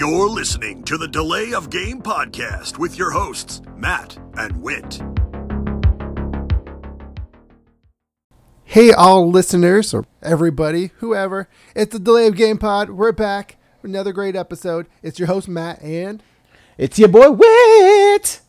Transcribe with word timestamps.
You're 0.00 0.30
listening 0.30 0.82
to 0.84 0.96
the 0.96 1.08
Delay 1.08 1.52
of 1.52 1.68
Game 1.68 2.00
podcast 2.00 2.78
with 2.78 2.96
your 2.96 3.10
hosts, 3.10 3.60
Matt 3.76 4.16
and 4.32 4.62
Whit. 4.62 4.98
Hey, 8.64 8.92
all 8.92 9.30
listeners, 9.30 9.92
or 9.92 10.06
everybody, 10.22 10.92
whoever. 11.00 11.50
It's 11.76 11.92
the 11.92 11.98
Delay 11.98 12.26
of 12.28 12.34
Game 12.34 12.56
Pod. 12.56 12.88
We're 12.88 13.12
back 13.12 13.58
for 13.78 13.88
another 13.88 14.14
great 14.14 14.34
episode. 14.34 14.86
It's 15.02 15.18
your 15.18 15.28
host, 15.28 15.48
Matt, 15.48 15.82
and. 15.82 16.22
It's 16.78 16.98
your 16.98 17.08
boy 17.08 17.32
Wit. 17.32 18.40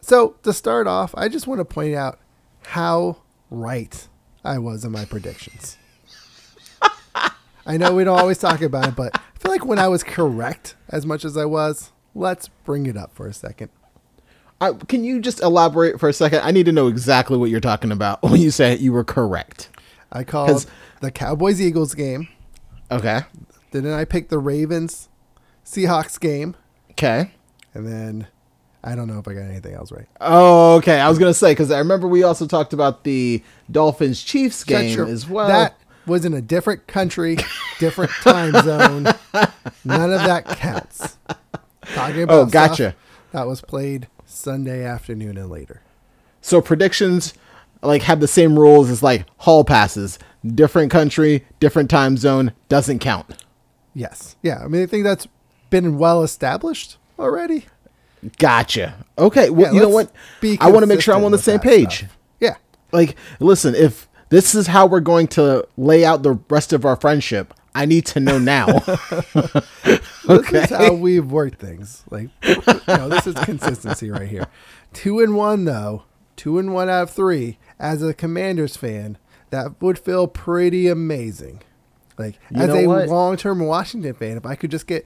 So, 0.00 0.30
to 0.42 0.52
start 0.52 0.88
off, 0.88 1.14
I 1.16 1.28
just 1.28 1.46
want 1.46 1.60
to 1.60 1.64
point 1.64 1.94
out 1.94 2.18
how 2.66 3.18
right 3.50 4.08
I 4.44 4.58
was 4.58 4.84
in 4.84 4.90
my 4.90 5.04
predictions. 5.04 5.76
I 7.64 7.76
know 7.76 7.94
we 7.94 8.04
don't 8.04 8.18
always 8.18 8.38
talk 8.38 8.60
about 8.60 8.88
it, 8.88 8.96
but 8.96 9.14
I 9.14 9.38
feel 9.38 9.52
like 9.52 9.64
when 9.64 9.78
I 9.78 9.88
was 9.88 10.02
correct 10.02 10.74
as 10.88 11.06
much 11.06 11.24
as 11.24 11.36
I 11.36 11.44
was, 11.44 11.92
let's 12.14 12.48
bring 12.48 12.86
it 12.86 12.96
up 12.96 13.14
for 13.14 13.26
a 13.26 13.32
second. 13.32 13.70
Uh, 14.60 14.74
can 14.88 15.04
you 15.04 15.20
just 15.20 15.40
elaborate 15.40 15.98
for 15.98 16.08
a 16.08 16.12
second? 16.12 16.40
I 16.40 16.50
need 16.50 16.66
to 16.66 16.72
know 16.72 16.86
exactly 16.86 17.36
what 17.36 17.50
you're 17.50 17.60
talking 17.60 17.92
about 17.92 18.22
when 18.22 18.40
you 18.40 18.50
say 18.50 18.76
you 18.76 18.92
were 18.92 19.04
correct. 19.04 19.68
I 20.10 20.24
called 20.24 20.66
the 21.00 21.10
Cowboys 21.10 21.60
Eagles 21.60 21.94
game. 21.94 22.28
Okay. 22.90 23.22
Then 23.70 23.86
I 23.86 24.04
picked 24.04 24.30
the 24.30 24.38
Ravens 24.38 25.08
Seahawks 25.64 26.20
game. 26.20 26.54
Okay. 26.90 27.32
And 27.74 27.86
then 27.86 28.26
I 28.84 28.94
don't 28.94 29.08
know 29.08 29.18
if 29.18 29.26
I 29.26 29.34
got 29.34 29.42
anything 29.42 29.74
else 29.74 29.90
right. 29.90 30.06
Oh, 30.20 30.76
okay. 30.76 31.00
I 31.00 31.08
was 31.08 31.18
gonna 31.18 31.32
say 31.32 31.52
because 31.52 31.70
I 31.70 31.78
remember 31.78 32.06
we 32.06 32.22
also 32.22 32.46
talked 32.46 32.72
about 32.72 33.04
the 33.04 33.42
Dolphins 33.70 34.22
Chiefs 34.22 34.64
game 34.64 34.94
true. 34.94 35.06
as 35.06 35.28
well. 35.28 35.48
That 35.48 35.76
was 36.06 36.24
in 36.24 36.34
a 36.34 36.40
different 36.40 36.86
country, 36.86 37.36
different 37.78 38.10
time 38.22 38.52
zone. 38.62 39.04
None 39.84 40.12
of 40.12 40.20
that 40.20 40.44
counts. 40.46 41.18
Talking 41.94 42.20
oh, 42.20 42.24
about 42.24 42.34
Oh, 42.34 42.46
gotcha. 42.46 42.94
that 43.32 43.46
was 43.46 43.60
played 43.60 44.08
Sunday 44.24 44.84
afternoon 44.84 45.36
and 45.36 45.50
later. 45.50 45.82
so 46.40 46.60
predictions 46.60 47.34
like 47.82 48.02
have 48.02 48.20
the 48.20 48.28
same 48.28 48.58
rules 48.58 48.90
as 48.90 49.02
like 49.02 49.26
hall 49.38 49.64
passes. 49.64 50.18
Different 50.46 50.90
country, 50.90 51.44
different 51.60 51.90
time 51.90 52.16
zone 52.16 52.52
doesn't 52.68 52.98
count. 53.00 53.44
Yes. 53.94 54.36
Yeah. 54.42 54.60
I 54.64 54.68
mean, 54.68 54.82
I 54.82 54.86
think 54.86 55.04
that's 55.04 55.26
been 55.70 55.98
well 55.98 56.22
established 56.22 56.96
already. 57.18 57.66
Gotcha. 58.38 59.04
Okay. 59.18 59.50
Well, 59.50 59.66
Yeah, 59.66 59.72
you 59.72 59.80
know 59.80 59.88
what? 59.88 60.12
I 60.60 60.70
want 60.70 60.82
to 60.82 60.86
make 60.86 61.00
sure 61.00 61.14
I'm 61.14 61.24
on 61.24 61.32
the 61.32 61.38
same 61.38 61.58
consistent 61.58 61.82
with 61.82 61.90
that 61.90 61.90
page. 61.90 61.98
stuff. 61.98 62.18
Yeah. 62.40 62.56
like 62.92 63.16
listen 63.40 63.74
if 63.74 64.08
this 64.32 64.54
is 64.54 64.66
how 64.66 64.86
we're 64.86 65.00
going 65.00 65.26
to 65.28 65.66
lay 65.76 66.04
out 66.04 66.22
the 66.22 66.38
rest 66.48 66.72
of 66.72 66.84
our 66.84 66.96
friendship 66.96 67.54
i 67.74 67.84
need 67.86 68.04
to 68.06 68.18
know 68.20 68.38
now 68.38 68.66
This 70.24 70.52
is 70.52 70.70
how 70.70 70.92
we've 70.94 71.26
worked 71.30 71.58
things. 71.58 72.04
Like, 72.10 72.28
you 72.44 72.56
know, 72.86 73.08
this 73.08 73.26
is 73.26 73.34
consistency 73.34 74.08
right 74.10 74.28
here. 74.28 74.46
Two 74.92 75.18
and 75.20 75.34
one, 75.34 75.64
though. 75.64 76.04
Two 76.36 76.58
and 76.60 76.72
one 76.72 76.88
out 76.88 77.02
of 77.04 77.10
three. 77.10 77.58
As 77.80 78.02
a 78.02 78.14
Commanders 78.14 78.76
fan, 78.76 79.18
that 79.50 79.80
would 79.82 79.98
feel 79.98 80.28
pretty 80.28 80.86
amazing. 80.86 81.60
Like, 82.18 82.38
You 82.50 82.62
as 82.62 82.68
a 82.70 82.86
what? 82.86 83.08
long-term 83.08 83.58
Washington 83.60 84.14
fan, 84.14 84.36
if 84.36 84.46
I 84.46 84.54
could 84.54 84.70
just 84.70 84.86
get 84.86 85.04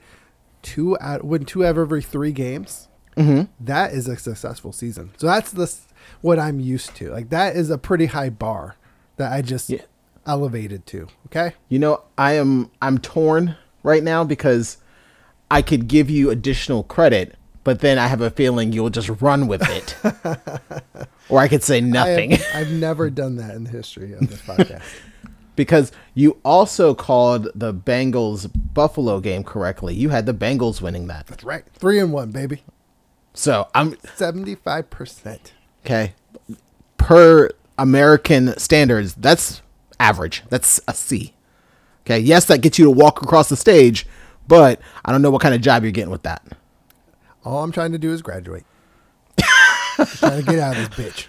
two 0.61 0.95
out, 1.01 1.23
win 1.23 1.45
two 1.45 1.65
out 1.65 1.71
of 1.71 1.77
every 1.79 2.01
three 2.03 2.31
games, 2.31 2.87
Mm-hmm. 3.17 3.51
that 3.65 3.93
is 3.93 4.07
a 4.07 4.15
successful 4.17 4.71
season. 4.71 5.09
So 5.17 5.25
that's 5.25 5.49
the 5.51 5.75
what 6.21 6.37
I'm 6.37 6.59
used 6.59 6.95
to. 6.97 7.09
Like, 7.09 7.29
that 7.29 7.55
is 7.55 7.71
a 7.71 7.79
pretty 7.79 8.05
high 8.05 8.29
bar 8.29 8.75
that 9.17 9.31
I 9.31 9.41
just 9.41 9.69
Yeah. 9.69 9.81
elevated 10.25 10.85
to. 10.87 11.07
Okay. 11.27 11.53
you 11.69 11.79
know 11.79 12.03
i 12.17 12.33
am 12.33 12.69
i'm 12.81 12.97
torn 12.97 13.55
right 13.83 14.03
now 14.03 14.23
because 14.23 14.77
i 15.51 15.61
could 15.61 15.87
give 15.87 16.09
you 16.09 16.29
additional 16.29 16.83
credit 16.83 17.35
but 17.63 17.79
then 17.81 17.97
i 17.99 18.07
have 18.07 18.21
a 18.21 18.29
feeling 18.29 18.71
you'll 18.73 18.89
just 18.89 19.09
run 19.21 19.47
with 19.47 19.61
it 19.69 19.95
or 21.29 21.39
i 21.39 21.47
could 21.47 21.63
say 21.63 21.79
nothing 21.81 22.31
have, 22.31 22.45
I've 22.55 22.71
never 22.71 23.09
done 23.09 23.35
that 23.37 23.55
in 23.55 23.63
the 23.65 23.69
history 23.69 24.13
of 24.13 24.21
this 24.29 24.41
podcast. 24.41 24.81
because 25.55 25.91
you 26.13 26.37
also 26.45 26.93
called 26.93 27.47
the 27.55 27.73
bengals 27.73 28.49
buffalo 28.73 29.19
game 29.19 29.43
correctly 29.43 29.93
you 29.95 30.09
had 30.09 30.25
the 30.25 30.33
bengals 30.33 30.81
winning 30.81 31.07
that 31.07 31.27
That's 31.27 31.43
right. 31.43 31.63
Three 31.73 31.99
and 31.99 32.11
one, 32.13 32.31
baby. 32.31 32.63
so 33.33 33.67
i'm 33.75 33.93
75%. 33.93 35.39
Okay. 35.85 36.13
Per 36.97 37.49
American 37.79 38.57
standards, 38.57 39.13
that's 39.15 39.61
average. 39.99 40.43
That's 40.49 40.79
a 40.87 40.93
C. 40.93 41.33
Okay. 42.05 42.19
Yes, 42.19 42.45
that 42.45 42.61
gets 42.61 42.79
you 42.79 42.85
to 42.85 42.91
walk 42.91 43.21
across 43.21 43.49
the 43.49 43.57
stage, 43.57 44.07
but 44.47 44.79
I 45.05 45.11
don't 45.11 45.21
know 45.21 45.31
what 45.31 45.41
kind 45.41 45.53
of 45.55 45.61
job 45.61 45.83
you're 45.83 45.91
getting 45.91 46.09
with 46.11 46.23
that. 46.23 46.41
All 47.43 47.63
I'm 47.63 47.71
trying 47.71 47.91
to 47.93 47.97
do 47.97 48.11
is 48.11 48.21
graduate. 48.21 48.65
Just 49.97 50.17
trying 50.19 50.43
to 50.43 50.51
get 50.51 50.59
out 50.59 50.77
of 50.77 50.95
this 50.97 51.05
bitch. 51.07 51.27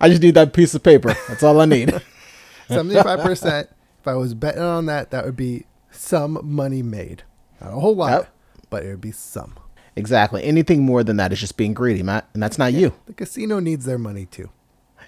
I 0.00 0.08
just 0.08 0.22
need 0.22 0.34
that 0.34 0.52
piece 0.52 0.74
of 0.74 0.82
paper. 0.82 1.14
That's 1.28 1.42
all 1.42 1.60
I 1.60 1.66
need. 1.66 1.88
75%. 2.68 3.68
If 4.00 4.08
I 4.08 4.14
was 4.14 4.34
betting 4.34 4.62
on 4.62 4.86
that, 4.86 5.10
that 5.10 5.24
would 5.24 5.36
be 5.36 5.64
some 5.90 6.38
money 6.42 6.82
made. 6.82 7.22
Not 7.60 7.70
a 7.72 7.80
whole 7.80 7.94
lot, 7.94 8.10
Yep. 8.10 8.28
but 8.70 8.82
it 8.84 8.88
would 8.90 9.00
be 9.00 9.12
some. 9.12 9.54
exactly. 9.96 10.42
Anything 10.44 10.82
more 10.82 11.04
than 11.04 11.16
that 11.18 11.32
is 11.32 11.40
just 11.40 11.56
being 11.56 11.72
greedy, 11.74 12.02
Matt. 12.02 12.28
And 12.34 12.42
that's 12.42 12.58
not 12.58 12.72
you. 12.72 12.92
The 13.06 13.12
casino 13.14 13.60
needs 13.60 13.84
their 13.84 13.98
money 13.98 14.26
too. 14.26 14.50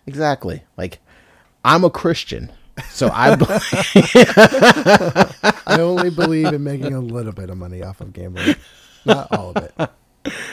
Exactly. 0.06 0.62
Like, 0.76 1.00
I'm 1.64 1.84
a 1.84 1.90
Christian. 1.90 2.50
So 2.90 3.08
I, 3.12 3.30
I 5.66 5.80
only 5.80 6.10
believe 6.10 6.48
in 6.48 6.62
making 6.62 6.92
a 6.92 7.00
little 7.00 7.32
bit 7.32 7.48
of 7.48 7.56
money 7.56 7.82
off 7.82 8.00
of 8.00 8.12
gambling, 8.12 8.56
not 9.06 9.28
all 9.32 9.52
of 9.54 9.56
it. 9.56 9.72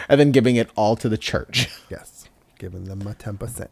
and 0.10 0.20
then 0.20 0.32
giving 0.32 0.56
it 0.56 0.70
all 0.76 0.96
to 0.98 1.10
the 1.10 1.18
church. 1.18 1.70
Yes, 1.90 2.30
giving 2.58 2.86
them 2.86 3.02
a 3.02 3.14
10%. 3.14 3.68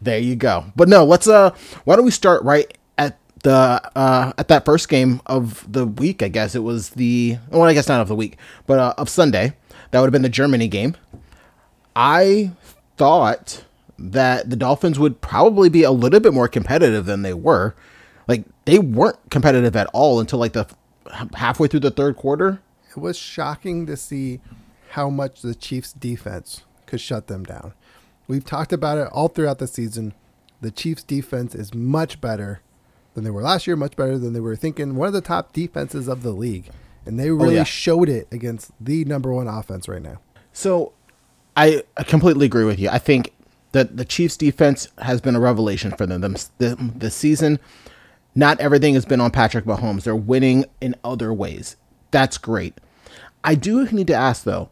There 0.00 0.18
you 0.18 0.36
go. 0.36 0.72
But 0.76 0.88
no, 0.88 1.04
let's 1.04 1.26
uh 1.26 1.50
why 1.84 1.96
don't 1.96 2.04
we 2.04 2.12
start 2.12 2.42
right 2.44 2.76
at 2.96 3.18
the 3.42 3.80
uh 3.96 4.32
at 4.38 4.48
that 4.48 4.64
first 4.64 4.88
game 4.88 5.20
of 5.26 5.70
the 5.70 5.86
week, 5.86 6.22
I 6.22 6.28
guess. 6.28 6.54
It 6.54 6.60
was 6.60 6.90
the 6.90 7.38
well, 7.50 7.64
I 7.64 7.74
guess 7.74 7.88
not 7.88 8.00
of 8.00 8.08
the 8.08 8.14
week, 8.14 8.36
but 8.66 8.78
uh, 8.78 8.94
of 8.96 9.08
Sunday. 9.08 9.54
That 9.90 10.00
would 10.00 10.06
have 10.06 10.12
been 10.12 10.22
the 10.22 10.28
Germany 10.28 10.68
game. 10.68 10.96
I 11.96 12.52
thought 12.96 13.64
that 13.98 14.48
the 14.50 14.56
Dolphins 14.56 14.98
would 14.98 15.20
probably 15.20 15.68
be 15.68 15.82
a 15.82 15.90
little 15.90 16.20
bit 16.20 16.32
more 16.32 16.48
competitive 16.48 17.06
than 17.06 17.22
they 17.22 17.34
were. 17.34 17.74
Like 18.26 18.44
they 18.64 18.78
weren't 18.78 19.18
competitive 19.30 19.74
at 19.74 19.88
all 19.92 20.20
until 20.20 20.38
like 20.38 20.52
the 20.52 20.66
halfway 21.34 21.68
through 21.68 21.80
the 21.80 21.90
third 21.90 22.16
quarter. 22.16 22.60
It 22.90 22.98
was 22.98 23.18
shocking 23.18 23.86
to 23.86 23.96
see 23.96 24.40
how 24.90 25.10
much 25.10 25.42
the 25.42 25.54
Chiefs 25.54 25.92
defense 25.92 26.62
could 26.86 27.00
shut 27.00 27.26
them 27.26 27.44
down. 27.44 27.74
We've 28.26 28.44
talked 28.44 28.72
about 28.72 28.98
it 28.98 29.08
all 29.12 29.28
throughout 29.28 29.58
the 29.58 29.66
season. 29.66 30.14
The 30.60 30.70
Chiefs 30.70 31.02
defense 31.02 31.54
is 31.54 31.74
much 31.74 32.20
better 32.20 32.60
than 33.14 33.24
they 33.24 33.30
were 33.30 33.42
last 33.42 33.66
year, 33.66 33.76
much 33.76 33.96
better 33.96 34.18
than 34.18 34.32
they 34.32 34.40
were 34.40 34.56
thinking. 34.56 34.96
One 34.96 35.08
of 35.08 35.14
the 35.14 35.20
top 35.20 35.52
defenses 35.52 36.08
of 36.08 36.22
the 36.22 36.32
league. 36.32 36.70
And 37.06 37.18
they 37.18 37.30
oh, 37.30 37.34
really 37.34 37.56
yeah. 37.56 37.64
showed 37.64 38.08
it 38.08 38.28
against 38.30 38.70
the 38.80 39.04
number 39.04 39.32
one 39.32 39.48
offense 39.48 39.88
right 39.88 40.02
now. 40.02 40.18
So 40.52 40.92
I 41.56 41.82
completely 42.06 42.46
agree 42.46 42.64
with 42.64 42.78
you. 42.78 42.88
I 42.88 42.98
think 42.98 43.32
that 43.72 43.96
the 43.96 44.04
Chiefs 44.04 44.36
defense 44.36 44.88
has 44.98 45.20
been 45.20 45.36
a 45.36 45.40
revelation 45.40 45.92
for 45.92 46.06
them 46.06 46.20
this, 46.58 47.14
season. 47.14 47.58
Not 48.34 48.60
everything 48.60 48.94
has 48.94 49.04
been 49.04 49.20
on 49.20 49.30
Patrick 49.30 49.64
Mahomes. 49.64 50.04
They're 50.04 50.16
winning 50.16 50.64
in 50.80 50.94
other 51.04 51.32
ways. 51.32 51.76
That's 52.10 52.38
great. 52.38 52.74
I 53.44 53.54
do 53.54 53.84
need 53.86 54.06
to 54.08 54.14
ask 54.14 54.44
though, 54.44 54.68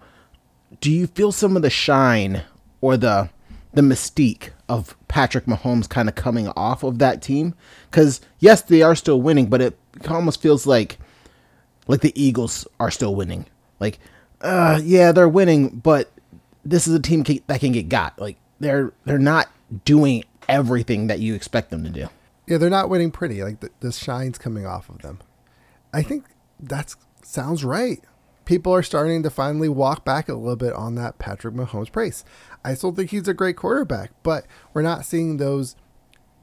do 0.80 0.90
you 0.90 1.06
feel 1.06 1.32
some 1.32 1.56
of 1.56 1.62
the 1.62 1.70
shine 1.70 2.42
or 2.80 2.96
the 2.96 3.30
the 3.72 3.82
mystique 3.82 4.50
of 4.68 4.96
Patrick 5.06 5.44
Mahomes 5.44 5.88
kind 5.88 6.08
of 6.08 6.14
coming 6.14 6.48
off 6.48 6.82
of 6.82 6.98
that 6.98 7.22
team? 7.22 7.54
Cuz 7.90 8.20
yes, 8.38 8.62
they 8.62 8.82
are 8.82 8.94
still 8.94 9.20
winning, 9.20 9.46
but 9.46 9.60
it 9.60 9.78
almost 10.08 10.40
feels 10.40 10.66
like 10.66 10.98
like 11.86 12.00
the 12.00 12.12
Eagles 12.20 12.66
are 12.80 12.90
still 12.90 13.14
winning. 13.14 13.46
Like, 13.80 13.98
uh, 14.40 14.80
yeah, 14.82 15.12
they're 15.12 15.28
winning, 15.28 15.68
but 15.68 16.10
this 16.64 16.86
is 16.86 16.94
a 16.94 17.00
team 17.00 17.22
that 17.46 17.60
can 17.60 17.72
get 17.72 17.88
got. 17.88 18.18
Like, 18.18 18.36
they're 18.60 18.92
they're 19.04 19.18
not 19.18 19.48
doing 19.84 20.24
everything 20.48 21.06
that 21.08 21.18
you 21.20 21.34
expect 21.34 21.70
them 21.70 21.82
to 21.84 21.90
do. 21.90 22.08
Yeah, 22.46 22.58
they're 22.58 22.70
not 22.70 22.88
winning 22.88 23.10
pretty. 23.10 23.42
Like 23.42 23.60
the, 23.60 23.70
the 23.80 23.92
shine's 23.92 24.38
coming 24.38 24.64
off 24.66 24.88
of 24.88 25.02
them. 25.02 25.20
I 25.92 26.02
think 26.02 26.24
that 26.60 26.94
sounds 27.22 27.64
right. 27.64 28.00
People 28.44 28.72
are 28.72 28.82
starting 28.82 29.24
to 29.24 29.30
finally 29.30 29.68
walk 29.68 30.04
back 30.04 30.28
a 30.28 30.34
little 30.34 30.54
bit 30.54 30.72
on 30.72 30.94
that 30.94 31.18
Patrick 31.18 31.54
Mahomes 31.54 31.90
praise. 31.90 32.24
I 32.64 32.74
still 32.74 32.92
think 32.92 33.10
he's 33.10 33.26
a 33.26 33.34
great 33.34 33.56
quarterback, 33.56 34.12
but 34.22 34.46
we're 34.72 34.82
not 34.82 35.04
seeing 35.04 35.38
those 35.38 35.74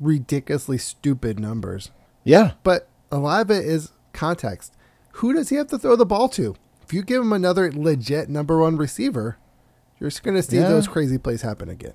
ridiculously 0.01 0.77
stupid 0.77 1.39
numbers. 1.39 1.91
Yeah, 2.25 2.51
But 2.63 2.87
a 3.11 3.17
lot 3.17 3.41
of 3.41 3.51
it 3.51 3.65
is 3.65 3.91
context. 4.11 4.73
Who 5.13 5.33
does 5.33 5.49
he 5.49 5.55
have 5.57 5.67
to 5.67 5.77
throw 5.77 5.95
the 5.95 6.05
ball 6.05 6.27
to? 6.29 6.55
If 6.81 6.91
you 6.93 7.03
give 7.03 7.21
him 7.21 7.31
another 7.33 7.71
legit 7.71 8.27
number 8.29 8.59
one 8.59 8.75
receiver, 8.75 9.37
you're 9.99 10.09
just 10.09 10.23
going 10.23 10.35
to 10.35 10.43
see 10.43 10.57
Yeah. 10.57 10.67
those 10.69 10.87
crazy 10.87 11.17
plays 11.17 11.41
happen 11.43 11.69
again. 11.69 11.93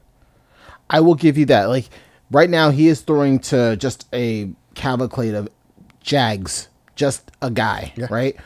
I 0.90 1.00
will 1.00 1.14
give 1.14 1.36
you 1.38 1.44
that. 1.46 1.66
Like 1.68 1.88
right 2.30 2.50
now, 2.50 2.70
he 2.70 2.88
is 2.88 3.00
throwing 3.02 3.38
to 3.40 3.76
just 3.76 4.06
a 4.12 4.50
cavalcade 4.74 5.34
of 5.34 5.48
Jags, 6.00 6.68
just 6.94 7.30
a 7.42 7.50
guy, 7.50 7.92
Yeah. 7.96 8.06
right? 8.10 8.36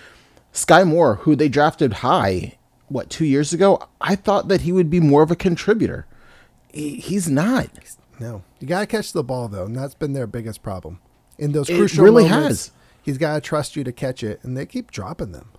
Skyy 0.53 0.87
Moore, 0.87 1.17
who 1.17 1.35
they 1.37 1.49
drafted 1.49 1.93
high, 1.95 2.59
what, 2.89 3.09
two 3.09 3.25
years 3.25 3.53
ago, 3.53 3.83
I 4.01 4.17
thought 4.17 4.49
that 4.49 4.63
he 4.63 4.73
would 4.73 4.91
be 4.91 5.01
more 5.01 5.23
of 5.23 5.31
a 5.31 5.37
contributor. 5.37 6.07
He, 6.73 6.97
he's 6.97 7.29
not. 7.31 7.69
No, 8.21 8.43
you 8.61 8.67
got 8.67 8.81
to 8.81 8.87
catch 8.87 9.13
the 9.13 9.25
ball 9.25 9.49
though, 9.49 9.65
and 9.65 9.75
that's 9.77 9.95
been 9.95 10.13
their 10.13 10.27
biggest 10.27 10.63
problem. 10.63 10.99
In 11.39 11.53
those 11.53 11.71
It 11.71 11.77
crucial 11.77 12.05
really 12.05 12.29
moments, 12.29 12.67
has. 12.67 12.73
he's 13.03 13.19
got 13.19 13.35
to 13.35 13.41
trust 13.41 13.77
you 13.77 13.85
to 13.85 13.93
catch 13.93 14.23
it, 14.23 14.41
and 14.43 14.57
they 14.57 14.67
keep 14.67 14.91
dropping 14.91 15.33
them. 15.33 15.51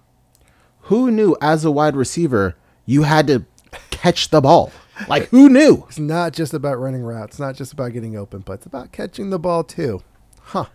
Who 0.88 1.10
knew 1.12 1.36
as 1.42 1.66
a 1.66 1.72
wide 1.72 1.96
receiver 1.96 2.56
you 2.86 3.04
had 3.04 3.28
to 3.28 3.46
catch 4.04 4.30
the 4.30 4.42
ball? 4.42 4.70
Like, 5.08 5.30
who 5.30 5.48
knew? 5.48 5.86
It's 5.88 5.98
not 5.98 6.34
just 6.34 6.54
about 6.54 6.78
running 6.78 7.04
routes, 7.04 7.40
not 7.40 7.56
just 7.56 7.72
about 7.72 7.94
getting 7.94 8.18
open, 8.18 8.42
but 8.42 8.54
it's 8.54 8.66
about 8.66 8.92
catching 8.92 9.30
the 9.30 9.40
ball 9.40 9.64
too. 9.64 10.04
Huh? 10.42 10.66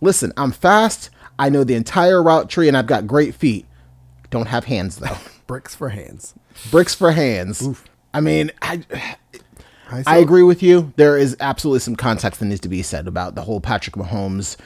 Listen, 0.00 0.32
I'm 0.38 0.50
fast. 0.50 1.10
I 1.38 1.50
know 1.50 1.62
the 1.62 1.74
entire 1.74 2.22
route 2.22 2.48
tree 2.48 2.66
and 2.66 2.76
I've 2.76 2.86
got 2.86 3.06
great 3.06 3.34
feet. 3.34 3.66
Don't 4.30 4.48
have 4.48 4.64
hands 4.64 4.96
though. 4.96 5.16
Bricks 5.46 5.74
for 5.74 5.90
hands. 5.90 6.34
Bricks 6.70 6.94
for 6.94 7.12
hands. 7.12 7.82
I 8.14 8.20
mean, 8.20 8.50
I, 8.62 8.82
I, 9.90 10.02
I 10.06 10.16
agree 10.16 10.42
with 10.42 10.62
you. 10.62 10.92
There 10.96 11.18
is 11.18 11.36
absolutely 11.40 11.80
some 11.80 11.96
context 11.96 12.40
that 12.40 12.46
needs 12.46 12.60
to 12.62 12.68
be 12.68 12.82
said 12.82 13.06
about 13.06 13.34
the 13.34 13.42
whole 13.42 13.60
Patrick 13.60 13.96
Mahomes 13.96 14.56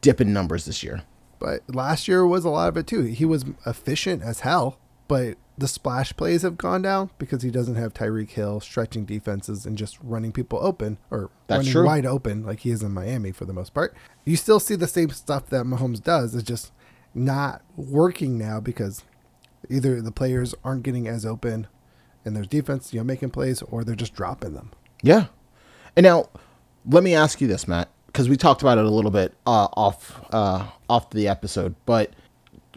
dip 0.00 0.20
in 0.20 0.32
numbers 0.32 0.64
this 0.64 0.84
year. 0.84 1.02
But 1.40 1.62
last 1.74 2.06
year 2.06 2.24
was 2.24 2.44
a 2.44 2.50
lot 2.50 2.68
of 2.68 2.76
it 2.76 2.86
too. 2.86 3.02
He 3.02 3.24
was 3.24 3.44
efficient 3.66 4.22
as 4.22 4.40
hell, 4.40 4.78
but 5.08 5.36
the 5.58 5.68
splash 5.68 6.16
plays 6.16 6.42
have 6.42 6.56
gone 6.56 6.82
down 6.82 7.10
because 7.18 7.42
he 7.42 7.50
doesn't 7.50 7.74
have 7.74 7.92
Tyreek 7.92 8.30
Hill 8.30 8.60
stretching 8.60 9.04
defenses 9.04 9.66
and 9.66 9.76
just 9.76 9.98
running 10.00 10.30
people 10.30 10.60
open 10.62 10.98
or 11.10 11.30
That's 11.48 11.58
running 11.58 11.72
true. 11.72 11.84
wide 11.84 12.06
open 12.06 12.46
like 12.46 12.60
he 12.60 12.70
is 12.70 12.82
in 12.82 12.92
Miami 12.92 13.32
for 13.32 13.44
the 13.44 13.52
most 13.52 13.74
part. 13.74 13.94
You 14.24 14.36
still 14.36 14.60
see 14.60 14.76
the 14.76 14.86
same 14.86 15.10
stuff 15.10 15.46
that 15.46 15.64
Mahomes 15.64 16.02
does. 16.02 16.34
It's 16.34 16.44
just 16.44 16.72
not 17.12 17.62
working 17.76 18.38
now 18.38 18.60
because 18.60 19.02
either 19.68 20.00
the 20.00 20.12
players 20.12 20.54
aren't 20.62 20.84
getting 20.84 21.08
as 21.08 21.26
open 21.26 21.66
and 22.24 22.36
there's 22.36 22.46
defense, 22.46 22.92
you 22.92 23.00
know, 23.00 23.04
making 23.04 23.30
plays, 23.30 23.62
or 23.62 23.82
they're 23.82 23.94
just 23.96 24.14
dropping 24.14 24.54
them. 24.54 24.70
Yeah. 25.02 25.26
And 25.96 26.04
now, 26.04 26.28
let 26.88 27.02
me 27.02 27.14
ask 27.14 27.40
you 27.40 27.48
this, 27.48 27.66
Matt, 27.66 27.88
because 28.06 28.28
we 28.28 28.36
talked 28.36 28.62
about 28.62 28.78
it 28.78 28.84
a 28.84 28.90
little 28.90 29.10
bit 29.10 29.34
uh, 29.46 29.68
off 29.72 30.20
uh, 30.30 30.66
off 30.88 31.10
the 31.10 31.26
episode. 31.26 31.74
But 31.86 32.12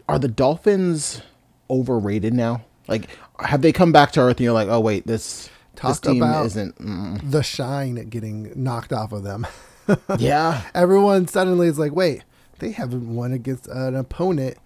are 0.08 0.18
the 0.18 0.28
Dolphins 0.28 1.22
overrated 1.70 2.34
now? 2.34 2.64
Like, 2.88 3.08
have 3.38 3.62
they 3.62 3.72
come 3.72 3.92
back 3.92 4.12
to 4.12 4.20
earth 4.20 4.36
and 4.36 4.40
you're 4.40 4.52
like, 4.52 4.68
oh 4.68 4.80
wait, 4.80 5.06
this 5.06 5.50
this 5.82 6.00
team 6.00 6.22
isn't? 6.22 6.76
mm. 6.78 7.30
the 7.30 7.42
shine 7.42 7.94
getting 8.08 8.52
knocked 8.54 8.92
off 8.92 9.12
of 9.12 9.22
them. 9.22 9.46
Yeah. 10.16 10.62
Everyone 10.74 11.26
suddenly 11.26 11.66
is 11.66 11.78
like, 11.78 11.92
wait, 11.92 12.22
they 12.60 12.70
haven't 12.70 13.14
won 13.14 13.32
against 13.32 13.66
an 13.66 13.96
opponent, 13.96 14.56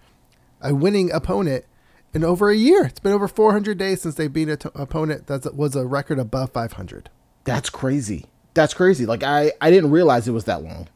a 0.61 0.75
winning 0.75 1.11
opponent, 1.11 1.65
in 2.13 2.23
over 2.23 2.49
a 2.49 2.55
year. 2.55 2.85
It's 2.85 2.99
been 2.99 3.13
over 3.13 3.27
400 3.27 3.77
days 3.77 4.01
since 4.01 4.15
they 4.15 4.27
beat 4.27 4.47
an 4.47 4.59
opponent 4.75 5.27
that 5.27 5.55
was 5.55 5.75
a 5.75 5.85
record 5.85 6.19
above 6.19 6.51
500. 6.51 7.09
That's 7.43 7.69
crazy. 7.69 8.25
That's 8.53 8.73
crazy. 8.73 9.05
Like 9.05 9.23
I, 9.23 9.51
I 9.59 9.71
didn't 9.71 9.91
realize 9.91 10.27
it 10.27 10.31
was 10.31 10.45
that 10.45 10.63
long. 10.63 10.87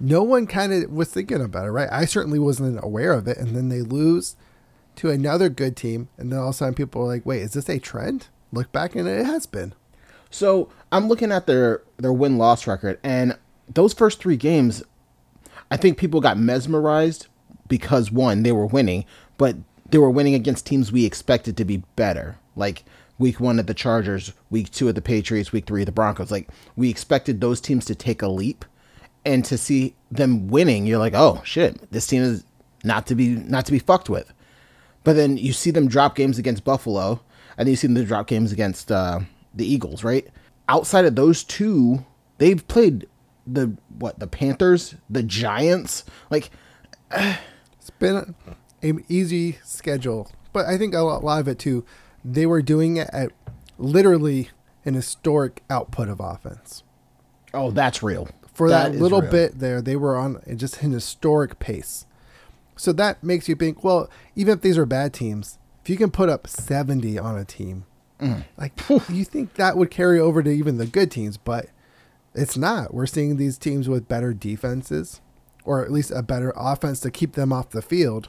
No 0.00 0.22
one 0.22 0.46
kind 0.46 0.72
of 0.72 0.90
was 0.90 1.10
thinking 1.10 1.42
about 1.42 1.66
it, 1.66 1.70
right? 1.70 1.88
I 1.90 2.04
certainly 2.04 2.38
wasn't 2.38 2.82
aware 2.82 3.12
of 3.12 3.26
it. 3.28 3.36
And 3.36 3.54
then 3.54 3.68
they 3.68 3.82
lose 3.82 4.36
to 4.98 5.10
another 5.10 5.48
good 5.48 5.76
team. 5.76 6.08
And 6.18 6.30
then 6.30 6.38
all 6.38 6.48
of 6.48 6.54
a 6.54 6.58
sudden 6.58 6.74
people 6.74 7.02
are 7.02 7.06
like, 7.06 7.26
wait, 7.26 7.42
is 7.42 7.52
this 7.52 7.68
a 7.68 7.78
trend? 7.78 8.28
Look 8.52 8.70
back 8.72 8.94
and 8.94 9.08
it 9.08 9.26
has 9.26 9.46
been. 9.46 9.74
So 10.30 10.68
I'm 10.92 11.08
looking 11.08 11.32
at 11.32 11.46
their 11.46 11.82
their 11.96 12.12
win 12.12 12.36
loss 12.38 12.66
record, 12.66 12.98
and 13.02 13.38
those 13.72 13.94
first 13.94 14.20
three 14.20 14.36
games, 14.36 14.82
I 15.70 15.76
think 15.76 15.98
people 15.98 16.20
got 16.20 16.38
mesmerized 16.38 17.26
because 17.66 18.10
one, 18.10 18.42
they 18.42 18.52
were 18.52 18.66
winning, 18.66 19.04
but 19.36 19.56
they 19.90 19.98
were 19.98 20.10
winning 20.10 20.34
against 20.34 20.66
teams 20.66 20.92
we 20.92 21.06
expected 21.06 21.56
to 21.56 21.64
be 21.64 21.78
better. 21.96 22.38
Like 22.56 22.84
week 23.18 23.40
one 23.40 23.58
at 23.58 23.66
the 23.66 23.74
Chargers, 23.74 24.32
week 24.50 24.70
two 24.70 24.88
at 24.88 24.94
the 24.94 25.02
Patriots, 25.02 25.52
week 25.52 25.66
three 25.66 25.82
at 25.82 25.86
the 25.86 25.92
Broncos. 25.92 26.30
Like 26.30 26.48
we 26.76 26.90
expected 26.90 27.40
those 27.40 27.60
teams 27.60 27.84
to 27.86 27.94
take 27.94 28.20
a 28.20 28.28
leap, 28.28 28.64
and 29.24 29.44
to 29.46 29.56
see 29.56 29.94
them 30.10 30.48
winning, 30.48 30.86
you're 30.86 30.98
like, 30.98 31.14
oh 31.14 31.40
shit, 31.44 31.90
this 31.90 32.06
team 32.06 32.22
is 32.22 32.44
not 32.84 33.06
to 33.06 33.14
be 33.14 33.28
not 33.28 33.64
to 33.66 33.72
be 33.72 33.78
fucked 33.78 34.10
with. 34.10 34.32
But 35.04 35.16
then 35.16 35.36
you 35.36 35.52
see 35.52 35.70
them 35.70 35.88
drop 35.88 36.16
games 36.16 36.38
against 36.38 36.64
Buffalo, 36.64 37.20
and 37.56 37.66
then 37.66 37.70
you 37.72 37.76
see 37.76 37.86
them 37.86 38.04
drop 38.04 38.26
games 38.26 38.52
against 38.52 38.92
uh, 38.92 39.20
the 39.54 39.66
Eagles, 39.66 40.04
right? 40.04 40.26
Outside 40.68 41.04
of 41.04 41.16
those 41.16 41.44
two, 41.44 42.04
they've 42.38 42.66
played 42.68 43.06
the 43.46 43.76
what 43.98 44.18
the 44.18 44.26
Panthers, 44.26 44.94
the 45.08 45.22
Giants. 45.22 46.04
Like, 46.30 46.50
It's 47.88 47.98
been 47.98 48.34
an 48.82 49.02
easy 49.08 49.58
schedule, 49.64 50.30
but 50.52 50.66
I 50.66 50.76
think 50.76 50.92
a 50.92 50.98
lot, 50.98 51.40
of 51.40 51.48
it 51.48 51.58
too. 51.58 51.86
They 52.22 52.44
were 52.44 52.60
doing 52.60 52.98
it 52.98 53.08
at 53.14 53.32
literally 53.78 54.50
an 54.84 54.92
historic 54.92 55.62
output 55.70 56.10
of 56.10 56.20
offense. 56.20 56.82
oh, 57.54 57.70
that's 57.70 58.02
real. 58.02 58.28
For 58.52 58.68
that 58.68 58.94
little 58.94 59.22
real. 59.22 59.30
bit 59.30 59.58
there, 59.58 59.80
they 59.80 59.96
were 59.96 60.18
on 60.18 60.42
just 60.56 60.82
an 60.82 60.92
historic 60.92 61.58
pace. 61.58 62.04
So 62.78 62.92
that 62.94 63.22
makes 63.22 63.48
you 63.48 63.54
think, 63.56 63.82
well, 63.84 64.08
even 64.36 64.54
if 64.54 64.60
these 64.62 64.78
are 64.78 64.86
bad 64.86 65.12
teams, 65.12 65.58
if 65.82 65.90
you 65.90 65.96
can 65.96 66.10
put 66.10 66.28
up 66.28 66.46
70 66.46 67.18
on 67.18 67.36
a 67.36 67.44
team, 67.44 67.84
Mm. 68.20 68.44
like 68.56 68.72
you 69.08 69.24
think 69.24 69.54
that 69.54 69.76
would 69.76 69.90
carry 69.92 70.18
over 70.18 70.42
to 70.42 70.50
even 70.50 70.76
the 70.78 70.86
good 70.86 71.08
teams, 71.10 71.36
but 71.36 71.66
it's 72.34 72.56
not. 72.56 72.92
We're 72.92 73.06
seeing 73.06 73.36
these 73.36 73.56
teams 73.58 73.88
with 73.88 74.08
better 74.08 74.32
defenses, 74.34 75.20
or 75.64 75.84
at 75.84 75.92
least 75.92 76.10
a 76.10 76.22
better 76.22 76.52
offense 76.56 76.98
to 77.00 77.10
keep 77.12 77.34
them 77.34 77.52
off 77.52 77.70
the 77.70 77.80
field, 77.82 78.28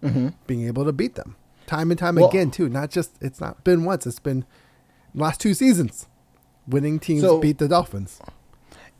being 0.00 0.66
able 0.66 0.84
to 0.84 0.92
beat 0.92 1.14
them 1.14 1.36
time 1.66 1.90
and 1.90 1.98
time 1.98 2.14
Mm-hmm. 2.14 2.20
Well- 2.22 2.30
again 2.30 2.50
too. 2.50 2.68
Not 2.68 2.90
just 2.90 3.12
it's 3.20 3.40
not 3.40 3.62
been 3.62 3.84
once; 3.84 4.06
it's 4.06 4.18
been 4.18 4.44
last 5.14 5.40
two 5.40 5.54
seasons. 5.54 6.06
Winning 6.66 6.98
teams 6.98 7.20
So- 7.22 7.38
beat 7.40 7.58
the 7.58 7.68
Dolphins. 7.68 8.20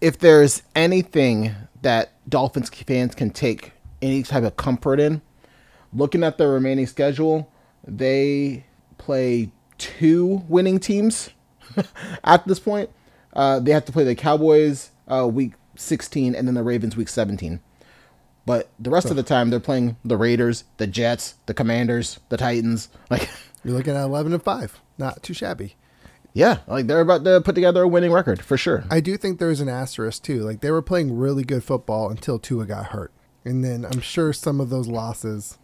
if 0.00 0.18
there's 0.18 0.62
anything 0.76 1.52
that 1.82 2.12
Dolphins 2.28 2.68
fans 2.70 3.14
can 3.16 3.30
take 3.30 3.72
any 4.02 4.22
type 4.22 4.44
of 4.44 4.56
comfort 4.56 5.00
in, 5.00 5.22
looking 5.92 6.22
at 6.24 6.38
their 6.38 6.50
remaining 6.50 6.86
schedule, 6.86 7.50
they 7.86 8.64
play 8.98 9.50
two 9.78 10.44
winning 10.48 10.78
teams 10.78 11.30
at 12.24 12.46
this 12.46 12.58
point. 12.58 12.90
Uh, 13.32 13.60
they 13.60 13.70
have 13.72 13.84
to 13.84 13.92
play 13.92 14.04
the 14.04 14.14
Cowboys 14.14 14.90
uh, 15.06 15.26
week 15.28 15.52
16 15.76 16.34
and 16.34 16.46
then 16.48 16.54
the 16.54 16.62
Ravens 16.62 16.96
week 16.96 17.08
17. 17.08 17.60
But 18.46 18.70
the 18.78 18.90
rest 18.90 19.10
of 19.10 19.16
the 19.16 19.22
time, 19.22 19.50
they're 19.50 19.60
playing 19.60 19.96
the 20.04 20.16
Raiders, 20.16 20.64
the 20.78 20.86
Jets, 20.86 21.34
the 21.46 21.52
Commanders, 21.54 22.18
the 22.30 22.36
Titans. 22.38 22.88
Like, 23.10 23.28
You're 23.64 23.74
looking 23.74 23.94
at 23.94 24.04
11 24.04 24.32
and 24.32 24.42
five, 24.42 24.80
not 24.96 25.22
too 25.22 25.34
shabby. 25.34 25.76
yeah, 26.32 26.58
like 26.66 26.86
they're 26.86 27.00
about 27.00 27.24
to 27.24 27.40
put 27.42 27.54
together 27.54 27.82
a 27.82 27.88
winning 27.88 28.12
record 28.12 28.40
for 28.42 28.56
sure. 28.56 28.84
I 28.90 29.00
do 29.00 29.16
think 29.16 29.38
there's 29.38 29.60
an 29.60 29.68
asterisk 29.68 30.22
too. 30.22 30.42
Like 30.42 30.60
they 30.60 30.70
were 30.70 30.80
playing 30.82 31.16
really 31.18 31.42
good 31.44 31.62
football 31.64 32.08
until 32.08 32.38
Tua 32.38 32.64
got 32.66 32.86
hurt, 32.86 33.12
and 33.44 33.64
then 33.64 33.84
I'm 33.84 34.00
sure 34.00 34.32
some 34.32 34.60
of 34.60 34.70
those 34.70 34.88
losses 34.88 35.58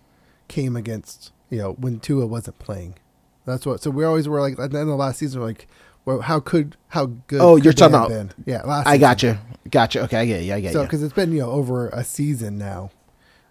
came 0.49 0.77
against 0.77 1.33
you 1.51 1.59
know 1.59 1.73
when 1.73 2.01
Tua 2.01 2.27
wasn't 2.27 2.59
playing. 2.59 2.97
That's 3.45 3.67
what. 3.67 3.83
So 3.83 3.91
we 3.91 4.05
always 4.05 4.27
were 4.29 4.41
like 4.41 4.59
at 4.59 4.71
the 4.71 4.79
end 4.79 4.91
of 4.91 4.97
last 4.97 5.19
season, 5.19 5.41
we're 5.41 5.49
like, 5.49 5.67
well, 6.05 6.21
how 6.23 6.41
could 6.41 6.77
how 6.89 7.07
good? 7.27 7.41
Oh, 7.41 7.57
you're 7.57 7.73
talking 7.73 7.95
about- 7.95 8.09
been? 8.09 8.33
yeah. 8.47 8.63
Last 8.63 8.87
I 8.87 8.97
got 8.99 9.23
you. 9.23 9.39
Gotcha. 9.71 10.03
Okay, 10.05 10.19
I 10.19 10.27
get 10.27 10.43
you. 10.45 10.55
I 10.55 10.61
get 10.61 10.73
So 10.73 10.79
you. 10.81 10.83
So 10.83 10.87
because 10.87 11.03
it's 11.03 11.15
been 11.15 11.33
you 11.33 11.41
know 11.41 11.51
over 11.51 11.89
a 11.89 12.05
season 12.05 12.59
now, 12.59 12.91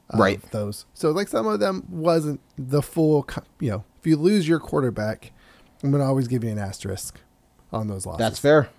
of 0.09 0.19
Right. 0.19 0.41
Those 0.51 0.85
so 0.93 1.11
like 1.11 1.27
some 1.27 1.47
of 1.47 1.59
them 1.59 1.85
wasn't 1.89 2.39
the 2.57 2.81
full. 2.81 3.27
You 3.59 3.71
know, 3.71 3.83
if 3.99 4.07
you 4.07 4.17
lose 4.17 4.47
your 4.47 4.59
quarterback, 4.59 5.31
I'm 5.83 5.91
gonna 5.91 6.05
always 6.05 6.27
give 6.27 6.43
you 6.43 6.49
an 6.51 6.59
asterisk 6.59 7.19
on 7.71 7.87
those 7.87 8.05
losses. 8.05 8.19
That's 8.19 8.39
fair. 8.39 8.69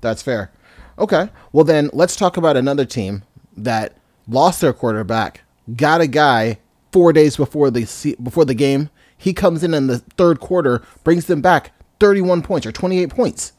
That's 0.00 0.22
fair. 0.22 0.50
Okay. 0.98 1.28
Well, 1.52 1.64
then 1.64 1.90
let's 1.92 2.16
talk 2.16 2.36
about 2.36 2.56
another 2.56 2.84
team 2.84 3.22
that 3.56 3.96
lost 4.28 4.60
their 4.60 4.72
quarterback, 4.72 5.42
got 5.76 6.00
a 6.00 6.06
guy 6.06 6.58
four 6.92 7.12
days 7.12 7.36
before 7.36 7.70
the 7.70 8.16
before 8.22 8.44
the 8.44 8.54
game. 8.54 8.90
He 9.16 9.32
comes 9.32 9.62
in 9.62 9.72
in 9.74 9.86
the 9.86 9.98
third 9.98 10.40
quarter, 10.40 10.82
brings 11.04 11.26
them 11.26 11.40
back 11.40 11.72
31 12.00 12.42
points 12.42 12.66
or 12.66 12.72
28 12.72 13.10
points. 13.10 13.52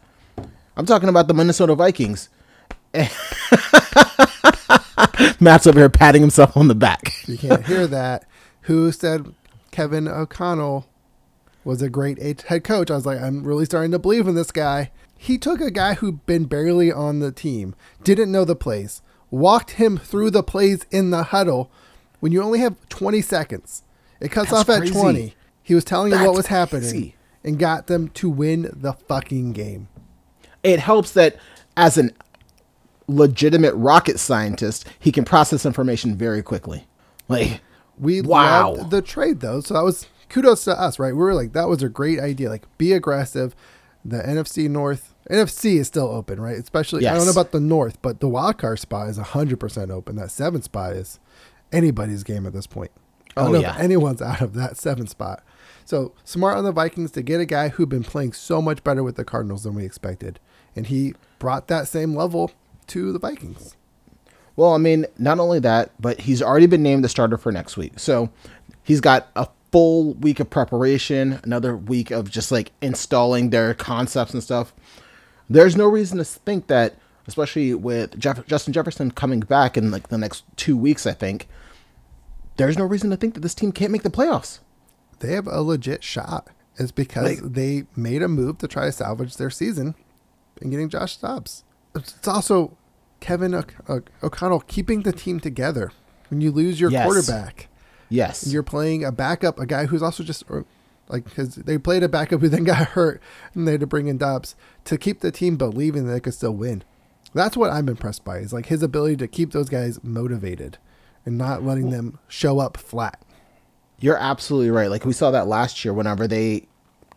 I'm 0.75 0.85
talking 0.85 1.07
about 1.07 1.27
the 1.27 1.33
Minnesota 1.33 1.75
Vikings. 1.75 2.29
Matt's 5.39 5.65
over 5.67 5.79
here 5.79 5.89
patting 5.89 6.21
himself 6.21 6.57
on 6.57 6.67
the 6.67 6.75
back. 6.75 7.13
You 7.27 7.37
can't 7.37 7.65
hear 7.65 7.87
that. 7.87 8.25
Who 8.61 8.91
said 8.91 9.33
Kevin 9.71 10.07
O'Connell 10.07 10.87
was 11.63 11.81
a 11.81 11.89
great 11.89 12.41
head 12.41 12.63
coach? 12.63 12.91
I 12.91 12.95
was 12.95 13.05
like, 13.05 13.21
I'm 13.21 13.43
really 13.43 13.65
starting 13.65 13.91
to 13.91 13.99
believe 13.99 14.27
in 14.27 14.35
this 14.35 14.51
guy. 14.51 14.91
He 15.15 15.37
took 15.37 15.61
a 15.61 15.71
guy 15.71 15.93
who'd 15.93 16.25
been 16.25 16.45
barely 16.45 16.91
on 16.91 17.19
the 17.19 17.31
team, 17.31 17.75
didn't 18.03 18.31
know 18.31 18.43
the 18.43 18.57
plays, 18.57 19.01
walked 19.33 19.71
him 19.71 19.97
through 19.97 20.29
the 20.29 20.43
plays 20.43 20.85
in 20.91 21.09
the 21.09 21.23
huddle 21.23 21.71
when 22.19 22.31
you 22.31 22.41
only 22.43 22.59
have 22.59 22.75
20 22.89 23.21
seconds. 23.21 23.81
It 24.19 24.29
cuts 24.31 24.51
That's 24.51 24.61
off 24.61 24.69
at 24.69 24.77
crazy. 24.79 24.93
20. 24.93 25.35
He 25.63 25.73
was 25.75 25.83
telling 25.83 26.11
you 26.11 26.19
what 26.23 26.35
was 26.35 26.47
happening 26.47 26.81
crazy. 26.89 27.15
and 27.43 27.57
got 27.57 27.87
them 27.87 28.09
to 28.09 28.29
win 28.29 28.69
the 28.73 28.93
fucking 28.93 29.53
game. 29.53 29.87
it 30.61 30.79
helps 30.79 31.11
that 31.13 31.35
as 31.75 31.97
an 31.97 32.11
legitimate 33.07 33.73
rocket 33.75 34.19
scientist, 34.19 34.85
he 34.99 35.11
can 35.11 35.25
process 35.25 35.65
information 35.65 36.15
very 36.15 36.41
quickly. 36.41 36.85
Like 37.27 37.61
We 37.99 38.21
Wow. 38.21 38.73
loved 38.75 38.91
the 38.91 39.01
trade 39.01 39.39
though, 39.41 39.61
so 39.61 39.73
that 39.75 39.83
was 39.83 40.07
kudos 40.29 40.63
to 40.65 40.79
us, 40.79 40.97
right? 40.99 41.13
We 41.13 41.19
were 41.19 41.33
like, 41.35 41.53
that 41.53 41.67
was 41.67 41.83
a 41.83 41.89
great 41.89 42.19
idea. 42.19 42.49
Like, 42.49 42.63
be 42.77 42.91
aggressive. 42.93 43.55
The 44.03 44.17
NFC 44.27 44.67
North, 44.69 45.12
NFC 45.29 45.79
is 45.79 45.87
still 45.87 46.07
open, 46.07 46.39
right? 46.39 46.57
Especially, 46.57 47.07
I 47.07 47.13
don't 47.15 47.25
know 47.25 47.31
about 47.31 47.51
the 47.51 47.59
North, 47.59 48.01
but 48.01 48.19
the 48.19 48.27
wild 48.27 48.57
card 48.57 48.79
spot 48.79 49.09
is 49.09 49.17
hundred 49.17 49.59
percent 49.59 49.89
open. 49.91 50.15
That 50.17 50.31
seventh 50.31 50.65
spot 50.65 50.93
is 50.93 51.19
anybody's 51.71 52.23
game 52.23 52.45
at 52.45 52.53
this 52.53 52.67
point. 52.67 52.91
I 53.35 53.41
don't 53.41 53.49
Oh, 53.49 53.53
know 53.53 53.59
yeah. 53.61 53.75
if 53.75 53.81
anyone's 53.81 54.21
out 54.21 54.41
of 54.41 54.53
that 54.53 54.77
seventh 54.77 55.09
spot. 55.09 55.43
So 55.85 56.13
smart 56.23 56.57
on 56.57 56.63
the 56.63 56.71
Vikings 56.71 57.11
to 57.11 57.21
get 57.21 57.41
a 57.41 57.45
guy 57.45 57.69
who'd 57.69 57.89
been 57.89 58.03
playing 58.03 58.33
so 58.33 58.61
much 58.61 58.83
better 58.83 59.03
with 59.03 59.15
the 59.15 59.25
Cardinals 59.25 59.63
than 59.63 59.75
we 59.75 59.83
expected, 59.85 60.39
and 60.75 60.87
he 60.87 61.13
brought 61.39 61.67
that 61.67 61.87
same 61.87 62.15
level 62.15 62.51
to 62.87 63.11
the 63.11 63.19
Vikings. 63.19 63.75
Well, 64.55 64.73
I 64.73 64.77
mean, 64.77 65.05
not 65.17 65.39
only 65.39 65.59
that, 65.59 65.91
but 65.99 66.21
he's 66.21 66.41
already 66.41 66.67
been 66.67 66.83
named 66.83 67.03
the 67.03 67.09
starter 67.09 67.37
for 67.37 67.51
next 67.51 67.75
week. 67.75 67.97
So 67.97 68.29
he's 68.83 69.01
got 69.01 69.29
a 69.35 69.47
full 69.71 70.13
week 70.13 70.39
of 70.39 70.49
preparation, 70.51 71.39
another 71.43 71.75
week 71.75 72.11
of 72.11 72.29
just 72.29 72.51
like 72.51 72.71
installing 72.81 73.49
their 73.49 73.73
concepts 73.73 74.33
and 74.33 74.43
stuff. 74.43 74.71
There's 75.49 75.75
no 75.75 75.87
reason 75.87 76.17
to 76.17 76.23
think 76.23 76.67
that, 76.67 76.95
especially 77.27 77.73
with 77.73 78.17
Jeff- 78.19 78.45
Justin 78.47 78.73
Jefferson 78.73 79.11
coming 79.11 79.41
back 79.41 79.77
in 79.77 79.91
like 79.91 80.07
the 80.09 80.17
next 80.17 80.43
two 80.55 80.77
weeks, 80.77 81.05
I 81.05 81.13
think, 81.13 81.47
there's 82.57 82.77
no 82.77 82.85
reason 82.85 83.09
to 83.09 83.17
think 83.17 83.33
that 83.33 83.39
this 83.41 83.55
team 83.55 83.71
can't 83.71 83.91
make 83.91 84.03
the 84.03 84.09
playoffs. 84.09 84.59
they 85.19 85.31
have 85.33 85.47
a 85.47 85.61
legit 85.61 86.03
shot. 86.03 86.49
It's 86.77 86.91
because 86.91 87.23
Like- 87.41 87.53
they 87.53 87.85
made 87.95 88.21
a 88.21 88.27
move 88.27 88.57
to 88.57 88.67
try 88.67 88.85
to 88.85 88.91
salvage 88.91 89.37
their 89.37 89.49
season 89.49 89.95
and 90.61 90.69
getting 90.69 90.89
Josh 90.89 91.15
Dobbs. 91.15 91.63
It's 91.95 92.27
also 92.27 92.75
Kevin 93.21 93.53
o- 93.55 93.63
o- 93.87 94.01
O'Connell 94.21 94.59
keeping 94.67 95.03
the 95.03 95.13
team 95.13 95.39
together. 95.39 95.91
When 96.29 96.41
you 96.41 96.51
lose 96.51 96.81
your 96.81 96.91
Yes. 96.91 97.05
quarterback, 97.05 97.69
Yes. 98.09 98.47
you're 98.47 98.63
playing 98.63 99.05
a 99.05 99.13
backup, 99.13 99.57
a 99.59 99.65
guy 99.65 99.85
who's 99.85 100.01
also 100.03 100.23
just 100.23 100.43
like 101.09 101.25
because 101.25 101.55
they 101.55 101.77
played 101.77 102.03
a 102.03 102.09
backup 102.09 102.41
who 102.41 102.49
then 102.49 102.63
got 102.65 102.89
hurt 102.89 103.21
and 103.53 103.67
they 103.67 103.73
had 103.73 103.81
to 103.81 103.87
bring 103.87 104.07
in 104.07 104.17
Dobbs 104.17 104.55
to 104.85 104.97
keep 104.97 105.19
the 105.19 105.31
team 105.31 105.57
believing 105.57 106.05
that 106.05 106.13
they 106.13 106.19
could 106.19 106.33
still 106.33 106.53
win. 106.53 106.83
That's 107.33 107.57
what 107.57 107.71
I'm 107.71 107.89
impressed 107.89 108.23
by 108.23 108.37
is 108.37 108.53
like 108.53 108.67
his 108.67 108.83
ability 108.83 109.17
to 109.17 109.27
keep 109.27 109.51
those 109.51 109.69
guys 109.69 110.03
motivated 110.03 110.77
and 111.25 111.37
not 111.37 111.63
letting 111.63 111.89
them 111.89 112.19
show 112.27 112.59
up 112.59 112.77
flat. 112.77 113.21
You're 113.99 114.17
absolutely 114.17 114.69
right. 114.69 114.89
Like 114.89 115.05
we 115.05 115.13
saw 115.13 115.31
that 115.31 115.47
last 115.47 115.83
year 115.83 115.93
whenever 115.93 116.27
they 116.27 116.67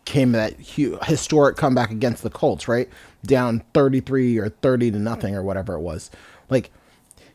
came 0.05 0.31
that 0.31 0.53
historic 0.57 1.57
comeback 1.57 1.91
against 1.91 2.23
the 2.23 2.29
Colts, 2.29 2.67
right? 2.67 2.89
Down 3.23 3.63
33 3.73 4.37
or 4.37 4.49
30 4.49 4.91
to 4.91 4.99
nothing 4.99 5.35
or 5.35 5.43
whatever 5.43 5.73
it 5.73 5.81
was. 5.81 6.09
Like 6.49 6.71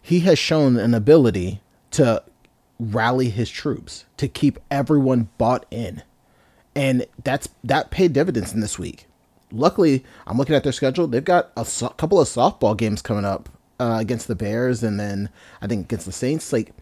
he 0.00 0.21
has 0.21 0.38
shown 0.38 0.78
an 0.78 0.94
ability 0.94 1.61
to 1.92 2.25
rally 2.80 3.28
his 3.28 3.50
troops, 3.50 4.06
to 4.16 4.26
keep 4.26 4.59
everyone 4.71 5.28
bought 5.38 5.66
in. 5.71 6.02
And 6.74 7.06
that's 7.22 7.48
that 7.64 7.90
paid 7.90 8.12
dividends 8.12 8.52
in 8.52 8.60
this 8.60 8.78
week. 8.78 9.06
Luckily, 9.50 10.04
I'm 10.26 10.38
looking 10.38 10.54
at 10.54 10.62
their 10.62 10.72
schedule. 10.72 11.06
They've 11.06 11.22
got 11.22 11.50
a 11.56 11.64
so- 11.64 11.90
couple 11.90 12.20
of 12.20 12.28
softball 12.28 12.76
games 12.76 13.02
coming 13.02 13.24
up 13.26 13.48
uh, 13.78 13.98
against 14.00 14.28
the 14.28 14.34
Bears, 14.34 14.82
and 14.82 14.98
then 14.98 15.28
I 15.60 15.66
think 15.66 15.86
against 15.86 16.06
the 16.06 16.12
Saints. 16.12 16.52
Like, 16.52 16.72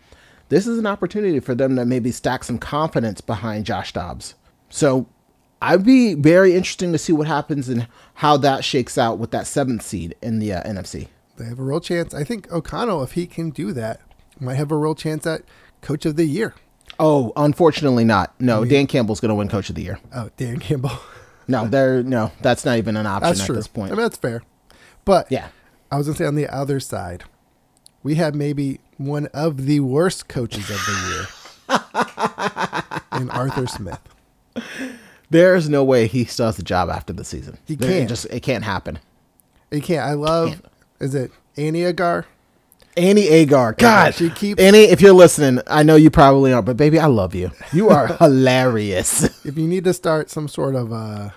this 0.49 0.67
is 0.67 0.79
an 0.79 0.87
opportunity 0.87 1.41
for 1.41 1.55
them 1.55 1.77
to 1.77 1.85
maybe 1.85 2.13
stack 2.13 2.45
some 2.45 2.59
confidence 2.59 3.21
behind 3.21 3.67
Josh 3.67 3.93
Dobbs. 3.93 4.35
So, 4.69 5.07
I'd 5.63 5.85
be 5.85 6.15
very 6.15 6.55
interesting 6.55 6.93
to 6.93 6.99
see 6.99 7.13
what 7.13 7.27
happens 7.27 7.69
and 7.69 7.87
how 8.15 8.37
that 8.39 8.65
shakes 8.65 8.97
out 8.97 9.19
with 9.19 9.31
that 9.33 9.47
seventh 9.47 9.83
seed 9.83 10.15
in 10.23 10.39
the 10.39 10.53
uh, 10.53 10.63
NFC. 10.63 11.09
They 11.37 11.47
have 11.47 11.59
a 11.59 11.63
real 11.63 11.81
chance. 11.81 12.15
I 12.15 12.25
think 12.25 12.51
O'Connell, 12.53 13.03
if 13.03 13.13
he 13.13 13.27
can 13.27 13.51
do 13.51 13.73
that, 13.73 14.01
might 14.39 14.55
have 14.55 14.71
a 14.71 14.77
real 14.77 14.95
chance 14.95 15.27
at 15.27 15.43
Coach 15.83 16.07
of 16.07 16.17
the 16.17 16.25
Year. 16.25 16.55
Oh, 16.99 17.33
unfortunately, 17.37 18.05
not. 18.05 18.39
No, 18.41 18.61
mm-hmm. 18.61 18.71
Dan 18.71 18.87
Campbell's 18.87 19.21
going 19.21 19.31
to 19.31 19.35
win 19.35 19.49
Coach 19.49 19.69
of 19.71 19.75
the 19.75 19.83
Year. 19.83 19.99
Oh, 20.15 20.31
Dan 20.37 20.59
Campbell. 20.59 20.93
No, 21.49 21.67
there. 21.69 22.03
No, 22.03 22.33
that's 22.43 22.65
not 22.65 22.77
even 22.79 22.97
an 22.97 23.07
option 23.07 23.29
That's 23.29 23.41
at 23.41 23.47
true. 23.47 23.55
this 23.57 23.67
point. 23.69 23.93
I 23.93 23.95
mean, 23.95 24.03
that's 24.03 24.17
fair. 24.19 24.43
But 25.05 25.31
Yeah. 25.31 25.49
I 25.91 25.97
was 25.97 26.07
gonna 26.07 26.17
say 26.19 26.27
on 26.27 26.35
the 26.37 26.47
other 26.49 26.79
side, 26.79 27.25
we 28.03 28.15
have 28.17 28.35
maybe 28.35 28.81
one 28.97 29.27
of 29.35 29.67
the 29.67 29.81
worst 29.81 30.29
coaches 30.29 30.71
of 30.71 30.77
the 30.87 31.27
year 31.71 31.81
in 33.21 33.31
Arthur 33.31 33.67
Smith. 33.67 33.99
There's 35.31 35.69
no 35.69 35.83
way 35.85 36.07
he 36.07 36.25
still 36.27 36.47
has 36.47 36.57
the 36.57 36.63
job 36.63 36.91
after 36.91 37.13
the 37.13 37.25
season. 37.25 37.59
He 37.67 37.75
There- 37.77 37.91
it 37.91 37.95
can't. 37.99 38.09
just 38.09 38.27
it 38.27 38.41
can't 38.43 38.65
happen. 38.65 38.99
You 39.71 39.81
can't. 39.81 40.05
I 40.05 40.13
love. 40.15 40.63
Is 41.01 41.15
it 41.15 41.33
Annie 41.57 41.83
Agar? 41.85 42.27
Annie 42.97 43.29
Agar, 43.29 43.75
God, 43.79 44.15
she 44.15 44.31
keeps- 44.31 44.61
Annie. 44.61 44.85
If 44.85 45.01
you're 45.01 45.13
listening, 45.13 45.63
I 45.67 45.83
know 45.83 45.97
you 45.97 46.11
probably 46.11 46.53
aren't, 46.53 46.67
but 46.67 46.77
baby, 46.77 46.99
I 46.99 47.07
love 47.07 47.35
you. 47.35 47.51
You 47.73 47.89
are 47.91 48.07
hilarious. 48.19 49.45
If 49.45 49.57
you 49.57 49.67
need 49.69 49.85
to 49.85 49.95
start 49.95 50.29
some 50.31 50.49
sort 50.49 50.75
of 50.75 50.93
uh, 50.93 51.31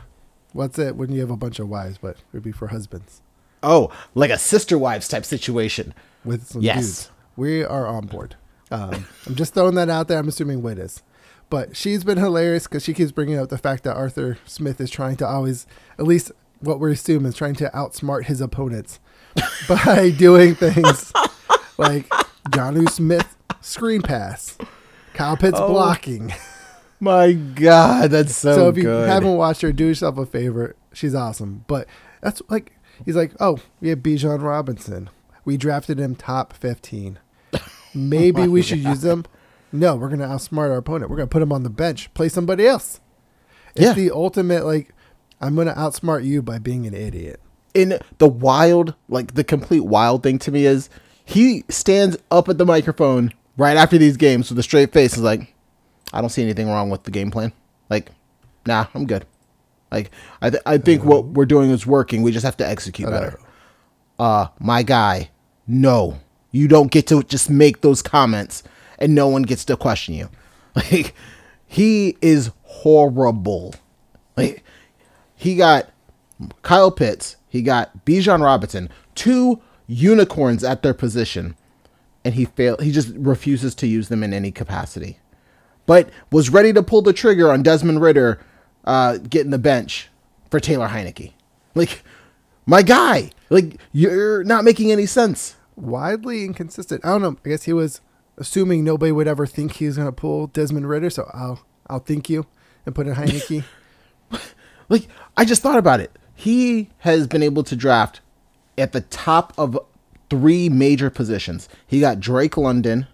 what's 0.54 0.80
it 0.80 0.96
when 0.96 1.12
you 1.12 1.22
have 1.22 1.30
a 1.30 1.38
bunch 1.38 1.60
of 1.60 1.70
wives, 1.70 1.98
but 2.02 2.12
it 2.18 2.24
would 2.34 2.44
be 2.44 2.52
for 2.52 2.68
husbands 2.68 3.22
Oh, 3.62 3.92
like 4.14 4.30
a 4.32 4.38
sister 4.38 4.78
wives 4.78 5.08
type 5.08 5.24
situation. 5.26 5.94
with 6.26 6.48
some 6.48 6.62
Yes. 6.62 6.76
dudes. 6.78 7.12
We 7.38 7.64
are 7.64 7.88
on 7.88 8.08
board. 8.08 8.36
Um, 8.72 9.06
I'm 9.28 9.36
just 9.36 9.54
throwing 9.54 9.76
that 9.76 9.90
out 9.90 10.08
there. 10.08 10.18
I'm 10.20 10.28
assuming 10.28 10.62
Wit 10.62 10.80
is. 10.80 11.02
But 11.50 11.78
she's 11.78 12.04
been 12.04 12.18
hilarious 12.18 12.64
because 12.64 12.84
she 12.84 12.94
keeps 12.94 13.12
bringing 13.12 13.38
up 13.38 13.50
the 13.50 13.58
fact 13.58 13.84
that 13.84 13.96
Arthur 13.96 14.38
Smith 14.46 14.82
is 14.82 14.90
trying 14.90 15.18
to 15.18 15.28
always, 15.28 15.68
at 16.00 16.06
least 16.06 16.32
what 16.62 16.80
we 16.80 16.92
assume, 16.92 17.26
is 17.26 17.36
trying 17.36 17.56
to 17.56 17.70
outsmart 17.76 18.26
his 18.26 18.42
opponents 18.42 19.00
by 19.68 20.10
doing 20.18 20.56
things 20.56 21.12
like 21.78 22.08
Jonnu 22.50 22.90
Smith 22.90 23.36
screen 23.62 24.02
pass, 24.02 24.58
Kyle 25.14 25.38
Pitts 25.38 25.58
Oh. 25.60 25.68
blocking. 25.70 26.34
My 27.00 27.34
God, 27.34 28.12
that's 28.12 28.36
so, 28.36 28.56
So 28.56 28.70
if 28.70 28.78
you 28.78 28.84
good. 28.84 29.10
haven't 29.10 29.36
watched 29.36 29.62
her, 29.62 29.74
do 29.74 29.88
yourself 29.88 30.18
a 30.18 30.26
favor. 30.26 30.76
She's 30.94 31.14
awesome. 31.16 31.66
But 31.68 31.88
that's 32.22 32.42
like 32.50 32.74
he's 33.04 33.16
like, 33.16 33.34
oh, 33.40 33.60
we 33.82 33.90
have 33.90 34.00
Bijan 34.00 34.42
Robinson. 34.42 35.10
We 35.46 35.58
drafted 35.58 36.00
him 36.00 36.16
top 36.16 36.54
fifteen. 36.54 37.20
Maybe 37.94 38.48
we 38.48 38.60
oh 38.62 38.64
should 38.64 38.80
use 38.80 39.04
him. 39.04 39.26
No, 39.72 39.96
we're 39.96 40.10
gonna 40.10 40.28
outsmart 40.28 40.70
our 40.72 40.78
opponent. 40.78 41.10
We're 41.12 41.18
gonna 41.18 41.28
put 41.28 41.42
him 41.42 41.52
on 41.52 41.64
the 41.64 41.70
bench. 41.70 42.14
Play 42.14 42.30
somebody 42.30 42.66
else. 42.66 43.02
It's 43.76 43.86
Yeah. 43.86 43.94
the 43.94 44.12
ultimate 44.12 44.66
like 44.66 44.94
I'm 45.42 45.56
gonna 45.56 45.74
outsmart 45.74 46.24
you 46.24 46.42
by 46.42 46.60
being 46.60 46.86
an 46.88 46.94
idiot. 46.94 47.40
in 47.74 47.98
the 48.20 48.28
wild, 48.28 48.94
like 49.10 49.34
the 49.34 49.44
complete 49.44 49.84
wild 49.84 50.22
thing 50.24 50.38
to 50.38 50.52
me 50.52 50.66
is 50.68 50.90
he 51.26 51.64
stands 51.70 52.18
up 52.32 52.50
at 52.50 52.58
the 52.58 52.66
microphone 52.66 53.34
right 53.58 53.78
after 53.78 53.98
these 53.98 54.18
games 54.18 54.50
with 54.50 54.60
a 54.60 54.64
straight 54.64 54.92
face. 54.92 55.14
Is 55.14 55.24
like, 55.24 55.54
I 56.12 56.22
don't 56.22 56.30
see 56.30 56.44
anything 56.44 56.68
wrong 56.68 56.90
with 56.90 57.04
the 57.04 57.12
game 57.12 57.32
plan. 57.32 57.54
Like, 57.90 58.12
nah, 58.66 58.88
I'm 58.94 59.06
good. 59.06 59.26
Like, 59.92 60.12
I 60.42 60.50
th- 60.50 60.64
I 60.66 60.78
think 60.78 61.04
what 61.04 61.26
we're 61.26 61.46
doing 61.46 61.70
is 61.70 61.86
working. 61.86 62.24
We 62.24 62.32
just 62.32 62.46
have 62.46 62.58
to 62.58 62.68
execute 62.68 63.10
better. 63.10 63.40
Uh, 64.18 64.48
my 64.60 64.84
guy, 64.84 65.30
no, 65.68 66.20
you 66.52 66.68
don't 66.68 66.92
get 66.92 67.08
to 67.08 67.24
just 67.24 67.50
make 67.50 67.82
those 67.82 68.02
comments, 68.02 68.64
and 69.00 69.14
no 69.14 69.28
one 69.28 69.44
gets 69.44 69.66
to 69.66 69.78
question 69.78 70.16
you. 70.16 70.30
Like, 70.76 71.14
he 71.68 72.18
is 72.20 72.50
horrible. 72.64 73.76
Like, 74.36 74.64
he 75.36 75.56
got 75.56 75.92
Kyle 76.64 76.90
Pitts, 76.90 77.36
he 77.48 77.62
got 77.62 78.06
Bijan 78.06 78.44
Robinson, 78.44 78.90
two 79.14 79.62
unicorns 79.94 80.64
at 80.64 80.82
their 80.82 80.94
position, 80.94 81.56
and 82.26 82.36
he 82.36 82.46
failed. 82.46 82.82
He 82.82 82.92
just 82.92 83.10
refuses 83.16 83.76
to 83.76 83.88
use 83.88 84.10
them 84.10 84.24
in 84.24 84.34
any 84.34 84.52
capacity. 84.52 85.20
But 85.86 86.10
was 86.32 86.50
ready 86.50 86.72
to 86.74 86.84
pull 86.84 87.02
the 87.02 87.14
trigger 87.14 87.52
on 87.52 87.64
Desmond 87.64 88.02
Ridder 88.02 88.40
uh, 88.86 89.18
getting 89.18 89.52
the 89.52 89.58
bench 89.58 90.10
for 90.50 90.60
Taylor 90.60 90.88
Heinicke. 90.88 91.34
Like, 91.76 92.04
my 92.66 92.82
guy, 92.82 93.32
like 93.50 93.78
you're 93.92 94.44
not 94.44 94.64
making 94.64 94.92
any 94.92 95.06
sense. 95.06 95.56
Widely 95.76 96.46
inconsistent. 96.46 97.04
I 97.04 97.10
don't 97.10 97.22
know. 97.22 97.38
I 97.46 97.50
guess 97.50 97.64
he 97.64 97.74
was 97.74 98.00
assuming 98.38 98.84
nobody 98.84 99.12
would 99.12 99.28
ever 99.28 99.46
think 99.46 99.74
he 99.74 99.88
was 99.88 99.98
gonna 99.98 100.12
pull 100.12 100.48
Desmond 100.48 100.88
Ridder. 100.88 101.10
So 101.10 101.30
I'll 101.34 101.66
I'll 101.88 102.00
think 102.00 102.30
you 102.30 102.46
and 102.86 102.96
put 102.96 103.08
in 103.08 103.16
Heinicke. 103.16 103.64
Like, 104.90 105.08
I 105.38 105.46
just 105.46 105.62
thought 105.62 105.78
about 105.78 106.02
it. 106.02 106.12
He 106.36 106.90
has 107.00 107.26
been 107.26 107.42
able 107.42 107.64
to 107.64 107.76
draft 107.76 108.22
at 108.78 108.92
the 108.92 109.02
top 109.02 109.54
of 109.58 109.78
three 110.30 110.70
major 110.70 111.10
positions. 111.10 111.70
He 111.86 112.00
got 112.00 112.20
Drake 112.20 112.58
London 112.58 113.08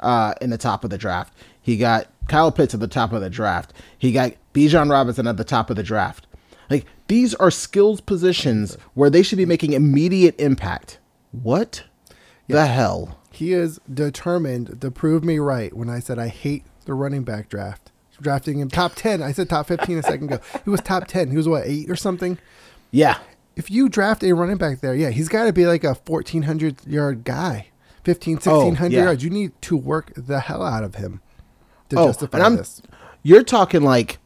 uh, 0.00 0.34
in 0.40 0.50
the 0.50 0.58
top 0.58 0.84
of 0.84 0.90
the 0.90 0.98
draft. 0.98 1.32
He 1.60 1.76
got 1.76 2.08
Kyle 2.28 2.52
Pitts 2.52 2.74
at 2.74 2.80
the 2.80 2.88
top 2.88 3.12
of 3.12 3.20
the 3.20 3.30
draft. 3.30 3.72
He 3.98 4.12
got 4.12 4.32
Bijan 4.54 4.90
Robinson 4.90 5.26
at 5.26 5.36
the 5.36 5.44
top 5.44 5.70
of 5.70 5.76
the 5.76 5.82
draft. 5.82 6.26
Like, 6.70 6.84
these 7.06 7.34
are 7.36 7.50
skills 7.50 8.00
positions 8.00 8.76
where 8.94 9.08
they 9.08 9.22
should 9.22 9.38
be 9.38 9.46
making 9.46 9.72
immediate 9.72 10.38
impact. 10.38 10.98
What 11.32 11.84
the 12.46 12.66
hell? 12.66 13.18
He 13.30 13.52
is 13.52 13.80
determined 13.92 14.80
to 14.80 14.90
prove 14.90 15.24
me 15.24 15.38
right 15.38 15.74
when 15.74 15.88
I 15.88 16.00
said 16.00 16.18
I 16.18 16.28
hate 16.28 16.64
the 16.84 16.94
running 16.94 17.22
back 17.22 17.48
draft. 17.48 17.92
Drafting 18.20 18.58
him 18.58 18.68
top 18.68 18.96
10. 18.96 19.22
I 19.22 19.30
said 19.30 19.48
top 19.48 19.68
15 19.68 19.98
a 19.98 20.02
second 20.02 20.32
ago. 20.32 20.40
He 20.64 20.70
was 20.70 20.80
top 20.80 21.06
10. 21.06 21.30
He 21.30 21.36
was 21.36 21.48
what, 21.48 21.66
8 21.66 21.88
or 21.88 21.94
something? 21.94 22.36
Yeah. 22.90 23.18
If 23.58 23.70
you 23.70 23.88
draft 23.88 24.22
a 24.22 24.32
running 24.32 24.56
back 24.56 24.80
there, 24.80 24.94
yeah, 24.94 25.10
he's 25.10 25.28
got 25.28 25.44
to 25.44 25.52
be 25.52 25.66
like 25.66 25.82
a 25.82 25.94
1400 25.94 26.86
yard 26.86 27.24
guy. 27.24 27.66
15 28.04 28.34
1600 28.36 28.80
Oh, 28.80 28.88
yeah. 28.98 29.04
yards. 29.04 29.24
You 29.24 29.30
need 29.30 29.52
to 29.62 29.76
work 29.76 30.12
the 30.16 30.38
hell 30.40 30.62
out 30.62 30.84
of 30.84 30.94
him. 30.94 31.20
to 31.90 31.98
Oh, 31.98 32.06
justify 32.06 32.38
and 32.38 32.46
I'm, 32.46 32.56
this. 32.56 32.80
you're 33.22 33.42
talking 33.42 33.82
like 33.82 34.18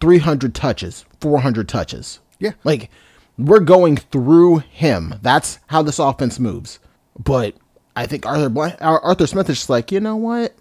300 0.00 0.54
touches, 0.54 1.04
400 1.20 1.68
touches. 1.68 2.18
Yeah. 2.40 2.52
Like 2.64 2.90
we're 3.38 3.60
going 3.60 3.96
through 3.96 4.58
him. 4.58 5.14
That's 5.22 5.60
how 5.68 5.82
this 5.82 5.98
offense 6.00 6.38
moves. 6.40 6.80
But 7.18 7.54
I 7.94 8.06
think 8.06 8.26
Arthur 8.26 8.48
Blank, 8.48 8.76
Arthur 8.80 9.26
Smith 9.26 9.48
is 9.48 9.58
just 9.58 9.70
like, 9.70 9.92
you 9.92 10.00
know 10.00 10.16
what? 10.16 10.54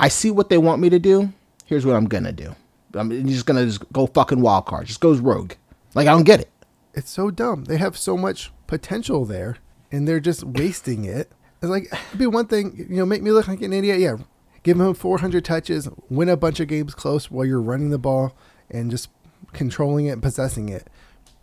I 0.00 0.08
see 0.08 0.30
what 0.30 0.48
they 0.48 0.58
want 0.58 0.80
me 0.82 0.90
to 0.90 0.98
do. 0.98 1.32
Here's 1.66 1.86
what 1.86 1.94
I'm 1.96 2.06
gonna 2.06 2.32
do. 2.32 2.54
I'm 2.94 3.10
just 3.28 3.46
gonna 3.46 3.64
just 3.66 3.90
go 3.92 4.06
fucking 4.08 4.40
wild 4.40 4.66
card. 4.66 4.86
Just 4.86 5.00
goes 5.00 5.20
rogue. 5.20 5.52
Like 5.94 6.08
I 6.08 6.10
don't 6.10 6.24
get 6.24 6.40
it. 6.40 6.50
It's 6.94 7.10
so 7.10 7.30
dumb. 7.30 7.64
They 7.64 7.76
have 7.78 7.96
so 7.96 8.16
much 8.16 8.52
potential 8.66 9.24
there, 9.24 9.56
and 9.92 10.06
they're 10.06 10.20
just 10.20 10.44
wasting 10.44 11.04
it. 11.04 11.30
It's 11.60 11.70
like 11.70 11.88
it'd 11.92 12.18
be 12.18 12.26
one 12.26 12.46
thing, 12.46 12.86
you 12.88 12.96
know, 12.96 13.06
make 13.06 13.22
me 13.22 13.30
look 13.30 13.48
like 13.48 13.62
an 13.62 13.72
idiot. 13.72 13.98
Yeah, 14.00 14.16
give 14.62 14.78
him 14.80 14.94
400 14.94 15.44
touches, 15.44 15.88
win 16.08 16.28
a 16.28 16.36
bunch 16.36 16.60
of 16.60 16.68
games 16.68 16.94
close 16.94 17.30
while 17.30 17.44
you're 17.46 17.60
running 17.60 17.90
the 17.90 17.98
ball 17.98 18.34
and 18.70 18.90
just 18.90 19.08
controlling 19.52 20.06
it 20.06 20.10
and 20.10 20.22
possessing 20.22 20.68
it. 20.68 20.88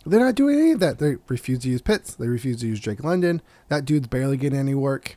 They're 0.04 0.20
not 0.20 0.34
doing 0.34 0.58
any 0.58 0.72
of 0.72 0.80
that. 0.80 0.98
They 0.98 1.16
refuse 1.28 1.60
to 1.60 1.68
use 1.68 1.80
Pitts. 1.80 2.14
They 2.14 2.26
refuse 2.26 2.60
to 2.60 2.66
use 2.66 2.80
Drake 2.80 3.04
London. 3.04 3.40
That 3.68 3.84
dude's 3.84 4.08
barely 4.08 4.36
getting 4.36 4.58
any 4.58 4.74
work. 4.74 5.16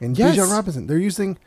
And 0.00 0.18
Yes. 0.18 0.36
Bijan 0.36 0.50
Robinson, 0.50 0.86
they're 0.86 0.98
using, 0.98 1.38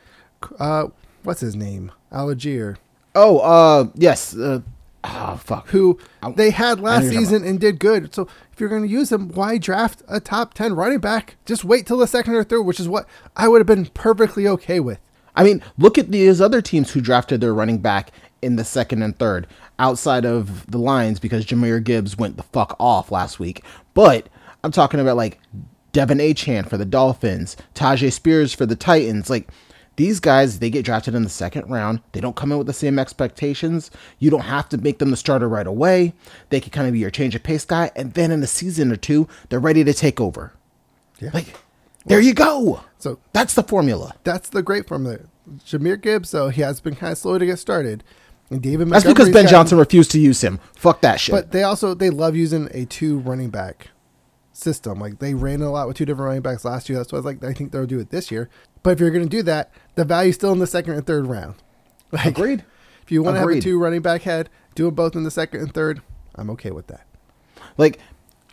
uh, 0.58 0.86
what's 1.22 1.40
his 1.40 1.54
name, 1.54 1.92
Allgeier, 2.12 2.76
Oh, 3.14 3.38
uh, 3.38 3.88
yes. 3.94 4.36
Uh, 4.36 4.60
oh, 5.04 5.40
fuck. 5.42 5.68
who 5.68 5.98
they 6.34 6.50
had 6.50 6.80
last 6.80 7.04
know 7.04 7.10
you're 7.10 7.12
talking 7.12 7.24
season 7.26 7.44
and 7.44 7.60
did 7.60 7.78
good. 7.78 8.14
So 8.14 8.28
if 8.52 8.60
you're 8.60 8.68
going 8.68 8.82
to 8.82 8.88
use 8.88 9.10
them 9.10 9.28
why 9.30 9.58
draft 9.58 10.02
a 10.08 10.20
top 10.20 10.54
10 10.54 10.74
running 10.74 10.98
back? 10.98 11.36
Just 11.46 11.64
wait 11.64 11.86
till 11.86 11.98
the 11.98 12.06
second 12.06 12.34
or 12.34 12.44
third, 12.44 12.62
which 12.62 12.80
is 12.80 12.88
what 12.88 13.06
I 13.36 13.48
would 13.48 13.60
have 13.60 13.66
been 13.66 13.86
perfectly 13.86 14.46
okay 14.48 14.80
with. 14.80 14.98
I 15.36 15.44
mean, 15.44 15.62
look 15.78 15.98
at 15.98 16.10
these 16.10 16.40
other 16.40 16.60
teams 16.60 16.90
who 16.90 17.00
drafted 17.00 17.40
their 17.40 17.54
running 17.54 17.78
back 17.78 18.10
in 18.42 18.56
the 18.56 18.64
second 18.64 19.02
and 19.02 19.16
third, 19.18 19.46
outside 19.78 20.24
of 20.24 20.68
the 20.70 20.78
Lions 20.78 21.20
because 21.20 21.46
Jahmyr 21.46 21.82
Gibbs 21.82 22.16
went 22.16 22.36
the 22.36 22.42
fuck 22.42 22.76
off 22.80 23.12
last 23.12 23.38
week. 23.38 23.64
But 23.94 24.28
I'm 24.64 24.72
talking 24.72 25.00
about 25.00 25.16
like 25.16 25.40
De'Von 25.92 26.20
Achane 26.20 26.68
for 26.68 26.76
the 26.76 26.84
Dolphins, 26.84 27.56
Tyjae 27.74 28.12
Spears 28.12 28.52
for 28.52 28.66
the 28.66 28.76
Titans. 28.76 29.30
Like 29.30 29.48
these 29.98 30.18
guys, 30.20 30.58
they 30.60 30.70
get 30.70 30.84
drafted 30.84 31.14
in 31.14 31.22
the 31.24 31.28
second 31.28 31.68
round. 31.70 32.00
They 32.12 32.20
don't 32.20 32.34
come 32.34 32.50
in 32.52 32.58
with 32.58 32.66
the 32.66 32.72
same 32.72 32.98
expectations. 32.98 33.90
You 34.18 34.30
don't 34.30 34.40
have 34.42 34.68
to 34.70 34.78
make 34.78 34.98
them 34.98 35.10
the 35.10 35.16
starter 35.16 35.48
right 35.48 35.66
away. 35.66 36.14
They 36.48 36.60
can 36.60 36.70
kind 36.70 36.86
of 36.86 36.94
be 36.94 36.98
your 37.00 37.10
change 37.10 37.34
of 37.34 37.42
pace 37.42 37.64
guy, 37.66 37.90
and 37.94 38.14
then 38.14 38.30
in 38.30 38.42
a 38.42 38.46
season 38.46 38.90
or 38.90 38.96
two, 38.96 39.28
they're 39.50 39.60
ready 39.60 39.84
to 39.84 39.92
take 39.92 40.20
over. 40.20 40.54
Yeah. 41.20 41.30
Like, 41.34 41.54
there 42.06 42.20
you 42.20 42.32
go. 42.32 42.80
So 42.98 43.18
That's 43.32 43.54
the 43.54 43.62
formula. 43.62 44.14
that's 44.24 44.48
the 44.48 44.62
great 44.62 44.88
formula. 44.88 45.18
Jahmyr 45.66 46.00
Gibbs, 46.00 46.30
though, 46.30 46.48
he 46.48 46.62
has 46.62 46.80
been 46.80 46.94
kind 46.94 47.12
of 47.12 47.18
slow 47.18 47.36
to 47.38 47.44
get 47.46 47.58
started. 47.58 48.02
And 48.50 48.62
David 48.62 48.88
That's 48.88 49.04
because 49.04 49.26
Ben 49.28 49.42
gotten- 49.44 49.50
Johnson 49.50 49.78
refused 49.78 50.10
to 50.12 50.18
use 50.20 50.42
him. 50.42 50.58
Fuck 50.74 51.00
that 51.02 51.20
shit. 51.20 51.34
But 51.34 51.50
they 51.52 51.64
also 51.64 51.92
they 51.92 52.08
love 52.08 52.34
using 52.34 52.68
a 52.72 52.86
two 52.86 53.18
running 53.18 53.50
back 53.50 53.88
system. 54.58 54.98
Like 54.98 55.18
they 55.18 55.34
ran 55.34 55.62
a 55.62 55.70
lot 55.70 55.88
with 55.88 55.96
two 55.96 56.04
different 56.04 56.26
running 56.28 56.42
backs 56.42 56.64
last 56.64 56.88
year. 56.88 56.98
That's 56.98 57.12
why 57.12 57.16
I 57.16 57.20
was 57.20 57.26
like, 57.26 57.44
I 57.44 57.52
think 57.52 57.72
they'll 57.72 57.86
do 57.86 58.00
it 58.00 58.10
this 58.10 58.30
year. 58.30 58.48
But 58.82 58.90
if 58.90 59.00
you're 59.00 59.10
going 59.10 59.28
to 59.28 59.36
do 59.36 59.42
that, 59.44 59.70
the 59.94 60.04
value's 60.04 60.36
still 60.36 60.52
in 60.52 60.58
the 60.58 60.66
second 60.66 60.94
and 60.94 61.06
third 61.06 61.26
round. 61.26 61.54
Like, 62.10 62.24
Agreed. 62.24 62.64
If 63.02 63.12
you 63.12 63.22
want 63.22 63.36
to 63.36 63.40
have 63.40 63.50
a 63.50 63.60
two 63.60 63.78
running 63.78 64.00
back 64.00 64.22
head, 64.22 64.48
do 64.74 64.86
them 64.86 64.94
both 64.94 65.14
in 65.14 65.24
the 65.24 65.30
second 65.30 65.60
and 65.60 65.74
third. 65.74 66.00
I'm 66.36 66.48
okay 66.50 66.70
with 66.70 66.86
that. 66.86 67.06
Like, 67.76 67.98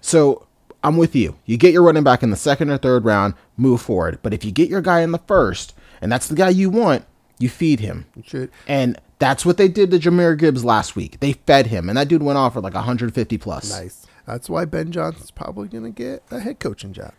so 0.02 0.46
I'm 0.84 0.98
with 0.98 1.16
you. 1.16 1.38
You 1.46 1.56
get 1.56 1.72
your 1.72 1.84
running 1.84 2.04
back 2.04 2.22
in 2.22 2.32
the 2.32 2.36
second 2.36 2.70
or 2.70 2.78
third 2.78 3.06
round, 3.06 3.34
move 3.56 3.82
forward. 3.82 4.20
But 4.22 4.34
if 4.34 4.44
you 4.44 4.52
get 4.52 4.70
your 4.70 4.82
guy 4.82 5.02
in 5.02 5.12
the 5.12 5.20
first, 5.20 5.74
and 6.02 6.12
that's 6.12 6.28
the 6.28 6.36
guy 6.36 6.50
you 6.50 6.70
want, 6.70 7.06
you 7.40 7.48
feed 7.48 7.80
him. 7.80 8.08
You 8.16 8.24
should. 8.26 8.52
And 8.68 9.00
that's 9.20 9.46
what 9.46 9.56
they 9.56 9.68
did 9.68 9.92
to 9.92 10.00
Jahmyr 10.00 10.38
Gibbs 10.38 10.66
last 10.66 10.96
week. 10.96 11.20
They 11.22 11.34
fed 11.34 11.68
him, 11.68 11.88
and 11.88 11.98
that 11.98 12.08
dude 12.08 12.24
went 12.24 12.38
off 12.38 12.54
for 12.54 12.62
like 12.62 12.74
150 12.74 13.38
plus. 13.38 13.72
Nice. 13.72 14.06
That's 14.26 14.50
why 14.50 14.66
Ben 14.66 14.92
Johnson's 14.92 15.32
probably 15.32 15.68
going 15.68 15.84
to 15.84 15.90
get 15.92 16.24
a 16.32 16.40
head 16.40 16.60
coaching 16.60 16.94
job. 16.94 17.14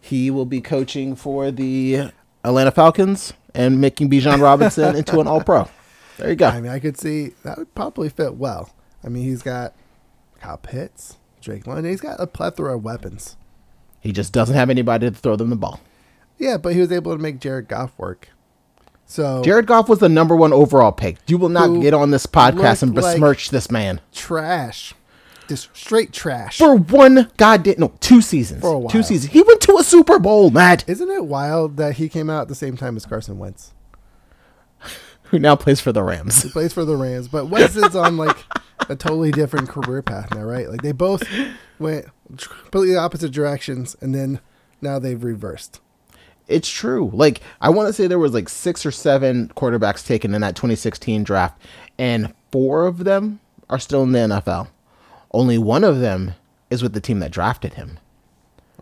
He 0.00 0.30
will 0.30 0.46
be 0.46 0.60
coaching 0.60 1.14
for 1.14 1.50
the 1.50 2.10
Atlanta 2.42 2.70
Falcons 2.70 3.32
and 3.54 3.80
making 3.80 4.10
Bijan 4.10 4.40
Robinson 4.40 4.96
into 4.96 5.20
an 5.20 5.26
All 5.26 5.42
Pro. 5.42 5.68
There 6.16 6.30
you 6.30 6.36
go. 6.36 6.48
I 6.48 6.60
mean, 6.60 6.72
I 6.72 6.78
could 6.80 6.98
see 6.98 7.32
that 7.44 7.58
would 7.58 7.74
probably 7.74 8.08
fit 8.08 8.34
well. 8.34 8.70
I 9.04 9.08
mean, 9.08 9.22
he's 9.24 9.42
got 9.42 9.74
Kyle 10.40 10.58
Pitts, 10.58 11.16
Drake 11.40 11.66
London. 11.66 11.84
He's 11.90 12.00
got 12.00 12.20
a 12.20 12.26
plethora 12.26 12.76
of 12.76 12.84
weapons. 12.84 13.36
He 14.00 14.12
just 14.12 14.32
doesn't 14.32 14.54
have 14.56 14.70
anybody 14.70 15.08
to 15.10 15.14
throw 15.16 15.36
them 15.36 15.50
the 15.50 15.56
ball. 15.56 15.80
Yeah, 16.38 16.56
but 16.56 16.72
he 16.74 16.80
was 16.80 16.90
able 16.90 17.12
to 17.14 17.18
make 17.22 17.38
Jared 17.38 17.68
Goff 17.68 17.92
work. 17.98 18.28
So 19.04 19.42
Jared 19.42 19.66
Goff 19.66 19.88
was 19.88 19.98
the 19.98 20.08
number 20.08 20.34
one 20.36 20.52
overall 20.52 20.92
pick. 20.92 21.16
You 21.26 21.36
will 21.36 21.48
not 21.48 21.80
get 21.82 21.92
on 21.92 22.10
this 22.10 22.26
podcast 22.26 22.82
and 22.82 22.94
looked 22.94 23.04
like- 23.04 23.14
besmirch 23.16 23.50
this 23.50 23.70
man 23.70 24.00
trash, 24.12 24.94
just 25.50 25.76
straight 25.76 26.12
trash. 26.12 26.58
for 26.58 26.76
one 26.76 27.30
goddamn 27.36 27.74
no 27.78 27.92
two 28.00 28.22
seasons. 28.22 28.60
For 28.62 28.72
a 28.72 28.78
while. 28.78 28.90
Two 28.90 29.02
seasons. 29.02 29.32
He 29.32 29.42
went 29.42 29.60
to 29.62 29.76
a 29.76 29.84
Super 29.84 30.18
Bowl, 30.18 30.50
Matt. 30.50 30.88
Isn't 30.88 31.10
it 31.10 31.26
wild 31.26 31.76
that 31.76 31.96
he 31.96 32.08
came 32.08 32.30
out 32.30 32.42
at 32.42 32.48
the 32.48 32.54
same 32.54 32.76
time 32.76 32.96
as 32.96 33.04
Carson 33.04 33.38
Wentz? 33.38 33.74
Who 35.24 35.38
now 35.38 35.56
plays 35.56 35.80
for 35.80 35.92
the 35.92 36.02
Rams? 36.02 36.42
He 36.42 36.48
plays 36.48 36.72
for 36.72 36.84
the 36.84 36.96
Rams, 36.96 37.28
but 37.28 37.46
Wentz 37.46 37.76
is 37.76 37.94
on 37.94 38.16
like 38.16 38.36
a 38.88 38.96
totally 38.96 39.30
different 39.30 39.68
career 39.68 40.02
path 40.02 40.34
now, 40.34 40.42
right? 40.42 40.68
Like 40.68 40.82
they 40.82 40.92
both 40.92 41.22
went 41.78 42.06
completely 42.28 42.96
opposite 42.96 43.32
directions, 43.32 43.96
and 44.00 44.14
then 44.14 44.40
now 44.80 44.98
they've 44.98 45.22
reversed. 45.22 45.80
It's 46.48 46.68
true. 46.68 47.10
Like 47.12 47.40
I 47.60 47.70
want 47.70 47.88
to 47.88 47.92
say 47.92 48.06
there 48.06 48.18
was 48.18 48.34
like 48.34 48.48
six 48.48 48.86
or 48.86 48.90
seven 48.90 49.48
quarterbacks 49.56 50.06
taken 50.06 50.34
in 50.34 50.40
that 50.40 50.56
2016 50.56 51.22
draft, 51.24 51.60
and 51.98 52.32
four 52.50 52.86
of 52.86 53.04
them 53.04 53.40
are 53.68 53.78
still 53.78 54.02
in 54.02 54.12
the 54.12 54.18
NFL. 54.18 54.68
Only 55.32 55.58
one 55.58 55.84
of 55.84 56.00
them 56.00 56.34
is 56.70 56.82
with 56.82 56.92
the 56.92 57.00
team 57.00 57.20
that 57.20 57.30
drafted 57.32 57.74
him. 57.74 57.98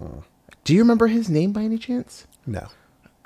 Oh. 0.01 0.25
Do 0.65 0.75
you 0.75 0.81
remember 0.81 1.07
his 1.09 1.29
name 1.29 1.53
by 1.53 1.63
any 1.63 1.79
chance? 1.79 2.27
No, 2.47 2.69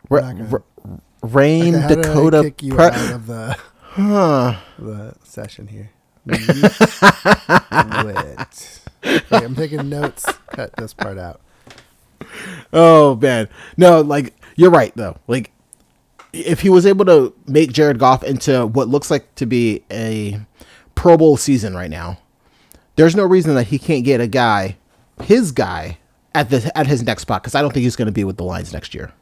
Ra- 0.09 0.21
gonna- 0.33 0.45
Ra- 0.45 0.97
Rain 1.23 1.75
Like, 1.75 1.83
how 1.83 1.89
did 1.89 1.99
I 1.99 2.03
Dakota. 2.03 2.43
kick 2.45 2.63
you 2.63 2.75
Pre- 2.75 2.85
out 2.87 3.13
of 3.13 3.27
the 3.27 3.57
Huh. 3.93 4.57
the 4.79 5.15
session 5.23 5.67
here. 5.69 5.91
Wait. 8.05 8.81
I'm 9.33 9.55
taking 9.55 9.89
notes. 9.89 10.25
Cut 10.53 10.75
this 10.77 10.95
part 10.95 11.19
out. 11.19 11.41
Oh 12.73 13.17
man, 13.17 13.49
no, 13.77 14.01
like 14.01 14.35
you're 14.57 14.71
right 14.71 14.93
though. 14.97 15.17
Like 15.27 15.51
if 16.33 16.61
he 16.61 16.69
was 16.71 16.87
able 16.87 17.05
to 17.07 17.35
make 17.47 17.73
Jared 17.73 17.99
Goff 17.99 18.23
into 18.23 18.67
what 18.67 18.89
looks 18.89 19.11
like 19.11 19.35
to 19.37 19.47
be 19.47 19.83
a 19.91 20.41
Pro 20.95 21.17
Bowl 21.19 21.37
season 21.37 21.75
right 21.75 21.91
now, 21.91 22.19
there's 22.97 23.17
no 23.17 23.25
reason 23.25 23.55
that 23.55 23.65
he 23.65 23.79
can't 23.79 24.05
get 24.05 24.21
a 24.21 24.27
guy, 24.27 24.77
his 25.23 25.53
guy, 25.53 25.99
at 26.35 26.51
the 26.51 26.77
at 26.77 26.87
his 26.87 27.03
next 27.03 27.23
spot. 27.23 27.43
Because 27.43 27.55
I 27.55 27.63
don't 27.63 27.73
think 27.73 27.85
he's 27.85 27.97
going 27.97 28.07
to 28.07 28.13
be 28.13 28.25
with 28.25 28.37
the 28.37 28.45
Lions 28.45 28.73
next 28.73 28.95
year. 28.95 29.13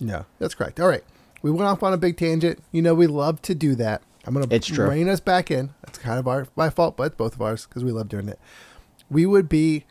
No, 0.00 0.24
that's 0.38 0.54
correct. 0.54 0.78
All 0.80 0.88
right. 0.88 1.04
We 1.42 1.50
went 1.50 1.64
off 1.68 1.82
on 1.82 1.92
a 1.92 1.96
big 1.96 2.16
tangent. 2.16 2.58
You 2.72 2.82
know, 2.82 2.94
we 2.94 3.06
love 3.06 3.40
to 3.42 3.54
do 3.54 3.74
that. 3.76 4.02
I'm 4.26 4.34
going 4.34 4.48
to 4.48 4.82
rein 4.82 5.08
us 5.08 5.20
back 5.20 5.50
in. 5.50 5.70
That's 5.82 5.98
kind 5.98 6.18
of 6.18 6.26
our 6.28 6.46
my 6.56 6.68
fault, 6.70 6.96
but 6.96 7.04
it's 7.04 7.16
both 7.16 7.34
of 7.34 7.42
ours 7.42 7.66
because 7.66 7.84
we 7.84 7.92
love 7.92 8.08
doing 8.08 8.28
it. 8.28 8.38
We 9.10 9.24
would 9.24 9.48
be 9.48 9.84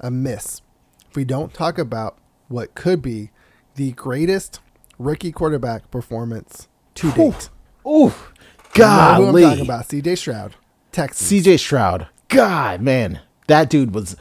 amiss 0.00 0.62
if 1.10 1.16
we 1.16 1.24
don't 1.24 1.52
talk 1.52 1.78
about 1.78 2.16
what 2.48 2.74
could 2.74 3.02
be 3.02 3.30
the 3.74 3.92
greatest 3.92 4.60
rookie 4.98 5.32
quarterback 5.32 5.90
performance 5.90 6.68
to 6.94 7.10
date. 7.12 7.50
Ooh, 7.86 8.12
You 8.76 8.84
know 8.84 9.14
who 9.32 9.36
I'm 9.38 9.42
talking 9.42 9.64
about 9.64 9.88
C.J. 9.90 10.14
Stroud, 10.16 10.54
Texas. 10.92 11.26
C.J. 11.26 11.56
Stroud. 11.58 12.06
God, 12.32 12.80
man, 12.80 13.20
that 13.46 13.70
dude 13.70 13.94
was 13.94 14.16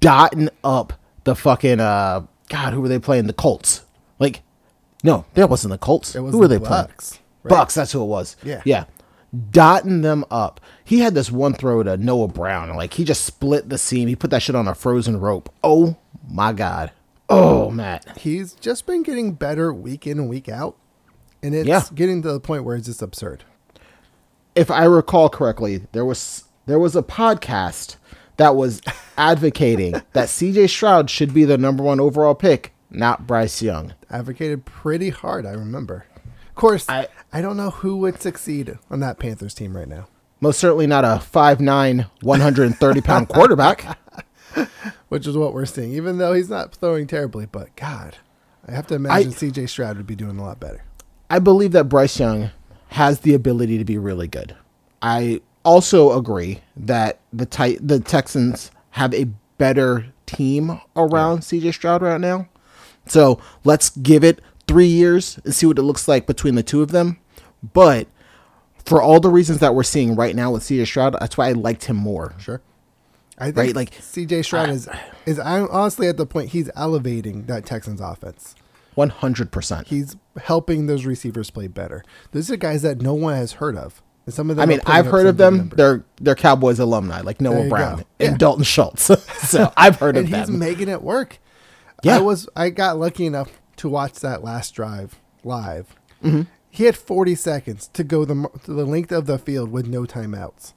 dotting 0.00 0.48
up 0.64 0.92
the 1.24 1.34
fucking 1.34 1.80
uh. 1.80 2.26
God, 2.48 2.72
who 2.72 2.80
were 2.80 2.88
they 2.88 2.98
playing? 3.00 3.26
The 3.26 3.32
Colts. 3.32 3.82
Like, 4.20 4.42
no, 5.02 5.24
that 5.34 5.50
wasn't 5.50 5.72
the 5.72 5.78
Colts. 5.78 6.14
Was 6.14 6.32
who 6.32 6.38
were 6.38 6.48
the 6.48 6.58
they 6.58 6.64
playing? 6.64 6.84
Bucks, 6.86 7.18
right? 7.42 7.50
Bucks. 7.50 7.74
That's 7.74 7.90
who 7.92 8.02
it 8.02 8.06
was. 8.06 8.36
Yeah. 8.44 8.62
yeah, 8.64 8.84
dotting 9.50 10.02
them 10.02 10.24
up. 10.30 10.60
He 10.84 11.00
had 11.00 11.14
this 11.14 11.30
one 11.30 11.54
throw 11.54 11.82
to 11.82 11.96
Noah 11.96 12.28
Brown, 12.28 12.74
like 12.76 12.94
he 12.94 13.04
just 13.04 13.24
split 13.24 13.68
the 13.68 13.78
seam. 13.78 14.06
He 14.08 14.14
put 14.16 14.30
that 14.30 14.42
shit 14.42 14.54
on 14.54 14.68
a 14.68 14.74
frozen 14.74 15.18
rope. 15.18 15.52
Oh 15.64 15.96
my 16.28 16.52
god. 16.52 16.92
Oh 17.28 17.70
Matt. 17.70 18.16
He's 18.18 18.52
just 18.54 18.86
been 18.86 19.02
getting 19.02 19.32
better 19.32 19.72
week 19.74 20.06
in 20.06 20.18
and 20.20 20.28
week 20.28 20.48
out, 20.48 20.76
and 21.42 21.52
it's 21.54 21.66
Yeah. 21.68 21.82
getting 21.94 22.22
to 22.22 22.32
the 22.32 22.38
point 22.40 22.62
where 22.62 22.76
it's 22.76 22.86
just 22.86 23.02
absurd. 23.02 23.42
if 24.54 24.70
I 24.70 24.84
recall 24.84 25.28
correctly, 25.28 25.82
there 25.92 26.04
was 26.04 26.44
there 26.66 26.78
was 26.78 26.94
a 26.96 27.02
podcast 27.02 27.96
that 28.36 28.54
was 28.56 28.80
advocating 29.16 29.92
that 30.12 30.28
CJ 30.28 30.68
Stroud 30.68 31.08
should 31.10 31.32
be 31.32 31.44
the 31.44 31.58
number 31.58 31.82
one 31.82 32.00
overall 32.00 32.34
pick, 32.34 32.72
not 32.90 33.26
Bryce 33.26 33.62
Young. 33.62 33.94
advocated 34.10 34.64
pretty 34.64 35.10
hard. 35.10 35.46
I 35.46 35.52
remember. 35.52 36.04
Of 36.48 36.54
course, 36.54 36.88
I, 36.88 37.08
I- 37.32 37.40
don't 37.42 37.56
know 37.56 37.70
who 37.70 37.96
would 37.98 38.20
succeed 38.20 38.78
on 38.90 39.00
that 39.00 39.18
Panthers 39.18 39.54
team 39.54 39.76
right 39.76 39.88
now, 39.88 40.08
Most 40.40 40.58
certainly 40.58 40.86
not 40.86 41.04
a 41.04 41.20
5'9", 41.22 42.10
130 42.22 43.00
pound 43.00 43.28
quarterback. 43.30 43.98
which 45.08 45.26
is 45.26 45.36
what 45.36 45.52
we're 45.52 45.66
seeing. 45.66 45.92
Even 45.92 46.18
though 46.18 46.32
he's 46.32 46.48
not 46.50 46.74
throwing 46.74 47.06
terribly, 47.06 47.46
but 47.46 47.74
God, 47.76 48.16
I 48.66 48.72
have 48.72 48.86
to 48.88 48.94
imagine 48.94 49.32
C.J. 49.32 49.66
Stroud 49.66 49.96
would 49.98 50.06
be 50.06 50.16
doing 50.16 50.38
a 50.38 50.42
lot 50.42 50.58
better. 50.60 50.82
I 51.28 51.38
believe 51.40 51.72
that 51.72 51.84
Bryce 51.88 52.18
Young 52.18 52.50
has 52.88 53.20
the 53.20 53.34
ability 53.34 53.78
to 53.78 53.84
be 53.84 53.98
really 53.98 54.28
good. 54.28 54.56
I 55.02 55.40
also 55.66 56.16
agree 56.16 56.60
that 56.76 57.18
the 57.32 57.44
ti- 57.44 57.78
the 57.80 58.00
Texans 58.00 58.70
have 58.90 59.12
a 59.12 59.26
better 59.58 60.06
team 60.24 60.80
around 60.96 61.40
CJ 61.40 61.74
Stroud 61.74 62.02
right 62.02 62.20
now. 62.20 62.48
So 63.06 63.40
let's 63.64 63.90
give 63.90 64.24
it 64.24 64.40
three 64.66 64.86
years 64.86 65.38
and 65.44 65.54
see 65.54 65.66
what 65.66 65.78
it 65.78 65.82
looks 65.82 66.08
like 66.08 66.26
between 66.26 66.54
the 66.54 66.62
two 66.62 66.82
of 66.82 66.92
them. 66.92 67.18
But 67.72 68.06
for 68.84 69.02
all 69.02 69.20
the 69.20 69.28
reasons 69.30 69.58
that 69.58 69.74
we're 69.74 69.82
seeing 69.82 70.14
right 70.14 70.34
now 70.34 70.52
with 70.52 70.62
CJ 70.62 70.86
Stroud, 70.86 71.16
that's 71.20 71.36
why 71.36 71.48
I 71.48 71.52
liked 71.52 71.84
him 71.84 71.96
more. 71.96 72.34
Sure. 72.38 72.60
I 73.38 73.46
think 73.46 73.56
Right, 73.56 73.76
like, 73.76 73.90
CJ 73.90 74.44
Stroud 74.44 74.70
is 74.70 74.88
is 75.26 75.38
I'm 75.38 75.68
honestly 75.70 76.08
at 76.08 76.16
the 76.16 76.26
point 76.26 76.50
he's 76.50 76.70
elevating 76.74 77.44
that 77.46 77.66
Texans 77.66 78.00
offense. 78.00 78.54
One 78.94 79.10
hundred 79.10 79.52
percent. 79.52 79.88
He's 79.88 80.16
helping 80.44 80.86
those 80.86 81.04
receivers 81.04 81.50
play 81.50 81.66
better. 81.66 82.02
These 82.32 82.50
are 82.50 82.56
guys 82.56 82.80
that 82.82 83.02
no 83.02 83.12
one 83.12 83.34
has 83.34 83.52
heard 83.54 83.76
of. 83.76 84.02
And 84.26 84.34
some 84.34 84.50
of 84.50 84.56
them 84.56 84.62
I 84.62 84.66
mean, 84.66 84.80
I've 84.86 85.06
heard 85.06 85.26
of 85.26 85.36
them. 85.36 85.56
numbers. 85.56 85.76
They're 85.76 86.04
they're 86.20 86.34
Cowboys 86.34 86.78
alumni, 86.80 87.20
like 87.22 87.40
Noah 87.40 87.68
Brown 87.68 87.98
go. 87.98 88.04
and 88.20 88.32
Yeah. 88.32 88.36
Dalton 88.36 88.64
Schultz. 88.64 89.04
so 89.48 89.72
I've 89.76 89.96
heard 89.96 90.16
and 90.16 90.26
of 90.26 90.32
he's 90.34 90.46
them. 90.46 90.54
He's 90.54 90.60
making 90.60 90.88
it 90.88 91.00
work. 91.02 91.38
Yeah. 92.02 92.16
I 92.16 92.20
was 92.20 92.48
I 92.56 92.70
got 92.70 92.98
lucky 92.98 93.24
enough 93.26 93.60
to 93.76 93.88
watch 93.88 94.14
that 94.20 94.42
last 94.44 94.74
drive 94.74 95.20
live. 95.44 95.94
Mm-hmm. 96.24 96.42
He 96.70 96.84
had 96.84 96.96
40 96.96 97.34
seconds 97.36 97.88
to 97.94 98.04
go 98.04 98.24
the 98.24 98.50
to 98.64 98.72
the 98.74 98.84
length 98.84 99.12
of 99.12 99.26
the 99.26 99.38
field 99.38 99.70
with 99.70 99.86
no 99.86 100.02
timeouts. 100.02 100.74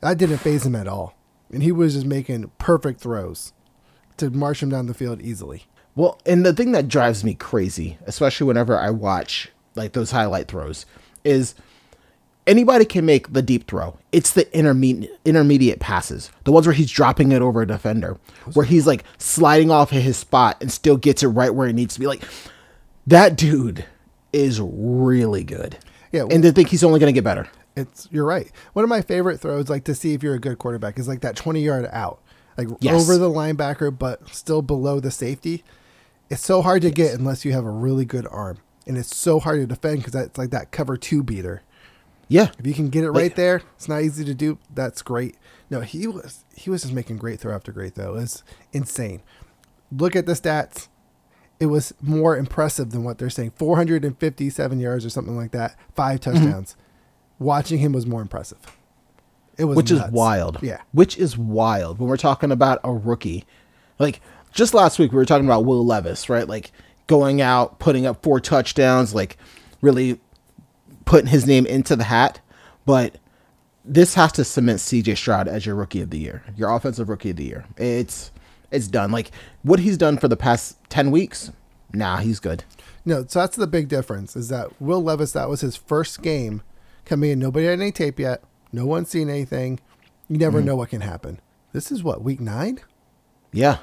That 0.00 0.18
didn't 0.18 0.38
phase 0.38 0.66
him 0.66 0.74
at 0.76 0.86
all, 0.88 1.16
and 1.52 1.62
he 1.62 1.72
was 1.72 1.94
just 1.94 2.06
making 2.06 2.50
perfect 2.58 3.00
throws 3.00 3.52
to 4.18 4.30
march 4.30 4.62
him 4.62 4.70
down 4.70 4.86
the 4.86 4.94
field 4.94 5.22
easily. 5.22 5.64
Well, 5.94 6.20
and 6.26 6.44
the 6.44 6.52
thing 6.52 6.72
that 6.72 6.88
drives 6.88 7.24
me 7.24 7.34
crazy, 7.34 7.96
especially 8.06 8.46
whenever 8.46 8.76
I 8.78 8.90
watch 8.90 9.50
like 9.74 9.92
those 9.92 10.10
highlight 10.10 10.48
throws, 10.48 10.84
is 11.24 11.54
anybody 12.48 12.84
can 12.84 13.06
make 13.06 13.32
the 13.32 13.42
deep 13.42 13.68
throw. 13.68 13.96
It's 14.10 14.32
the 14.32 14.52
intermediate 14.56 15.20
intermediate 15.24 15.78
passes, 15.78 16.32
the 16.44 16.50
ones 16.52 16.66
where 16.66 16.74
he's 16.74 16.90
dropping 16.90 17.30
it 17.30 17.42
over 17.42 17.62
a 17.62 17.66
defender, 17.66 18.16
where 18.54 18.66
he's 18.66 18.86
like 18.86 19.04
sliding 19.18 19.70
off 19.70 19.92
of 19.92 20.02
his 20.02 20.16
spot 20.16 20.56
and 20.60 20.72
still 20.72 20.96
gets 20.96 21.22
it 21.22 21.28
right 21.28 21.54
where 21.54 21.68
it 21.68 21.74
needs 21.74 21.94
to 21.94 22.00
be. 22.00 22.06
Like 22.06 22.24
that 23.06 23.36
dude 23.36 23.84
is 24.32 24.60
really 24.60 25.44
good. 25.44 25.78
Yeah, 26.12 26.24
and 26.30 26.42
to 26.42 26.52
think 26.52 26.68
he's 26.70 26.82
only 26.82 26.98
going 26.98 27.12
to 27.12 27.16
get 27.16 27.24
better. 27.24 27.48
It's 27.76 28.08
you're 28.10 28.24
right. 28.24 28.50
One 28.72 28.82
of 28.82 28.88
my 28.88 29.02
favorite 29.02 29.38
throws, 29.38 29.68
like 29.68 29.84
to 29.84 29.94
see 29.94 30.14
if 30.14 30.22
you're 30.22 30.34
a 30.34 30.40
good 30.40 30.58
quarterback, 30.58 30.98
is 30.98 31.06
like 31.06 31.20
that 31.20 31.36
20 31.36 31.60
yard 31.62 31.88
out, 31.92 32.20
like 32.56 32.68
Yes. 32.80 33.00
over 33.00 33.16
the 33.18 33.28
linebacker, 33.30 33.96
but 33.96 34.28
still 34.30 34.62
below 34.62 34.98
the 35.00 35.10
safety. 35.10 35.62
It's 36.30 36.44
so 36.44 36.60
hard 36.62 36.82
to 36.82 36.90
get 36.90 37.14
unless 37.14 37.44
you 37.44 37.52
have 37.52 37.64
a 37.64 37.70
really 37.70 38.04
good 38.04 38.26
arm, 38.30 38.58
and 38.86 38.98
it's 38.98 39.14
so 39.16 39.38
hard 39.38 39.60
to 39.60 39.66
defend 39.66 39.98
because 39.98 40.12
that's 40.12 40.36
like 40.38 40.50
that 40.50 40.70
cover 40.72 40.96
two 40.96 41.22
beater. 41.22 41.62
Yeah, 42.28 42.50
If 42.58 42.66
you 42.66 42.74
can 42.74 42.90
get 42.90 43.04
it 43.04 43.10
right 43.10 43.34
there, 43.34 43.62
it's 43.76 43.88
not 43.88 44.02
easy 44.02 44.24
to 44.24 44.34
do. 44.34 44.58
That's 44.74 45.00
great. 45.02 45.36
No, 45.70 45.80
he 45.80 46.06
was 46.06 46.44
he 46.54 46.68
was 46.70 46.82
just 46.82 46.92
making 46.94 47.16
great 47.16 47.40
throw 47.40 47.54
after 47.54 47.72
great 47.72 47.94
throw. 47.94 48.16
It's 48.16 48.42
insane. 48.72 49.22
Look 49.90 50.14
at 50.14 50.26
the 50.26 50.34
stats. 50.34 50.88
It 51.60 51.66
was 51.66 51.92
more 52.02 52.36
impressive 52.36 52.90
than 52.90 53.02
what 53.02 53.18
they're 53.18 53.30
saying. 53.30 53.52
457 53.56 54.78
yards 54.80 55.04
or 55.04 55.10
something 55.10 55.36
like 55.36 55.52
that. 55.52 55.74
Five 55.94 56.20
Mm-hmm. 56.20 56.32
touchdowns. 56.44 56.76
Watching 57.38 57.78
him 57.78 57.92
was 57.92 58.06
more 58.06 58.20
impressive. 58.20 58.58
It 59.56 59.64
was 59.64 59.76
which 59.76 59.90
is 59.90 60.00
wild. 60.10 60.58
Yeah. 60.62 60.80
Which 60.92 61.16
is 61.16 61.36
wild 61.38 61.98
when 61.98 62.08
we're 62.08 62.16
talking 62.16 62.52
about 62.52 62.78
a 62.84 62.92
rookie. 62.92 63.44
Like 63.98 64.20
just 64.52 64.74
last 64.74 64.98
week 64.98 65.12
we 65.12 65.16
were 65.16 65.24
talking 65.24 65.46
about 65.46 65.64
Will 65.64 65.84
Levis, 65.84 66.28
right? 66.28 66.46
Like 66.48 66.72
going 67.06 67.40
out, 67.40 67.78
putting 67.78 68.06
up 68.06 68.22
four 68.22 68.38
touchdowns, 68.40 69.14
like 69.14 69.36
really 69.80 70.20
putting 71.08 71.28
his 71.30 71.46
name 71.46 71.64
into 71.66 71.96
the 71.96 72.04
hat. 72.04 72.40
But 72.84 73.16
this 73.84 74.14
has 74.14 74.32
to 74.32 74.44
cement 74.44 74.80
CJ 74.80 75.16
Stroud 75.16 75.48
as 75.48 75.64
your 75.64 75.74
rookie 75.74 76.02
of 76.02 76.10
the 76.10 76.18
year, 76.18 76.44
your 76.56 76.70
offensive 76.74 77.08
rookie 77.08 77.30
of 77.30 77.36
the 77.36 77.44
year. 77.44 77.64
It's 77.76 78.30
it's 78.70 78.86
done. 78.88 79.10
Like 79.10 79.30
what 79.62 79.80
he's 79.80 79.96
done 79.96 80.18
for 80.18 80.28
the 80.28 80.36
past 80.36 80.76
ten 80.90 81.10
weeks, 81.10 81.50
nah, 81.92 82.18
he's 82.18 82.38
good. 82.40 82.64
No, 83.04 83.24
so 83.26 83.38
that's 83.40 83.56
the 83.56 83.66
big 83.66 83.88
difference 83.88 84.36
is 84.36 84.48
that 84.48 84.80
Will 84.80 85.02
Levis, 85.02 85.32
that 85.32 85.48
was 85.48 85.62
his 85.62 85.76
first 85.76 86.20
game 86.22 86.60
coming 87.06 87.30
in. 87.30 87.38
Nobody 87.38 87.64
had 87.66 87.80
any 87.80 87.90
tape 87.92 88.18
yet. 88.18 88.42
No 88.70 88.84
one's 88.84 89.08
seen 89.08 89.30
anything. 89.30 89.80
You 90.28 90.34
Mm-hmm. 90.34 90.40
never 90.42 90.60
know 90.60 90.76
what 90.76 90.90
can 90.90 91.00
happen. 91.00 91.40
This 91.72 91.90
is 91.90 92.02
what, 92.02 92.22
week 92.22 92.38
nine? 92.40 92.80
Yeah. 93.50 93.78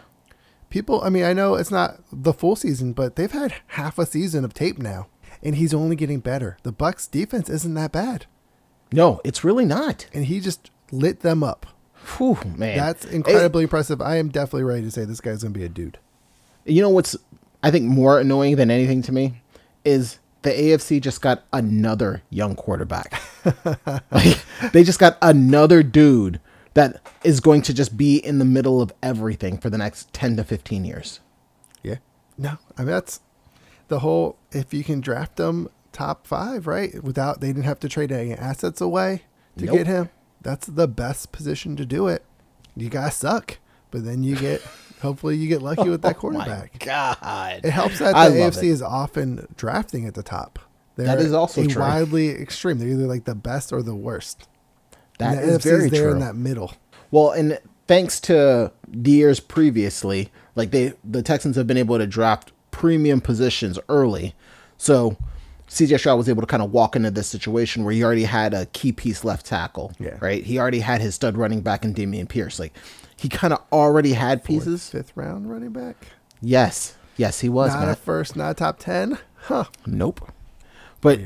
People, 0.69 1.01
I 1.03 1.09
mean, 1.09 1.23
I 1.23 1.33
know 1.33 1.55
it's 1.55 1.71
not 1.71 1.99
the 2.11 2.33
full 2.33 2.55
season, 2.55 2.93
but 2.93 3.15
they've 3.15 3.31
had 3.31 3.55
half 3.67 3.97
a 3.97 4.05
season 4.05 4.45
of 4.45 4.53
tape 4.53 4.77
now, 4.77 5.07
and 5.45 5.55
he's 5.55 5.73
only 5.73 5.95
getting 5.95 6.19
better. 6.19 6.57
The 6.63 6.71
Bucks 6.73 7.07
defense 7.07 7.49
isn't 7.49 7.73
that 7.75 7.91
bad, 7.93 8.25
No, 8.91 9.21
it's 9.23 9.43
really 9.45 9.63
not. 9.65 10.07
and 10.13 10.25
he 10.25 10.41
just 10.41 10.69
lit 10.91 11.21
them 11.21 11.41
up. 11.43 11.67
Whew, 12.17 12.37
man. 12.57 12.77
That's 12.77 13.05
It- 13.05 13.13
incredibly 13.13 13.63
impressive. 13.63 14.01
I 14.01 14.17
am 14.17 14.27
definitely 14.29 14.63
ready 14.63 14.81
to 14.83 14.91
say 14.91 15.05
this 15.05 15.21
guy's 15.21 15.41
going 15.43 15.53
to 15.53 15.59
be 15.59 15.65
a 15.65 15.69
dude. 15.69 15.97
You 16.65 16.81
know 16.81 16.89
what's 16.89 17.15
I 17.63 17.71
think 17.71 17.85
more 17.85 18.19
annoying 18.19 18.57
than 18.57 18.69
anything 18.69 19.01
to 19.03 19.11
me 19.11 19.41
is 19.83 20.19
the 20.43 20.51
AFC 20.51 20.99
just 21.01 21.21
got 21.21 21.45
another 21.51 22.21
young 22.29 22.55
quarterback. 22.55 23.19
like, 24.11 24.39
they 24.71 24.83
just 24.83 24.99
got 24.99 25.17
another 25.21 25.81
dude 25.81 26.39
that 26.75 27.01
is 27.23 27.39
going 27.39 27.61
to 27.63 27.73
just 27.73 27.97
be 27.97 28.17
in 28.17 28.37
the 28.37 28.45
middle 28.45 28.81
of 28.81 28.93
everything 29.01 29.57
for 29.57 29.69
the 29.71 29.77
next 29.79 30.13
10 30.13 30.37
to 30.37 30.43
15 30.43 30.85
years. 30.85 31.21
Yeah. 31.81 31.97
No, 32.37 32.57
I 32.77 32.81
mean 32.81 32.91
that's 32.91 33.19
the 33.87 33.99
whole. 33.99 34.37
If 34.51 34.73
you 34.73 34.83
can 34.83 35.01
draft 35.01 35.35
them 35.37 35.69
top 35.91 36.27
five, 36.27 36.67
right? 36.67 37.03
Without 37.03 37.41
they 37.41 37.47
didn't 37.47 37.63
have 37.63 37.79
to 37.81 37.89
trade 37.89 38.11
any 38.11 38.33
assets 38.33 38.81
away 38.81 39.23
to 39.57 39.65
Nope. 39.65 39.77
get 39.77 39.87
him. 39.87 40.09
That's 40.41 40.67
the 40.67 40.87
best 40.87 41.31
position 41.31 41.75
to 41.77 41.85
do 41.85 42.07
it. 42.07 42.23
You 42.75 42.89
guys 42.89 43.15
suck, 43.15 43.57
but 43.91 44.05
then 44.05 44.23
you 44.23 44.35
get. 44.35 44.61
hopefully, 45.01 45.37
you 45.37 45.47
get 45.47 45.61
lucky 45.61 45.89
with 45.89 46.01
that 46.01 46.15
oh 46.17 46.19
quarterback. 46.19 46.71
Oh 46.81 46.85
God. 46.85 47.61
It 47.63 47.71
helps 47.71 47.99
that 47.99 48.13
the 48.13 48.35
AFC 48.37 48.63
it. 48.63 48.69
is 48.69 48.81
often 48.81 49.47
drafting 49.57 50.05
at 50.07 50.13
the 50.13 50.23
top. 50.23 50.59
They're 50.95 51.07
That 51.07 51.19
is 51.19 51.33
also 51.33 51.65
true. 51.67 51.81
widely 51.81 52.29
extreme. 52.29 52.79
They're 52.79 52.87
either 52.89 53.05
like 53.07 53.25
the 53.25 53.35
best 53.35 53.73
or 53.73 53.81
the 53.81 53.95
worst. 53.95 54.47
That 55.19 55.37
and 55.39 55.49
the 55.49 55.55
is 55.55 55.63
very 55.63 55.89
there 55.89 56.03
true. 56.03 56.11
in 56.13 56.19
that 56.19 56.35
middle. 56.35 56.73
Well, 57.11 57.31
and 57.31 57.59
thanks 57.87 58.19
to 58.21 58.71
the 58.87 59.11
years 59.11 59.39
previously, 59.39 60.31
like 60.55 60.71
they 60.71 60.93
the 61.03 61.21
Texans 61.21 61.55
have 61.55 61.67
been 61.67 61.77
able 61.77 61.97
to 61.97 62.07
draft 62.07 62.51
premium 62.75 63.21
positions 63.21 63.79
early. 63.87 64.35
So 64.77 65.15
CJ 65.69 65.97
Stroud 65.97 66.17
was 66.17 66.27
able 66.27 66.41
to 66.41 66.45
kind 66.45 66.61
of 66.61 66.73
walk 66.73 66.97
into 66.97 67.09
this 67.09 67.25
situation 67.25 67.85
where 67.85 67.93
he 67.93 68.03
already 68.03 68.25
had 68.25 68.53
a 68.53 68.65
key 68.67 68.91
piece 68.91 69.23
left 69.23 69.45
tackle. 69.45 69.93
Yeah. 69.97 70.17
Right? 70.19 70.43
He 70.43 70.59
already 70.59 70.81
had 70.81 70.99
his 70.99 71.15
stud 71.15 71.37
running 71.37 71.61
back 71.61 71.85
in 71.85 71.93
Dameon 71.93 72.27
Pierce. 72.27 72.59
Like 72.59 72.73
he 73.15 73.29
kind 73.29 73.53
of 73.53 73.61
already 73.71 74.11
had 74.11 74.43
pieces. 74.43 74.89
Fifth 74.89 75.13
round 75.15 75.49
running 75.49 75.71
back. 75.71 76.07
Yes. 76.41 76.97
Yes, 77.15 77.39
he 77.39 77.47
was, 77.47 77.73
Not 77.73 77.87
a 77.87 77.95
first, 77.95 78.35
not 78.35 78.51
a 78.51 78.53
top 78.55 78.77
ten. 78.77 79.17
Huh. 79.35 79.63
Nope. 79.85 80.29
But 80.99 81.21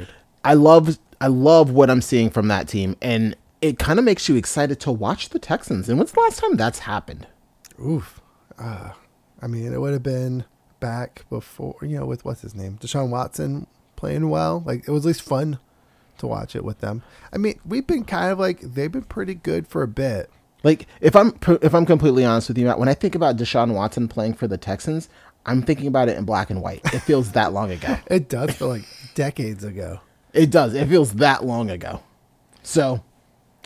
I 0.46 0.54
love 0.54 1.00
I 1.20 1.28
love 1.28 1.72
what 1.72 1.90
I'm 1.90 2.04
seeing 2.04 2.30
from 2.30 2.48
that 2.50 2.68
team 2.68 2.96
and 3.02 3.36
it 3.60 3.80
kind 3.80 3.98
of 3.98 4.06
makes 4.06 4.30
you 4.30 4.36
excited 4.36 4.80
to 4.82 4.92
watch 4.92 5.30
the 5.30 5.40
Texans. 5.40 5.90
And 5.90 5.98
when's 5.98 6.12
the 6.12 6.20
last 6.20 6.40
time 6.40 6.56
that's 6.58 6.80
happened? 6.80 7.26
Oof. 7.84 8.22
Uh, 8.60 8.92
I 9.42 9.48
mean, 9.48 9.74
it 9.74 9.82
would 9.82 9.94
have 9.94 10.04
been 10.04 10.46
back 10.80 11.26
before, 11.30 11.76
you 11.82 12.00
know, 12.00 12.06
with 12.06 12.26
what's 12.26 12.42
his 12.42 12.56
name? 12.56 12.78
Deshaun 12.80 13.10
Watson 13.10 13.68
playing 13.96 14.30
well. 14.30 14.64
Like, 14.66 14.88
it 14.88 14.92
was 14.92 15.06
at 15.06 15.10
least 15.10 15.22
fun 15.22 15.60
to 16.18 16.28
watch 16.28 16.56
it 16.56 16.64
with 16.64 16.80
them. 16.80 17.04
I 17.32 17.38
mean, 17.38 17.60
we've 17.66 17.88
been 17.88 18.04
kind 18.04 18.32
of 18.32 18.40
like, 18.40 18.62
they've 18.62 18.92
been 18.92 19.04
pretty 19.04 19.36
good 19.36 19.68
for 19.68 19.84
a 19.84 19.88
bit. 19.88 20.30
Like 20.64 20.88
if 21.00 21.16
I'm 21.16 21.38
if 21.62 21.74
I'm 21.74 21.86
completely 21.86 22.26
honest 22.26 22.50
with 22.50 22.58
you, 22.58 22.66
Matt, 22.66 22.80
when 22.80 22.90
I 22.90 22.94
think 22.94 23.16
about 23.16 23.38
Deshaun 23.38 23.74
Watson 23.74 24.08
playing 24.08 24.34
for 24.34 24.48
the 24.48 24.58
Texans, 24.58 25.10
I'm 25.46 25.62
thinking 25.62 25.88
about 25.88 26.10
it 26.10 26.18
in 26.18 26.26
black 26.26 26.50
and 26.50 26.62
white. 26.62 26.82
It 26.94 27.00
feels 27.00 27.32
that 27.34 27.54
long 27.54 27.72
ago. 27.72 27.98
It 28.08 28.30
does 28.30 28.56
feel 28.56 28.70
like 28.70 28.84
decades 29.16 29.64
ago. 29.64 30.02
It 30.34 30.52
does. 30.52 30.74
It 30.74 30.88
feels 30.88 31.14
that 31.14 31.46
long 31.46 31.70
ago. 31.70 32.04
So 32.62 33.04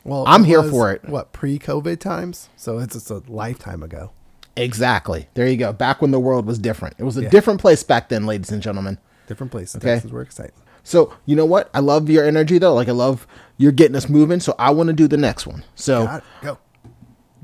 Well, 0.04 0.24
I'm 0.28 0.44
here 0.44 0.62
was, 0.62 0.72
for 0.72 0.92
it. 0.92 1.04
What, 1.10 1.34
pre 1.34 1.58
COVID 1.60 2.00
times? 2.00 2.50
So 2.56 2.78
it's 2.78 2.94
just 2.94 3.10
a 3.10 3.24
lifetime 3.28 3.84
ago. 3.84 4.12
Exactly. 4.56 5.28
There 5.34 5.48
you 5.48 5.58
go. 5.58 5.74
Back 5.74 6.02
when 6.02 6.12
the 6.12 6.20
world 6.20 6.46
was 6.46 6.60
different. 6.60 6.96
It 7.00 7.04
was 7.04 7.18
a 7.18 7.24
Yeah. 7.24 7.30
different 7.30 7.60
place 7.62 7.84
back 7.84 8.10
then, 8.10 8.26
ladies 8.26 8.52
and 8.52 8.62
gentlemen. 8.62 8.98
Different 9.28 9.52
place. 9.52 9.76
Okay. 9.76 9.88
Texans 9.88 10.12
were 10.14 10.22
exciting. 10.22 10.54
So 10.84 11.14
you 11.26 11.36
know 11.36 11.46
what? 11.46 11.70
I 11.74 11.80
love 11.80 12.10
your 12.10 12.26
energy 12.26 12.58
though. 12.58 12.74
Like 12.74 12.90
I 12.90 12.92
love 12.92 13.26
you're 13.58 13.72
getting 13.72 13.96
us 13.96 14.10
moving. 14.10 14.40
So 14.40 14.56
I 14.60 14.72
want 14.72 14.88
to 14.88 14.94
do 14.94 15.08
the 15.08 15.18
next 15.18 15.48
one. 15.48 15.64
So. 15.76 16.22
Go. 16.42 16.58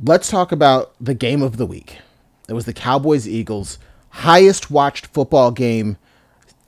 let's 0.04 0.30
talk 0.30 0.52
about 0.52 0.93
the 1.00 1.13
game 1.13 1.41
of 1.41 1.58
the 1.58 1.65
week. 1.65 2.00
It 2.48 2.54
was 2.54 2.65
the 2.65 2.74
Cowboys 2.74 3.28
Eagles 3.28 3.80
highest 4.10 4.72
watched 4.72 5.06
football 5.08 5.52
game 5.52 5.98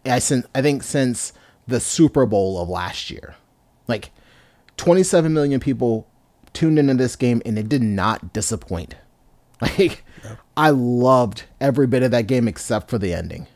I 0.05 0.19
think 0.19 0.83
since 0.83 1.33
the 1.67 1.79
Super 1.79 2.25
Bowl 2.25 2.59
of 2.61 2.69
last 2.69 3.09
year. 3.11 3.35
Like 3.87 4.11
27 4.77 5.33
million 5.33 5.59
people 5.59 6.07
tuned 6.53 6.79
into 6.79 6.95
this 6.95 7.15
game 7.15 7.41
and 7.45 7.57
it 7.57 7.69
did 7.69 7.83
not 7.83 8.33
disappoint. 8.33 8.95
Like 9.61 10.03
I 10.55 10.69
loved 10.71 11.43
every 11.59 11.87
bit 11.87 12.03
of 12.03 12.11
that 12.11 12.27
game 12.27 12.47
except 12.47 12.89
for 12.89 12.97
the 12.97 13.13
ending 13.13 13.47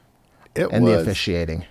It 0.56 0.68
and 0.72 0.88
the 0.88 1.00
officiating. 1.00 1.66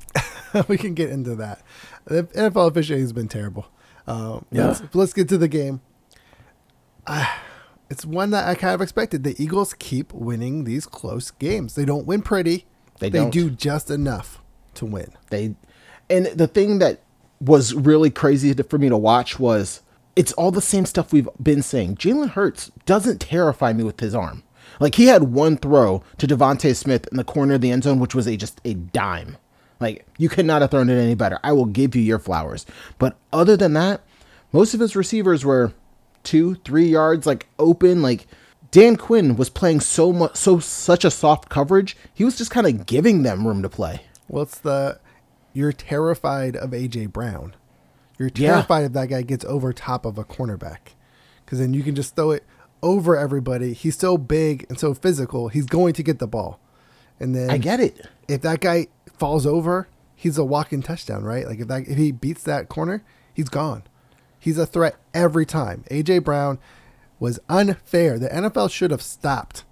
we 0.68 0.78
can 0.78 0.94
get 0.94 1.10
into 1.10 1.34
that. 1.36 1.62
The 2.06 2.24
NFL 2.24 2.70
officiating 2.70 3.04
has 3.04 3.12
been 3.12 3.28
terrible. 3.28 3.66
Uh, 4.06 4.40
let's, 4.50 4.82
let's 4.94 5.12
get 5.12 5.28
to 5.30 5.38
the 5.38 5.48
game. 5.48 5.80
Uh, 7.06 7.26
it's 7.90 8.04
one 8.04 8.30
that 8.30 8.48
I 8.48 8.54
kind 8.54 8.74
of 8.74 8.80
expected. 8.80 9.24
The 9.24 9.40
Eagles 9.42 9.74
keep 9.74 10.12
winning 10.12 10.64
these 10.64 10.86
close 10.86 11.30
games. 11.30 11.74
They 11.74 11.84
don't 11.84 12.06
win 12.06 12.22
pretty. 12.22 12.66
They 12.98 13.08
They, 13.10 13.18
don't. 13.18 13.30
do 13.30 13.50
just 13.50 13.90
enough 13.90 14.40
to 14.74 14.86
win. 14.86 15.12
They, 15.30 15.54
and 16.08 16.26
the 16.26 16.46
thing 16.46 16.78
that 16.78 17.00
was 17.40 17.74
really 17.74 18.10
crazy 18.10 18.54
to, 18.54 18.64
for 18.64 18.78
me 18.78 18.88
to 18.88 18.96
watch 18.96 19.38
was 19.38 19.82
it's 20.16 20.32
all 20.32 20.50
the 20.50 20.60
same 20.62 20.86
stuff 20.86 21.12
we've 21.12 21.28
been 21.42 21.62
saying. 21.62 21.96
Jalen 21.96 22.30
Hurts 22.30 22.70
doesn't 22.86 23.20
terrify 23.20 23.72
me 23.72 23.84
with 23.84 24.00
his 24.00 24.14
arm. 24.14 24.42
Like 24.80 24.94
he 24.96 25.06
had 25.06 25.24
one 25.24 25.56
throw 25.56 26.02
to 26.18 26.26
DeVonta 26.26 26.74
Smith 26.74 27.06
in 27.10 27.16
the 27.16 27.24
corner 27.24 27.54
of 27.54 27.60
the 27.60 27.70
end 27.70 27.84
zone, 27.84 27.98
which 27.98 28.14
was 28.14 28.26
a 28.26 28.36
just 28.36 28.60
a 28.64 28.74
dime. 28.74 29.36
Like 29.80 30.06
you 30.18 30.28
could 30.28 30.46
not 30.46 30.62
have 30.62 30.70
thrown 30.70 30.88
it 30.88 30.94
any 31.00 31.14
better. 31.14 31.38
I 31.44 31.52
will 31.52 31.66
give 31.66 31.94
you 31.94 32.02
your 32.02 32.18
flowers. 32.18 32.64
But 32.98 33.16
other 33.32 33.56
than 33.56 33.72
that, 33.74 34.02
most 34.52 34.74
of 34.74 34.80
his 34.80 34.94
receivers 34.96 35.44
were 35.44 35.72
two, 36.22 36.54
three 36.56 36.86
yards, 36.86 37.26
like 37.26 37.46
open. 37.58 38.02
Like 38.02 38.26
Dan 38.70 38.96
Quinn 38.96 39.36
was 39.36 39.50
playing 39.50 39.80
so 39.80 40.12
much, 40.12 40.36
so 40.36 40.58
such 40.58 41.04
a 41.04 41.10
soft 41.10 41.48
coverage. 41.48 41.96
He 42.12 42.24
was 42.24 42.36
just 42.36 42.50
kind 42.50 42.66
of 42.66 42.86
giving 42.86 43.22
them 43.22 43.46
room 43.46 43.62
to 43.62 43.68
play. 43.68 44.02
What's 44.26 44.58
the? 44.58 44.98
You're 45.52 45.72
terrified 45.72 46.56
of 46.56 46.70
AJ 46.70 47.12
Brown. 47.12 47.54
You're 48.18 48.30
Yeah. 48.34 48.52
terrified 48.54 48.84
if 48.84 48.92
that 48.94 49.08
guy 49.08 49.22
gets 49.22 49.44
over 49.44 49.72
top 49.72 50.04
of 50.06 50.18
a 50.18 50.24
cornerback, 50.24 50.78
because 51.44 51.58
then 51.58 51.74
you 51.74 51.82
can 51.82 51.94
just 51.94 52.16
throw 52.16 52.30
it 52.30 52.44
over 52.84 53.16
everybody. 53.16 53.72
He's 53.72 53.98
so 53.98 54.16
big 54.16 54.66
and 54.68 54.78
so 54.78 54.94
physical. 54.94 55.48
He's 55.48 55.66
going 55.66 55.94
to 55.94 56.02
get 56.04 56.20
the 56.20 56.28
ball, 56.28 56.60
and 57.18 57.34
then 57.34 57.50
I 57.50 57.58
get 57.58 57.80
it. 57.80 58.06
if 58.28 58.42
that 58.42 58.60
guy 58.60 58.86
falls 59.18 59.46
over, 59.46 59.88
he's 60.14 60.38
a 60.38 60.44
walking 60.44 60.82
touchdown, 60.82 61.24
right? 61.24 61.46
Like 61.46 61.58
if 61.58 61.66
that 61.68 61.88
if 61.88 61.96
he 61.98 62.12
beats 62.12 62.44
that 62.44 62.68
corner, 62.68 63.02
he's 63.32 63.48
gone. 63.48 63.82
He's 64.38 64.58
a 64.58 64.66
threat 64.66 64.96
every 65.14 65.46
time. 65.46 65.84
AJ 65.90 66.22
Brown 66.24 66.58
was 67.18 67.40
unfair. 67.48 68.18
The 68.18 68.28
NFL 68.28 68.70
should 68.70 68.90
have 68.90 69.00
stopped 69.02 69.64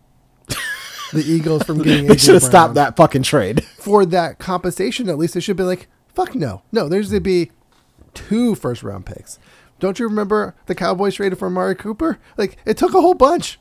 the 1.12 1.22
Eagles 1.26 1.62
from 1.64 1.78
getting 1.82 2.06
They 2.06 2.14
AJ 2.14 2.20
should 2.24 2.34
have 2.34 2.42
Brown 2.42 2.50
stopped 2.50 2.74
that 2.74 2.96
fucking 2.96 3.22
trade. 3.24 3.62
for 3.64 4.06
that 4.06 4.38
compensation. 4.38 5.08
At 5.10 5.18
least 5.18 5.34
they 5.34 5.40
should 5.40 5.56
be 5.58 5.62
like, 5.62 5.88
fuck 6.14 6.34
no, 6.34 6.62
no. 6.72 6.88
There's 6.88 7.10
gonna 7.10 7.20
be 7.20 7.50
two 8.14 8.54
first 8.54 8.82
round 8.82 9.04
picks. 9.06 9.38
Don't 9.82 9.98
you 9.98 10.06
remember 10.06 10.54
the 10.66 10.76
Cowboys 10.76 11.16
traded 11.16 11.40
for 11.40 11.46
Amari 11.46 11.74
Cooper? 11.74 12.18
Like 12.36 12.56
it 12.64 12.76
took 12.76 12.94
a 12.94 13.00
whole 13.00 13.14
bunch. 13.14 13.58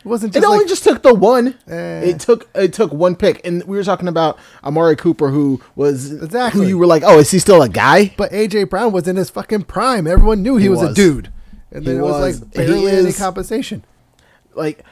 It 0.00 0.06
wasn't 0.06 0.32
Just 0.32 0.38
It 0.38 0.40
just 0.40 0.50
only 0.50 0.64
like, 0.64 0.68
just 0.68 0.82
took 0.82 1.02
the 1.04 1.14
one. 1.14 1.56
Eh. 1.68 2.00
It 2.10 2.18
took 2.18 2.50
it 2.56 2.72
took 2.72 2.92
one 2.92 3.14
pick, 3.14 3.40
and 3.46 3.62
we 3.62 3.76
were 3.76 3.84
talking 3.84 4.08
about 4.08 4.40
Amari 4.64 4.96
Cooper, 4.96 5.28
who 5.28 5.62
was 5.76 6.10
Exactly. 6.20 6.62
Who 6.64 6.66
you 6.68 6.78
were 6.78 6.86
like, 6.86 7.04
oh, 7.06 7.20
is 7.20 7.30
he 7.30 7.38
still 7.38 7.62
a 7.62 7.68
guy? 7.68 8.12
But 8.16 8.32
AJ 8.32 8.70
Brown 8.70 8.90
was 8.90 9.06
in 9.06 9.14
his 9.14 9.30
fucking 9.30 9.62
prime. 9.62 10.08
Everyone 10.08 10.42
knew 10.42 10.56
he, 10.56 10.64
He 10.64 10.68
was, 10.68 10.82
a 10.82 10.92
dude. 10.92 11.30
And 11.70 11.84
then 11.84 11.94
He 11.94 11.98
it 12.00 12.02
was, 12.02 12.20
was. 12.20 12.40
like 12.40 12.52
He 12.52 12.58
barely 12.66 12.90
any 12.90 13.08
is- 13.10 13.18
compensation. 13.18 13.84
Like, 14.56 14.84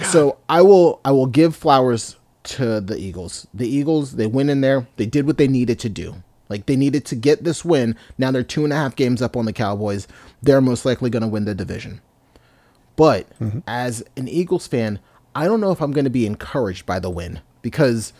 so 0.00 0.38
I 0.48 0.62
will 0.62 1.00
I 1.04 1.10
will 1.10 1.26
give 1.26 1.56
flowers 1.56 2.14
to 2.44 2.80
the 2.80 2.96
Eagles. 2.96 3.48
The 3.52 3.66
Eagles 3.66 4.12
they 4.12 4.28
went 4.28 4.48
in 4.50 4.60
there. 4.60 4.86
They 4.96 5.06
did 5.06 5.26
what 5.26 5.38
they 5.38 5.48
needed 5.48 5.80
to 5.80 5.88
do. 5.88 6.22
Like 6.48 6.66
they 6.66 6.76
needed 6.76 7.04
to 7.06 7.16
get 7.16 7.44
this 7.44 7.64
win. 7.64 7.96
Now 8.18 8.30
they're 8.30 8.42
two 8.42 8.64
and 8.64 8.72
a 8.72 8.76
half 8.76 8.96
games 8.96 9.22
up 9.22 9.36
on 9.36 9.44
the 9.44 9.52
Cowboys. 9.52 10.06
They're 10.42 10.60
most 10.60 10.84
likely 10.84 11.10
going 11.10 11.22
to 11.22 11.28
win 11.28 11.44
the 11.44 11.54
division. 11.54 12.00
But 12.96 13.28
mm-hmm. 13.40 13.60
as 13.66 14.04
an 14.16 14.28
Eagles 14.28 14.66
fan, 14.66 15.00
I 15.34 15.46
don't 15.46 15.60
know 15.60 15.72
if 15.72 15.80
I'm 15.80 15.92
going 15.92 16.04
to 16.04 16.10
be 16.10 16.26
encouraged 16.26 16.86
by 16.86 17.00
the 17.00 17.10
win 17.10 17.40
because 17.62 18.12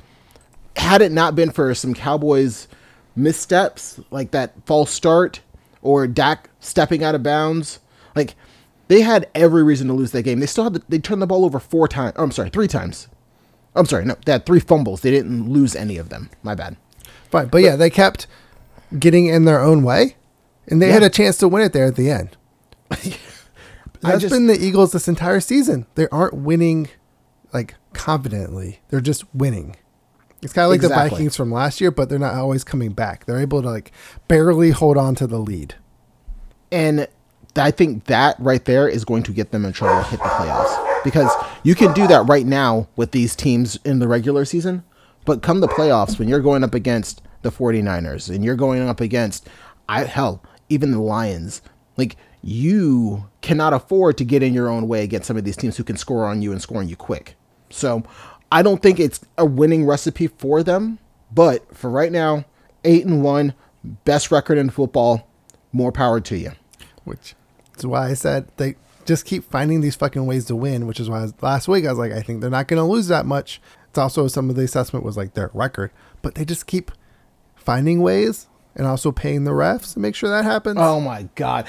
had 0.77 1.03
it 1.03 1.13
not 1.13 1.37
been 1.37 1.51
for 1.51 1.75
some 1.75 1.95
Cowboys 1.95 2.67
missteps, 3.15 4.01
like 4.11 4.33
that 4.33 4.55
false 4.67 4.91
start 4.91 5.41
or 5.83 6.07
Dak 6.07 6.51
stepping 6.61 7.05
out 7.05 7.15
of 7.15 7.23
bounds, 7.23 7.79
like 8.17 8.35
they 8.89 9.03
had 9.03 9.29
every 9.35 9.63
reason 9.63 9.87
to 9.89 9.93
lose 9.93 10.13
that 10.13 10.23
game. 10.23 10.41
They 10.41 10.47
still 10.47 10.65
had 10.65 10.75
the, 10.75 10.83
they 10.89 10.99
turned 10.99 11.23
the 11.23 11.27
ball 11.27 11.45
over 11.45 11.61
four 11.61 11.87
times. 11.87 12.15
Oh, 12.17 12.25
I'm 12.25 12.33
sorry, 12.33 12.51
three 12.51 12.69
times. 12.69 13.09
I'm 13.77 13.87
sorry, 13.87 14.05
no, 14.05 14.17
they 14.25 14.33
had 14.33 14.47
three 14.47 14.61
fumbles. 14.61 15.01
They 15.01 15.11
didn't 15.11 15.49
lose 15.49 15.75
any 15.75 15.97
of 15.97 16.09
them. 16.09 16.31
My 16.43 16.55
bad. 16.55 16.77
Fine. 17.35 17.49
But 17.49 17.63
yeah, 17.63 17.75
they 17.77 17.91
kept 17.91 18.27
getting 18.99 19.27
in 19.27 19.45
their 19.45 19.61
own 19.61 19.83
way. 19.83 20.17
And 20.69 20.81
they 20.81 20.87
Yeah. 20.89 20.95
had 20.95 21.03
a 21.03 21.11
chance 21.11 21.37
to 21.39 21.49
win 21.49 21.63
it 21.63 21.73
there 21.73 21.85
at 21.87 21.97
the 21.97 22.11
end. 22.11 22.37
That's 24.01 24.21
just- 24.21 24.31
been 24.31 24.47
the 24.47 24.59
Eagles 24.63 24.93
this 24.93 25.09
entire 25.09 25.41
season. 25.41 25.87
They 25.95 26.09
aren't 26.09 26.35
winning 26.35 26.89
like 27.53 27.75
confidently. 27.93 28.81
They're 28.89 29.01
just 29.01 29.25
winning. 29.35 29.77
It's 30.43 30.53
kind 30.53 30.65
of 30.67 30.71
like 30.71 30.83
the 30.83 30.89
Vikings 30.89 31.37
from 31.37 31.51
last 31.51 31.81
year, 31.81 31.91
but 31.91 32.09
they're 32.09 32.19
not 32.19 32.35
always 32.35 32.65
coming 32.65 32.93
back. 32.93 33.25
They're 33.25 33.41
able 33.41 33.63
to 33.63 33.71
like 33.71 33.93
barely 34.29 34.71
hold 34.71 34.97
on 34.99 35.15
to 35.17 35.27
the 35.27 35.39
lead. 35.39 35.75
And 36.71 37.09
I 37.57 37.71
think 37.71 38.05
that 38.05 38.37
right 38.39 38.65
there 38.65 38.87
is 38.89 39.05
going 39.05 39.23
to 39.25 39.33
get 39.33 39.53
them 39.53 39.65
in 39.65 39.73
trouble 39.73 40.03
to 40.03 40.09
hit 40.11 40.21
the 40.21 40.29
playoffs. 40.29 41.03
Because 41.03 41.31
you 41.63 41.75
can 41.75 41.93
do 41.95 42.07
that 42.09 42.27
right 42.29 42.47
now 42.47 42.89
with 42.97 43.13
these 43.13 43.35
teams 43.35 43.79
in 43.85 43.99
the 44.01 44.09
regular 44.09 44.45
season, 44.45 44.83
but 45.25 45.41
come 45.43 45.61
the 45.61 45.69
playoffs 45.69 46.19
when 46.19 46.29
you're 46.29 46.41
going 46.41 46.63
up 46.65 46.75
against 46.75 47.23
the 47.45 47.53
49ers 47.53 48.35
and 48.35 48.45
you're 48.45 48.57
going 48.57 48.87
up 48.89 49.01
against 49.01 49.49
I 49.89 50.03
hell, 50.03 50.43
even 50.69 50.91
the 50.91 51.01
Lions, 51.01 51.63
like 51.97 52.17
you 52.43 53.31
cannot 53.41 53.73
afford 53.73 54.19
to 54.19 54.25
get 54.25 54.43
in 54.43 54.53
your 54.53 54.69
own 54.69 54.89
way 54.89 55.05
against 55.05 55.29
some 55.29 55.37
of 55.37 55.45
these 55.45 55.57
teams 55.57 55.77
who 55.77 55.85
can 55.85 55.97
score 55.97 56.27
on 56.27 56.43
you 56.43 56.51
and 56.51 56.61
score 56.61 56.79
on 56.79 56.89
you 56.89 56.97
quick. 56.97 57.37
So, 57.71 58.03
I 58.53 58.63
don't 58.63 58.83
think 58.83 59.01
it's 59.01 59.21
a 59.37 59.45
winning 59.45 59.85
recipe 59.85 60.27
for 60.29 60.63
them, 60.63 60.99
but 61.33 61.75
for 61.75 61.91
right 61.91 62.13
now, 62.13 62.45
8 62.85 63.07
and 63.07 63.23
1, 63.25 63.55
best 64.05 64.31
record 64.31 64.59
in 64.59 64.71
football, 64.71 65.29
more 65.73 65.91
power 65.91 66.21
to 66.21 66.37
you. 66.37 66.53
which 67.05 67.35
is 67.77 67.87
why 67.87 68.09
I 68.09 68.15
said 68.15 68.49
they 68.57 68.77
just 69.05 69.25
keep 69.25 69.45
finding 69.45 69.81
these 69.81 69.97
fucking 69.97 70.27
ways 70.27 70.47
to 70.47 70.57
win. 70.57 70.87
Which 70.87 71.01
is 71.01 71.09
why 71.09 71.23
was, 71.23 71.35
last 71.43 71.69
week 71.69 71.85
I 71.87 71.91
was 71.91 71.99
like, 71.99 72.13
I 72.13 72.23
think 72.23 72.41
they're 72.41 72.51
not 72.51 72.69
going 72.69 72.79
to 72.79 72.85
lose 72.85 73.09
that 73.09 73.27
much. 73.27 73.61
It's 73.89 73.99
also 73.99 74.27
some 74.29 74.51
of 74.51 74.57
the 74.57 74.65
assessment 74.65 75.05
was 75.05 75.17
like 75.17 75.35
their 75.35 75.51
record, 75.55 75.91
but 76.23 76.35
they 76.35 76.45
just 76.45 76.67
keep 76.67 76.91
finding 77.65 78.01
ways 78.01 78.47
and 78.75 78.87
also 78.87 79.13
paying 79.13 79.45
the 79.45 79.51
refs 79.53 79.93
to 79.95 80.01
make 80.01 80.15
sure 80.15 80.31
that 80.31 80.45
happens. 80.45 80.77
Oh 80.81 81.01
my 81.01 81.29
god. 81.35 81.67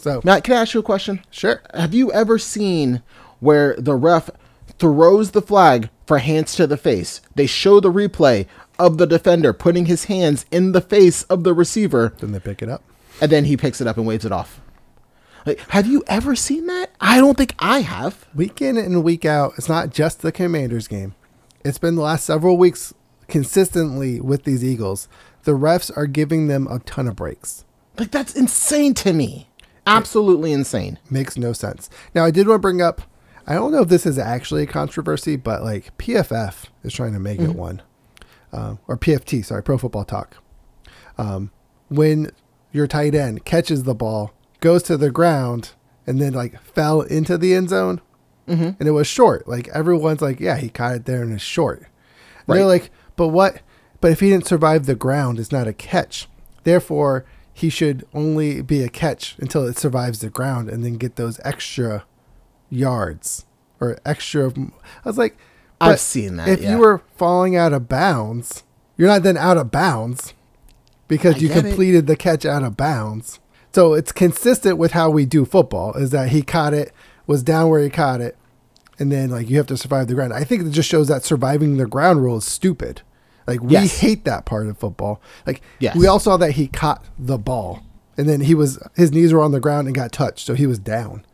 so 0.00 0.20
Matt, 0.24 0.44
can 0.44 0.54
I 0.54 0.60
ask 0.62 0.74
you 0.74 0.80
a 0.80 0.84
question? 0.84 1.20
Sure. 1.30 1.60
Have 1.74 1.94
you 1.94 2.12
ever 2.12 2.38
seen 2.38 3.02
where 3.40 3.74
the 3.76 3.94
ref 3.94 4.30
throws 4.78 5.32
the 5.32 5.42
flag 5.42 5.90
for 6.06 6.18
hands 6.18 6.54
to 6.56 6.66
the 6.66 6.76
face? 6.76 7.20
They 7.34 7.46
show 7.46 7.80
the 7.80 7.92
replay 7.92 8.46
of 8.78 8.98
the 8.98 9.06
defender 9.06 9.52
putting 9.52 9.86
his 9.86 10.04
hands 10.04 10.46
in 10.50 10.72
the 10.72 10.80
face 10.80 11.24
of 11.24 11.42
the 11.42 11.52
receiver, 11.52 12.14
then 12.18 12.32
they 12.32 12.38
pick 12.40 12.62
it 12.62 12.68
up. 12.68 12.82
and 13.20 13.32
then 13.32 13.44
he 13.44 13.56
picks 13.56 13.80
it 13.80 13.86
up 13.88 13.96
and 13.96 14.06
waves 14.06 14.24
it 14.24 14.30
off. 14.32 14.60
Like, 15.44 15.58
have 15.70 15.86
you 15.86 16.04
ever 16.06 16.36
seen 16.36 16.66
that? 16.66 16.90
I 17.00 17.18
don't 17.18 17.36
think 17.36 17.54
I 17.58 17.80
have. 17.80 18.26
Week 18.34 18.60
in 18.60 18.76
and 18.76 19.02
week 19.02 19.24
out, 19.24 19.54
it's 19.56 19.68
not 19.68 19.90
just 19.90 20.20
the 20.20 20.30
Commanders 20.30 20.86
game. 20.86 21.14
It's 21.64 21.78
been 21.78 21.96
the 21.96 22.02
last 22.02 22.24
several 22.24 22.56
weeks 22.56 22.94
consistently 23.28 24.20
with 24.20 24.44
these 24.44 24.64
Eagles. 24.64 25.08
The 25.44 25.52
refs 25.52 25.94
are 25.96 26.06
giving 26.06 26.48
them 26.48 26.66
a 26.66 26.80
ton 26.80 27.06
of 27.06 27.16
breaks. 27.16 27.64
Like, 27.98 28.10
that's 28.10 28.34
insane 28.34 28.94
to 28.94 29.12
me. 29.12 29.48
Absolutely 29.86 30.52
insane. 30.52 30.98
Makes 31.10 31.36
no 31.38 31.52
sense. 31.52 31.88
Now, 32.14 32.24
I 32.24 32.30
did 32.30 32.46
want 32.46 32.58
to 32.58 32.62
bring 32.62 32.82
up. 32.82 33.02
I 33.46 33.54
don't 33.54 33.72
know 33.72 33.80
if 33.82 33.88
this 33.88 34.04
is 34.04 34.18
actually 34.18 34.64
a 34.64 34.66
controversy, 34.66 35.36
but 35.36 35.62
like 35.62 35.96
PFF 35.96 36.66
is 36.84 36.92
trying 36.92 37.14
to 37.14 37.18
make 37.18 37.40
it 37.40 37.54
one, 37.54 37.80
uh, 38.52 38.74
or 38.86 38.98
PFT, 38.98 39.42
sorry, 39.42 39.62
Pro 39.62 39.78
Football 39.78 40.04
Talk. 40.04 40.36
Um, 41.16 41.50
when 41.88 42.30
your 42.72 42.86
tight 42.86 43.14
end 43.14 43.46
catches 43.46 43.84
the 43.84 43.94
ball, 43.94 44.32
goes 44.60 44.82
to 44.84 44.98
the 44.98 45.10
ground, 45.10 45.70
and 46.06 46.20
then 46.20 46.34
like 46.34 46.60
fell 46.62 47.00
into 47.00 47.38
the 47.38 47.54
end 47.54 47.70
zone, 47.70 48.02
and 48.46 48.76
it 48.86 48.90
was 48.92 49.06
short. 49.06 49.48
Like 49.48 49.68
everyone's 49.68 50.20
like, 50.20 50.40
yeah, 50.40 50.58
he 50.58 50.68
caught 50.68 50.94
it 50.96 51.04
there 51.06 51.22
and 51.22 51.32
it's 51.32 51.42
short. 51.42 51.86
And 52.46 52.56
They're 52.58 52.66
like, 52.66 52.90
but 53.18 53.28
what? 53.28 53.60
But 54.00 54.12
if 54.12 54.20
he 54.20 54.30
didn't 54.30 54.46
survive 54.46 54.86
the 54.86 54.94
ground, 54.94 55.38
it's 55.38 55.52
not 55.52 55.66
a 55.68 55.72
catch. 55.74 56.28
Therefore, 56.62 57.26
he 57.52 57.68
should 57.68 58.06
only 58.14 58.62
be 58.62 58.82
a 58.82 58.88
catch 58.88 59.36
until 59.38 59.66
it 59.66 59.76
survives 59.76 60.20
the 60.20 60.30
ground 60.30 60.70
and 60.70 60.84
then 60.84 60.94
get 60.94 61.16
those 61.16 61.40
extra 61.44 62.04
yards 62.70 63.44
or 63.80 63.98
extra. 64.06 64.50
I 64.50 64.70
was 65.04 65.18
like, 65.18 65.36
I've 65.80 66.00
seen 66.00 66.36
that, 66.36 66.48
If 66.48 66.60
yeah. 66.62 66.72
you 66.72 66.78
were 66.78 67.02
falling 67.16 67.56
out 67.56 67.72
of 67.72 67.88
bounds, 67.88 68.62
you're 68.96 69.08
not 69.08 69.24
then 69.24 69.36
out 69.36 69.56
of 69.56 69.70
bounds 69.70 70.34
because 71.08 71.36
I 71.36 71.38
you 71.38 71.48
get 71.48 71.58
it. 71.58 71.62
completed 71.62 72.06
the 72.06 72.16
catch 72.16 72.44
out 72.44 72.62
of 72.62 72.76
bounds. 72.76 73.40
So 73.74 73.94
it's 73.94 74.12
consistent 74.12 74.78
with 74.78 74.92
how 74.92 75.10
we 75.10 75.26
do 75.26 75.44
football 75.44 75.92
is 75.94 76.10
that 76.10 76.28
he 76.30 76.42
caught 76.42 76.74
it, 76.74 76.92
was 77.26 77.42
down 77.42 77.68
where 77.68 77.82
he 77.82 77.90
caught 77.90 78.20
it, 78.20 78.36
and 78.98 79.10
then 79.10 79.30
like 79.30 79.48
you 79.50 79.56
have 79.56 79.66
to 79.68 79.76
survive 79.76 80.06
the 80.08 80.14
ground. 80.14 80.32
I 80.32 80.44
think 80.44 80.62
it 80.62 80.70
just 80.70 80.88
shows 80.88 81.08
that 81.08 81.24
surviving 81.24 81.76
the 81.76 81.86
ground 81.86 82.22
rule 82.22 82.38
is 82.38 82.44
stupid. 82.44 83.02
Like 83.48 83.62
we 83.62 83.72
Yes. 83.72 83.98
hate 83.98 84.24
that 84.26 84.44
part 84.44 84.68
of 84.68 84.78
football. 84.78 85.20
Like 85.46 85.62
Yes. 85.80 85.96
we 85.96 86.06
all 86.06 86.20
saw 86.20 86.36
that 86.36 86.52
he 86.52 86.68
caught 86.68 87.04
the 87.18 87.38
ball 87.38 87.80
and 88.16 88.28
then 88.28 88.42
he 88.42 88.54
was 88.54 88.78
his 88.94 89.10
knees 89.10 89.32
were 89.32 89.42
on 89.42 89.52
the 89.52 89.58
ground 89.60 89.88
and 89.88 89.96
got 89.96 90.12
touched, 90.12 90.46
so 90.46 90.54
he 90.54 90.66
was 90.66 90.78
down. 90.78 91.24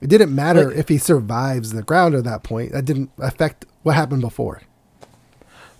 It 0.00 0.08
didn't 0.08 0.32
matter 0.34 0.68
Like- 0.68 0.76
if 0.76 0.88
he 0.88 0.96
survives 0.98 1.72
the 1.72 1.82
ground 1.82 2.14
at 2.14 2.22
that 2.24 2.42
point. 2.44 2.72
That 2.72 2.84
didn't 2.84 3.10
affect 3.18 3.66
what 3.82 3.94
happened 3.96 4.22
before. 4.22 4.62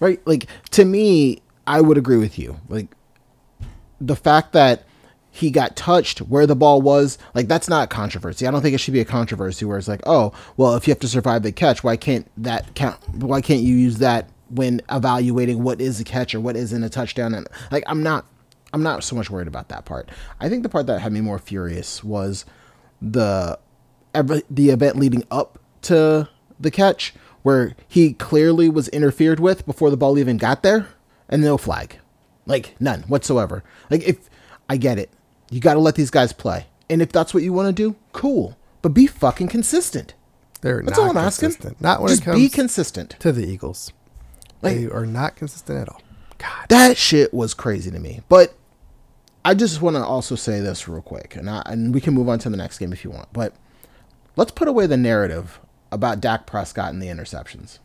right? 0.01 0.21
Like 0.27 0.47
to 0.71 0.85
me, 0.85 1.41
I 1.67 1.81
would 1.81 1.99
agree 1.99 2.19
with 2.19 2.39
you. 2.39 2.57
Like 2.69 2.89
the 4.01 4.15
fact 4.17 4.53
that 4.53 4.85
he 5.31 5.51
got 5.51 5.77
touched 5.77 6.21
where 6.21 6.47
the 6.47 6.55
ball 6.57 6.81
was, 6.83 7.19
like 7.35 7.49
that's 7.49 7.69
not 7.69 7.91
controversy. 7.91 8.47
I 8.47 8.51
don't 8.51 8.63
think 8.63 8.75
it 8.75 8.79
should 8.79 8.95
be 8.95 9.01
a 9.01 9.05
controversy 9.05 9.65
where 9.65 9.77
it's 9.79 9.89
like, 9.89 10.01
oh, 10.07 10.33
well, 10.57 10.75
if 10.77 10.87
you 10.89 10.93
have 10.93 11.01
to 11.01 11.09
survive 11.09 11.43
the 11.43 11.53
catch, 11.53 11.83
why 11.85 11.97
can't 11.97 12.27
that 12.37 12.75
count? 12.75 12.97
Why 13.15 13.41
can't 13.41 13.61
you 13.63 13.75
use 13.77 13.99
that 13.99 14.29
when 14.51 14.81
evaluating 14.91 15.63
what 15.63 15.81
is 15.81 16.01
a 16.01 16.05
catch 16.05 16.35
or 16.35 16.41
what 16.41 16.57
isn't 16.57 16.83
a 16.83 16.89
touchdown? 16.89 17.35
And 17.35 17.47
like, 17.71 17.85
I'm 17.87 18.03
not, 18.03 18.27
I'm 18.73 18.83
not 18.83 19.05
so 19.05 19.17
much 19.17 19.31
worried 19.31 19.49
about 19.49 19.69
that 19.69 19.85
part. 19.85 20.09
I 20.41 20.49
think 20.49 20.63
the 20.63 20.69
part 20.69 20.87
that 20.87 21.01
had 21.01 21.13
me 21.13 21.21
more 21.21 21.39
furious 21.39 22.03
was 22.05 22.45
the 23.01 23.59
every, 24.15 24.43
the 24.51 24.71
event 24.71 24.97
leading 24.97 25.25
up 25.31 25.59
to 25.83 26.29
the 26.59 26.71
catch 26.71 27.15
where 27.43 27.75
he 27.87 28.13
clearly 28.15 28.69
was 28.69 28.89
interfered 28.89 29.41
with 29.41 29.65
before 29.65 29.91
the 29.91 29.97
ball 29.97 30.19
even 30.19 30.37
got 30.37 30.63
there 30.63 30.89
and 31.29 31.43
no 31.43 31.57
flag. 31.57 31.99
Like 32.47 32.75
none 32.81 33.03
whatsoever. 33.03 33.63
Like 33.91 34.03
if 34.03 34.29
I 34.69 34.77
get 34.77 34.99
it. 34.99 35.11
You 35.51 35.61
got 35.61 35.75
to 35.75 35.81
let 35.81 35.95
these 35.95 36.11
guys 36.11 36.33
play. 36.33 36.67
And 36.91 37.01
if 37.01 37.11
that's 37.13 37.33
what 37.33 37.43
you 37.43 37.53
want 37.53 37.69
to 37.69 37.73
do, 37.73 37.97
cool. 38.13 38.59
But 38.83 38.91
be 38.91 39.07
fucking 39.07 39.49
consistent. 39.49 40.15
They're 40.61 40.83
That's 40.83 40.99
not 40.99 41.05
all 41.05 41.11
I'm 41.11 41.17
asking. 41.17 41.51
consistent. 41.51 41.81
Not 41.81 42.01
when 42.01 42.09
Just 42.09 42.23
it 42.23 42.25
comes 42.25 42.39
be 42.39 42.49
consistent. 42.49 43.11
to 43.21 43.33
the 43.33 43.47
Eagles. 43.47 43.93
Like- 44.63 44.77
they 44.77 44.87
are 44.87 45.07
not 45.07 45.37
consistent 45.37 45.79
at 45.81 45.89
all. 45.89 46.03
God. 46.39 46.67
That 46.69 46.97
shit 46.97 47.35
was 47.35 47.53
crazy 47.53 47.91
to 47.91 47.99
me. 47.99 48.21
But 48.29 48.55
I 49.45 49.55
just 49.55 49.83
want 49.83 49.97
to 49.97 50.05
also 50.05 50.35
say 50.35 50.61
this 50.61 50.89
real 50.89 51.03
quick, 51.03 51.37
and 51.37 51.49
I, 51.51 51.63
and 51.67 51.93
we 51.95 52.01
can 52.01 52.15
move 52.15 52.29
on 52.29 52.39
to 52.41 52.51
the 52.51 52.57
next 52.57 52.79
game 52.79 52.93
if 52.93 53.05
you 53.05 53.11
want. 53.11 53.33
But 53.33 53.55
let's 54.37 54.51
put 54.51 54.69
away 54.69 54.87
the 54.87 54.97
narrative 54.97 55.61
about 55.91 56.21
Dak 56.21 56.47
Prescott 56.47 56.93
and 56.93 57.03
the 57.03 57.07
interceptions. 57.07 57.79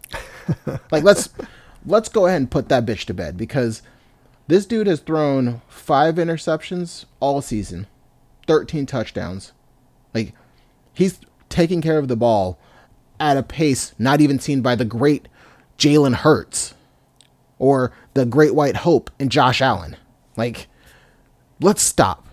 like 0.92 1.04
let's 1.04 1.30
let's 1.86 2.10
go 2.10 2.28
ahead 2.28 2.42
and 2.42 2.52
put 2.52 2.70
that 2.70 2.86
bitch 2.86 3.06
to 3.06 3.14
bed 3.14 3.38
because 3.38 3.82
this 4.48 4.66
dude 4.66 4.88
has 4.88 5.00
thrown 5.00 5.62
five 5.68 6.16
interceptions 6.16 7.06
all 7.20 7.42
season, 7.42 7.88
thirteen 8.46 8.86
touchdowns. 8.86 9.54
Like 10.14 10.34
he's 10.94 11.20
taking 11.50 11.82
care 11.82 11.98
of 11.98 12.08
the 12.08 12.16
ball 12.16 12.60
at 13.20 13.38
a 13.38 13.44
pace 13.44 13.94
not 13.98 14.20
even 14.22 14.40
seen 14.40 14.62
by 14.62 14.76
the 14.76 14.86
great 14.86 15.28
Jalen 15.84 16.16
Hurts 16.16 16.74
or 17.60 17.92
the 18.14 18.26
great 18.26 18.56
white 18.56 18.78
hope 18.78 19.12
in 19.20 19.28
Josh 19.28 19.62
Allen. 19.62 19.98
Like, 20.38 20.68
let's 21.60 21.82
stop. 21.82 22.26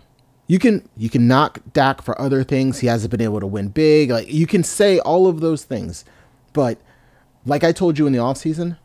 You 0.47 0.61
can 0.61 0.89
you 0.97 1.11
can 1.11 1.27
knock 1.27 1.61
Dak 1.73 2.01
for 2.01 2.21
other 2.21 2.45
things. 2.45 2.79
He 2.79 2.87
hasn't 2.87 3.11
been 3.11 3.21
able 3.21 3.41
to 3.41 3.47
win 3.47 3.69
big. 3.69 4.11
Like 4.11 4.33
you 4.33 4.47
can 4.47 4.63
say 4.63 5.01
all 5.01 5.27
of 5.27 5.41
those 5.41 5.65
things. 5.65 6.05
But 6.53 6.81
like 7.45 7.65
I 7.65 7.73
told 7.73 7.99
you 7.99 8.07
in 8.07 8.13
the 8.13 8.19
offseason, 8.21 8.79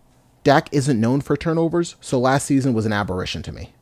Dak 0.44 0.70
isn't 0.72 1.00
known 1.00 1.22
for 1.22 1.38
turnovers, 1.38 1.96
so 2.02 2.20
last 2.20 2.46
season 2.46 2.74
was 2.74 2.86
an 2.88 2.94
aberration 2.94 3.44
to 3.44 3.52
me. 3.52 3.74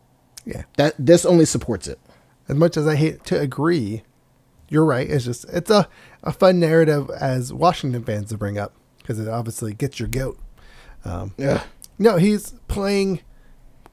Yeah. 0.45 0.63
That 0.75 0.95
this 0.97 1.25
only 1.25 1.45
supports 1.45 1.87
it. 1.87 1.99
As 2.49 2.57
much 2.57 2.75
as 2.75 2.87
I 2.87 2.95
hate 2.95 3.23
to 3.25 3.39
agree, 3.39 4.03
you're 4.67 4.85
right. 4.85 5.09
It's 5.09 5.25
just 5.25 5.45
it's 5.45 5.69
a, 5.69 5.87
a 6.23 6.33
fun 6.33 6.59
narrative 6.59 7.09
as 7.09 7.53
Washington 7.53 8.03
fans 8.03 8.29
to 8.29 8.37
bring 8.37 8.57
up 8.57 8.73
because 8.97 9.19
it 9.19 9.29
obviously 9.29 9.73
gets 9.73 9.99
your 9.99 10.09
goat. 10.09 10.39
Um, 11.05 11.33
yeah. 11.37 11.63
No, 11.99 12.17
he's 12.17 12.51
playing 12.67 13.21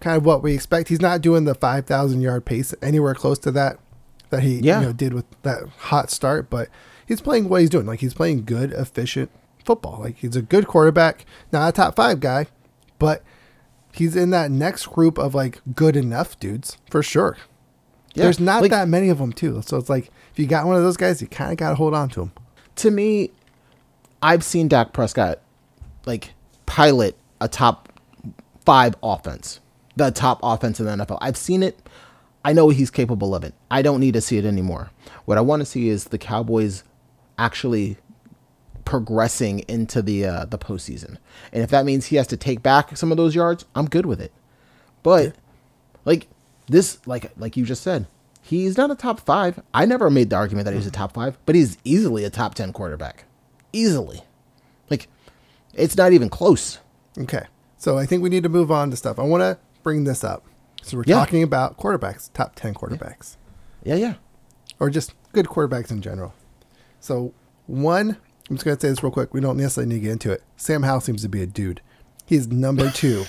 kind 0.01 0.16
of 0.16 0.25
what 0.25 0.42
we 0.42 0.55
expect. 0.55 0.88
He's 0.88 1.01
not 1.01 1.20
doing 1.20 1.44
the 1.44 1.55
5,000 1.55 2.20
yard 2.20 2.44
pace 2.44 2.75
anywhere 2.81 3.14
close 3.14 3.38
to 3.40 3.51
that 3.53 3.79
that 4.31 4.42
he 4.42 4.61
Yeah. 4.61 4.81
you 4.81 4.87
know, 4.87 4.92
did 4.92 5.12
with 5.12 5.25
that 5.42 5.64
hot 5.79 6.11
start, 6.11 6.49
but 6.49 6.68
he's 7.05 7.20
playing 7.20 7.49
what 7.49 7.61
he's 7.61 7.70
doing. 7.70 7.87
Like 7.87 8.01
he's 8.01 8.14
playing 8.14 8.44
good, 8.44 8.73
efficient 8.73 9.31
football. 9.64 9.99
Like 10.01 10.16
he's 10.18 10.37
a 10.37 10.42
good 10.42 10.66
quarterback, 10.66 11.27
not 11.53 11.68
a 11.68 11.73
top 11.73 11.96
five 11.96 12.20
guy, 12.20 12.46
but 12.99 13.23
he's 13.92 14.14
in 14.14 14.31
that 14.31 14.51
next 14.51 14.87
group 14.87 15.18
of 15.18 15.35
like 15.35 15.61
good 15.75 15.96
enough 15.96 16.38
dudes 16.38 16.79
for 16.90 17.03
sure. 17.03 17.37
Yeah, 18.14 18.25
There's 18.25 18.40
not 18.40 18.62
like- 18.62 18.70
that 18.70 18.88
many 18.88 19.09
of 19.09 19.18
them 19.18 19.33
too, 19.33 19.61
so 19.66 19.77
it's 19.77 19.90
like 19.90 20.11
if 20.33 20.38
you 20.38 20.46
got 20.46 20.64
one 20.66 20.77
of 20.77 20.83
those 20.83 20.96
guys, 20.96 21.20
you 21.20 21.27
kind 21.29 21.51
of 21.53 21.59
got 21.59 21.70
to 21.70 21.75
hold 21.75 21.92
on 21.94 22.09
to 22.11 22.23
him. 22.23 22.33
to 22.77 22.90
me, 22.90 23.31
I've 24.23 24.42
seen 24.44 24.68
Dak 24.68 24.92
Prescott 24.92 25.40
like 26.07 26.33
pilot 26.70 27.16
a 27.40 27.48
top 27.48 27.88
five 28.64 28.94
offense, 29.02 29.59
the 29.96 30.12
top 30.12 30.38
offense 30.44 30.78
in 30.78 30.87
the 30.87 31.04
NFL. 31.04 31.18
I've 31.20 31.37
seen 31.37 31.64
it. 31.64 31.76
I 32.44 32.52
know 32.52 32.68
he's 32.68 32.92
capable 32.92 33.35
of 33.35 33.42
it. 33.42 33.54
I 33.72 33.83
don't 33.83 33.98
need 33.98 34.14
to 34.14 34.20
see 34.20 34.38
it 34.38 34.44
anymore. 34.44 34.92
What 35.24 35.37
I 35.37 35.40
want 35.40 35.62
to 35.62 35.66
see 35.66 35.88
is 35.88 36.04
the 36.04 36.16
Cowboys 36.16 36.85
actually 37.37 37.96
progressing 38.85 39.61
into 39.66 40.00
the 40.00 40.24
uh, 40.24 40.44
the 40.44 40.59
postseason. 40.59 41.16
And 41.52 41.64
if 41.64 41.70
that 41.70 41.85
means 41.85 42.06
he 42.06 42.16
has 42.16 42.28
to 42.28 42.37
take 42.37 42.62
back 42.62 42.96
some 42.96 43.11
of 43.11 43.16
those 43.16 43.35
yards, 43.35 43.64
I'm 43.74 43.87
good 43.87 44.06
with 44.06 44.20
it. 44.20 44.33
But 45.02 45.35
like 46.04 46.28
this, 46.68 47.04
like 47.04 47.33
like 47.37 47.56
you 47.56 47.64
just 47.64 47.83
said, 47.83 48.06
he's 48.42 48.76
not 48.76 48.92
a 48.92 48.94
top 48.94 49.18
five. 49.18 49.61
I 49.74 49.87
never 49.87 50.09
made 50.09 50.30
the 50.30 50.37
argument 50.37 50.66
that 50.66 50.74
he's 50.74 50.87
a 50.87 50.92
top 50.92 51.14
five, 51.14 51.37
but 51.46 51.56
he's 51.56 51.78
easily 51.83 52.24
a 52.24 52.30
top 52.30 52.54
ten 52.54 52.72
quarterback, 52.72 53.24
easily. 53.72 54.22
It's 55.81 55.97
not 55.97 56.12
even 56.12 56.29
close. 56.29 56.79
Okay. 57.19 57.45
So 57.77 57.97
I 57.99 58.07
think 58.07 58.23
we 58.23 58.29
need 58.29 58.43
to 58.43 58.49
move 58.49 58.71
on 58.71 58.90
to 58.90 58.97
stuff. 58.97 59.19
I 59.19 59.23
want 59.23 59.40
to 59.43 59.59
bring 59.83 60.05
this 60.05 60.23
up. 60.23 60.45
So 60.83 60.97
we're 60.97 61.05
Yeah. 61.07 61.16
talking 61.16 61.43
about 61.43 61.79
quarterbacks, 61.79 62.31
top 62.33 62.55
10 62.55 62.75
quarterbacks, 62.75 63.37
Yeah, 63.83 63.97
yeah. 63.97 64.14
or 64.79 64.90
just 64.90 65.14
good 65.33 65.47
quarterbacks 65.47 65.90
in 65.90 66.01
general. 66.03 66.35
So, 67.01 67.33
one, 67.66 68.16
I'm 68.49 68.57
just 68.57 68.64
going 68.64 68.77
to 68.77 68.81
say 68.81 68.88
this 68.88 69.03
real 69.03 69.12
quick. 69.12 69.33
We 69.35 69.40
don't 69.40 69.57
necessarily 69.57 69.88
need 69.95 70.01
to 70.01 70.05
get 70.05 70.12
into 70.12 70.33
it. 70.33 70.43
Sam 70.57 70.83
Howell 70.83 71.01
seems 71.01 71.23
to 71.23 71.29
be 71.29 71.43
a 71.43 71.47
dude. 71.47 71.81
He's 72.27 72.49
number 72.49 72.90
two 72.95 73.25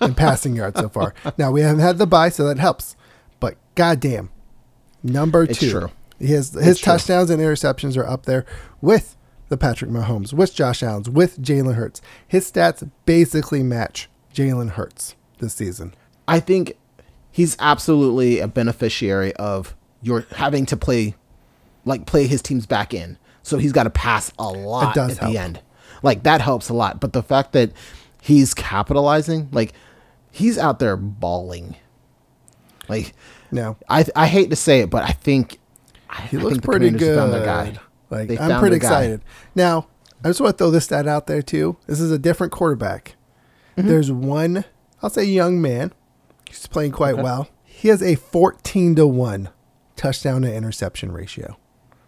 in 0.00 0.14
passing 0.14 0.56
yards 0.56 0.78
so 0.80 0.88
far. 0.88 1.14
Now, 1.38 1.50
we 1.50 1.60
haven't 1.62 1.80
had 1.82 1.98
the 1.98 2.06
bye, 2.06 2.28
so 2.30 2.46
that 2.46 2.58
helps. 2.58 2.96
But 3.40 3.56
goddamn, 3.74 4.30
number 5.02 5.44
It's 5.44 5.58
two. 5.58 5.70
true. 5.70 5.90
He 6.18 6.32
has 6.32 6.50
his 6.52 6.66
It's 6.66 6.80
true. 6.80 6.92
touchdowns 6.92 7.30
and 7.30 7.40
interceptions 7.40 7.96
are 7.96 8.06
up 8.06 8.26
there 8.26 8.44
with 8.82 9.16
the 9.50 9.58
Patrick 9.58 9.90
Mahomes, 9.90 10.32
with 10.32 10.54
Josh 10.54 10.82
Allen's, 10.82 11.10
with 11.10 11.42
Jalen 11.42 11.74
Hurts. 11.74 12.00
His 12.26 12.50
stats 12.50 12.88
basically 13.04 13.62
match 13.62 14.08
Jalen 14.32 14.70
Hurts 14.70 15.16
this 15.38 15.52
season. 15.54 15.92
I 16.26 16.40
think 16.40 16.78
he's 17.30 17.56
absolutely 17.58 18.38
a 18.38 18.48
beneficiary 18.48 19.34
of 19.34 19.74
your 20.02 20.24
having 20.36 20.64
to 20.66 20.76
play, 20.76 21.16
like 21.84 22.06
play 22.06 22.26
his 22.26 22.40
teams 22.40 22.64
back 22.64 22.94
in. 22.94 23.18
So 23.42 23.58
he's 23.58 23.72
got 23.72 23.84
to 23.84 23.90
pass 23.90 24.32
a 24.38 24.48
lot 24.48 24.96
at 24.96 25.18
help. 25.18 25.32
the 25.32 25.38
end. 25.38 25.60
Like 26.02 26.22
that 26.22 26.40
helps 26.40 26.68
a 26.68 26.74
lot. 26.74 27.00
But 27.00 27.12
the 27.12 27.22
fact 27.22 27.52
that 27.52 27.72
he's 28.22 28.54
capitalizing, 28.54 29.48
like 29.50 29.72
he's 30.30 30.58
out 30.58 30.78
there 30.78 30.96
balling. 30.96 31.74
Like 32.88 33.14
no, 33.50 33.76
I 33.88 34.04
I 34.14 34.26
hate 34.28 34.50
to 34.50 34.56
say 34.56 34.80
it, 34.80 34.90
but 34.90 35.02
I 35.02 35.10
think 35.10 35.58
he 36.28 36.36
I 36.36 36.40
looks 36.40 36.54
think 36.54 36.64
pretty 36.64 36.90
good. 36.90 37.16
found 37.16 37.32
their 37.32 37.44
guy. 37.44 37.76
Like 38.10 38.40
I'm 38.40 38.60
pretty 38.60 38.76
excited. 38.76 39.22
Now, 39.54 39.86
I 40.24 40.28
just 40.28 40.40
want 40.40 40.58
to 40.58 40.58
throw 40.64 40.70
this 40.70 40.84
stat 40.86 41.06
out 41.06 41.26
there 41.26 41.42
too. 41.42 41.76
This 41.86 42.00
is 42.00 42.10
a 42.10 42.18
different 42.18 42.52
quarterback. 42.52 43.16
Mm-hmm. 43.76 43.88
There's 43.88 44.10
one, 44.12 44.64
I'll 45.02 45.10
say, 45.10 45.24
young 45.24 45.60
man. 45.62 45.92
He's 46.48 46.66
playing 46.66 46.92
quite 46.92 47.14
Okay. 47.14 47.22
well. 47.22 47.48
He 47.64 47.88
has 47.88 48.02
a 48.02 48.16
14 48.16 48.96
to 48.96 49.06
one 49.06 49.48
touchdown 49.96 50.42
to 50.42 50.52
interception 50.54 51.12
ratio. 51.12 51.56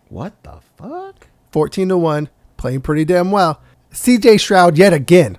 What 0.09 0.43
the 0.43 0.59
fuck? 0.77 1.29
14 1.53 1.89
to 1.91 1.97
1, 1.97 2.29
playing 2.57 2.81
pretty 2.83 3.05
damn 3.05 3.31
well. 3.31 3.63
CJ 3.93 4.41
Stroud 4.41 4.77
yet 4.77 4.93
again. 4.93 5.39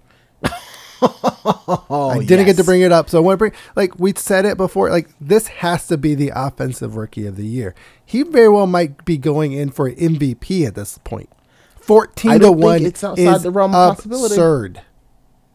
Oh, 1.90 2.10
I 2.10 2.24
didn't 2.24 2.46
get 2.46 2.58
to 2.58 2.64
bring 2.64 2.82
it 2.82 2.92
up, 2.92 3.10
so 3.10 3.18
I 3.18 3.22
want 3.22 3.36
to 3.36 3.38
bring 3.38 3.52
like 3.76 4.00
we 4.00 4.14
said 4.16 4.46
it 4.46 4.58
before. 4.58 4.90
Like 4.90 5.10
this 5.20 5.48
has 5.48 5.88
to 5.88 5.98
be 5.98 6.16
the 6.16 6.32
offensive 6.36 6.96
rookie 6.96 7.26
of 7.26 7.36
the 7.36 7.46
year. 7.46 7.76
He 8.06 8.24
very 8.24 8.50
well 8.50 8.68
might 8.68 9.06
be 9.06 9.18
going 9.18 9.54
in 9.54 9.70
for 9.70 9.92
MVP 9.92 10.66
at 10.66 10.76
this 10.76 10.98
point. 11.00 11.30
Fourteen 11.76 12.40
to 12.40 12.52
one 12.52 12.86
it's 12.86 13.04
outside 13.04 13.36
is 13.36 13.44
the 13.44 13.52
realm 13.52 13.76
of 13.76 13.98
possibility. 13.98 14.34
absurd. 14.34 14.82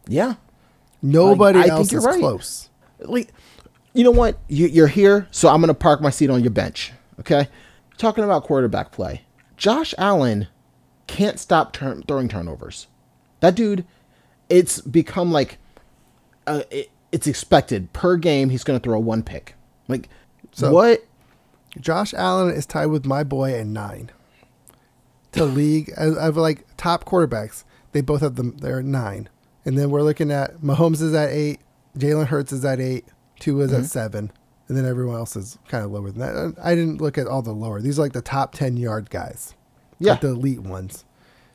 Yeah. 0.07 0.35
Nobody 1.01 1.59
I 1.59 1.63
think 1.63 1.73
else 1.73 1.91
you're 1.91 1.99
is 1.99 2.05
right. 2.05 2.19
close. 2.19 2.69
like 2.99 3.29
you 3.93 4.03
know 4.03 4.11
what 4.11 4.37
you, 4.47 4.67
you're 4.67 4.87
here 4.87 5.27
so 5.31 5.49
i'm 5.49 5.61
gonna 5.61 5.73
park 5.73 6.01
my 6.01 6.09
seat 6.09 6.29
on 6.29 6.41
your 6.41 6.51
bench 6.51 6.91
okay 7.19 7.47
talking 7.97 8.23
about 8.23 8.43
quarterback 8.43 8.91
play 8.91 9.23
josh 9.57 9.93
allen 9.97 10.47
can't 11.07 11.39
stop 11.39 11.73
turn, 11.73 12.03
throwing 12.03 12.27
turnovers 12.27 12.87
that 13.39 13.55
dude 13.55 13.85
it's 14.49 14.81
become 14.81 15.31
like 15.31 15.57
uh, 16.47 16.63
it, 16.71 16.89
it's 17.11 17.27
expected 17.27 17.91
per 17.93 18.17
game 18.17 18.49
he's 18.49 18.63
gonna 18.63 18.79
throw 18.79 18.99
one 18.99 19.23
pick 19.23 19.55
like 19.87 20.09
So- 20.51 20.71
what 20.71 21.05
Josh 21.79 22.13
Allen 22.15 22.53
is 22.53 22.65
tied 22.65 22.87
with 22.87 23.05
my 23.05 23.23
boy 23.23 23.53
at 23.53 23.67
nine. 23.67 24.09
To 25.33 25.45
league 25.61 25.93
of, 25.95 26.17
of 26.17 26.35
like 26.37 26.65
top 26.77 27.05
quarterbacks, 27.05 27.63
they 27.91 28.01
both 28.01 28.21
have 28.21 28.35
them. 28.35 28.57
They're 28.57 28.81
nine, 28.81 29.29
and 29.65 29.77
then 29.77 29.91
we're 29.91 30.01
looking 30.01 30.31
at 30.31 30.57
Mahomes 30.61 30.99
is 31.03 31.13
at 31.13 31.29
eight, 31.29 31.59
Jalen 31.95 32.25
Hurts 32.25 32.51
is 32.51 32.65
at 32.65 32.79
eight, 32.79 33.05
Tua 33.39 33.65
is 33.65 33.71
Mm-hmm. 33.71 33.81
at 33.81 33.85
seven, 33.85 34.31
and 34.67 34.75
then 34.75 34.85
everyone 34.87 35.15
else 35.17 35.35
is 35.35 35.59
kind 35.67 35.85
of 35.85 35.91
lower 35.91 36.09
than 36.09 36.19
that. 36.21 36.55
I 36.63 36.73
didn't 36.73 36.99
look 37.01 37.19
at 37.19 37.27
all 37.27 37.43
the 37.43 37.51
lower. 37.53 37.79
These 37.79 37.99
are 37.99 38.01
like 38.01 38.13
the 38.13 38.23
top 38.23 38.53
ten 38.53 38.75
yard 38.75 39.11
guys, 39.11 39.53
Yeah. 39.99 40.13
like 40.13 40.21
the 40.21 40.29
elite 40.29 40.61
ones. 40.61 41.05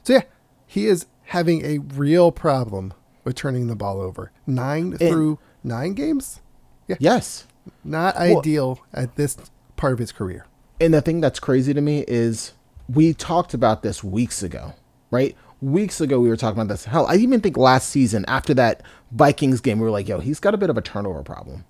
So 0.04 0.12
yeah, 0.12 0.22
he 0.68 0.86
is 0.86 1.06
having 1.24 1.64
a 1.64 1.78
real 1.78 2.30
problem 2.32 2.92
with 3.24 3.34
turning 3.34 3.66
the 3.66 3.76
ball 3.76 4.00
over. 4.00 4.30
Nine 4.46 4.96
through 4.96 5.38
nine 5.62 5.94
games. 5.94 6.40
Yes. 6.86 7.46
Not 7.82 8.16
ideal 8.16 8.80
at 8.92 9.16
this 9.16 9.36
part 9.76 9.94
of 9.94 9.98
his 9.98 10.12
career. 10.12 10.46
And 10.80 10.92
the 10.92 11.00
thing 11.00 11.20
that's 11.20 11.40
crazy 11.40 11.72
to 11.72 11.80
me 11.80 12.04
is 12.06 12.52
we 12.88 13.14
talked 13.14 13.54
about 13.54 13.82
this 13.82 14.04
weeks 14.04 14.42
ago, 14.42 14.74
right? 15.10 15.34
Weeks 15.62 16.00
ago, 16.00 16.20
we 16.20 16.28
were 16.28 16.36
talking 16.36 16.60
about 16.60 16.72
this. 16.72 16.84
Hell, 16.84 17.06
I 17.06 17.14
even 17.14 17.40
think 17.40 17.56
last 17.56 17.88
season 17.88 18.24
after 18.28 18.52
that 18.54 18.82
Vikings 19.12 19.60
game, 19.60 19.78
we 19.78 19.84
were 19.84 19.90
like, 19.90 20.08
yo, 20.08 20.20
he's 20.20 20.40
got 20.40 20.52
a 20.52 20.58
bit 20.58 20.68
of 20.68 20.76
a 20.76 20.82
turnover 20.82 21.22
problem. 21.22 21.64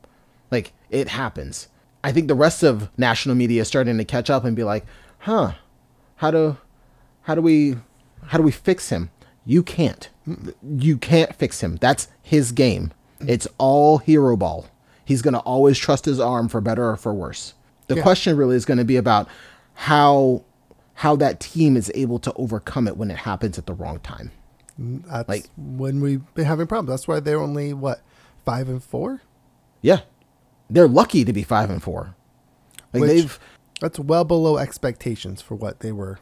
Like, 0.51 0.73
it 0.91 1.09
happens. 1.09 1.69
I 2.03 2.11
think 2.11 2.27
the 2.27 2.35
rest 2.35 2.63
of 2.65 2.91
national 2.99 3.37
media 3.37 3.63
is 3.63 3.69
starting 3.69 3.97
to 3.99 4.05
catch 4.05 4.31
up 4.31 4.45
and 4.45 4.57
be 4.57 4.65
like, 4.65 4.85
huh, 5.19 5.53
how 6.17 6.33
do, 6.33 6.57
how 7.23 7.37
do 7.37 7.41
we, 7.41 7.77
how 8.27 8.39
do 8.39 8.43
we 8.43 8.51
fix 8.51 8.89
him? 8.89 9.11
You 9.45 9.63
can't. 9.63 10.09
You 10.63 10.97
can't 10.97 11.35
fix 11.35 11.61
him. 11.61 11.77
That's 11.77 12.09
his 12.23 12.53
game. 12.53 12.93
It's 13.21 13.47
all 13.59 13.99
hero 13.99 14.37
ball. 14.37 14.67
He's 15.05 15.23
going 15.23 15.35
to 15.35 15.41
always 15.41 15.79
trust 15.79 16.05
his 16.07 16.19
arm 16.21 16.49
for 16.49 16.61
better 16.61 16.89
or 16.91 16.97
for 16.97 17.13
worse. 17.13 17.55
The 17.89 17.97
Yeah. 17.97 18.03
question 18.03 18.37
really 18.37 18.57
is 18.57 18.65
going 18.65 18.79
to 18.79 18.85
be 18.85 18.97
about 18.97 19.29
how 19.75 20.43
how 20.99 21.17
that 21.17 21.41
team 21.41 21.77
is 21.77 21.91
able 21.95 22.21
to 22.21 22.33
overcome 22.35 22.87
it 22.87 22.97
when 22.97 23.11
it 23.11 23.17
happens 23.19 23.59
at 23.59 23.67
the 23.67 23.75
wrong 23.75 23.99
time. 23.99 24.31
That's 24.79 25.29
Like- 25.29 25.51
when 25.57 26.01
we've 26.01 26.23
been 26.35 26.45
having 26.45 26.69
problems. 26.69 26.89
That's 26.91 27.09
why 27.09 27.19
they're 27.21 27.41
only 27.41 27.73
what 27.73 28.01
five 28.45 28.69
and 28.69 28.83
four. 28.83 29.21
Yeah. 29.83 30.01
They're 30.71 30.89
lucky 30.89 31.25
to 31.25 31.33
be 31.33 31.43
5 31.43 31.69
and 31.69 31.83
4. 31.83 32.15
Like 32.95 33.01
Which- 33.03 33.11
they've 33.11 33.39
That's 33.81 33.99
well 33.99 34.25
below 34.25 34.57
expectations 34.57 35.43
for 35.43 35.57
what 35.57 35.81
they 35.81 35.93
were 35.93 36.19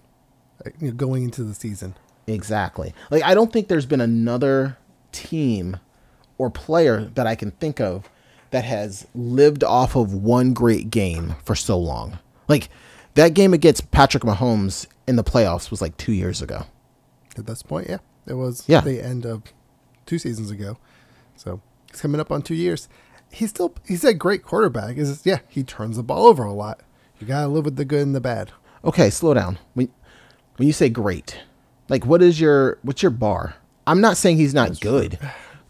going 0.97 1.23
into 1.25 1.45
the 1.45 1.55
season. 1.55 1.95
Exactly. 2.27 2.95
Like 3.11 3.23
I 3.23 3.35
don't 3.35 3.53
think 3.53 3.69
there's 3.69 3.87
been 3.87 4.01
another 4.01 4.77
team 5.13 5.79
or 6.39 6.51
player 6.51 7.05
that 7.15 7.27
I 7.27 7.35
can 7.35 7.51
think 7.53 7.81
of 7.81 8.09
that 8.51 8.65
has 8.65 9.07
lived 9.15 9.65
off 9.65 9.97
of 9.97 10.13
one 10.15 10.53
great 10.53 10.91
game 10.91 11.35
for 11.45 11.55
so 11.55 11.79
long. 11.79 12.19
Like 12.49 12.69
that 13.15 13.35
game 13.35 13.53
against 13.55 13.91
Patrick 13.91 14.23
Mahomes 14.23 14.87
in 15.07 15.17
the 15.17 15.25
playoffs 15.25 15.71
was 15.71 15.81
like 15.83 15.97
2 15.97 16.13
years 16.13 16.41
ago. 16.43 16.65
At 17.37 17.47
this 17.47 17.63
point, 17.63 17.89
yeah, 17.89 17.99
it 18.27 18.35
was 18.35 18.65
Yeah. 18.69 18.81
the 18.83 19.03
end 19.03 19.25
of 19.27 19.43
two 20.07 20.19
seasons 20.19 20.51
ago. 20.51 20.77
So 21.37 21.61
he's 21.91 22.01
coming 22.01 22.21
up 22.21 22.31
on 22.31 22.43
two 22.43 22.55
years. 22.55 22.89
He's 23.31 23.51
still 23.51 23.75
he's 23.87 24.05
a 24.05 24.13
great 24.15 24.43
quarterback. 24.43 24.97
Is 24.99 25.23
yeah, 25.25 25.39
he 25.49 25.63
turns 25.65 25.97
the 25.97 26.03
ball 26.03 26.27
over 26.27 26.45
a 26.45 26.53
lot. 26.53 26.81
You 27.19 27.27
gotta 27.27 27.49
live 27.49 27.65
with 27.65 27.77
the 27.77 27.85
good 27.87 28.03
and 28.03 28.15
the 28.15 28.21
bad. 28.21 28.53
Okay, 28.85 29.09
slow 29.11 29.33
down. 29.33 29.59
When 29.75 29.89
when 30.57 30.67
you 30.67 30.73
say 30.75 30.91
great, 30.91 31.39
like 31.89 32.07
what 32.07 32.23
is 32.23 32.41
your 32.41 32.79
what's 32.83 33.03
your 33.03 33.11
bar? 33.11 33.55
I'm 33.87 34.01
not 34.01 34.17
saying 34.17 34.37
he's 34.37 34.55
not 34.55 34.81
good. 34.81 35.19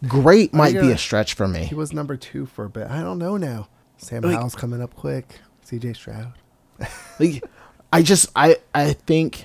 Great 0.07 0.53
might 0.55 0.75
be 0.75 0.81
gonna- 0.81 0.93
a 0.95 0.99
stretch 0.99 1.35
for 1.35 1.49
me. 1.49 1.65
He 1.65 1.75
was 1.75 1.93
number 1.93 2.17
two 2.17 2.47
for 2.47 2.65
a 2.65 2.71
bit. 2.71 2.89
I 2.89 3.01
don't 3.03 3.19
know 3.19 3.37
now. 3.37 3.69
Sam 3.97 4.23
Like- 4.23 4.35
Howell's 4.37 4.55
coming 4.55 4.83
up 4.83 4.95
quick. 4.95 5.41
C.J. 5.63 5.95
Stroud. 5.95 6.33
like 7.21 7.45
i 7.93 8.03
just 8.03 8.27
i 8.35 8.57
i 8.75 8.93
think 8.95 9.45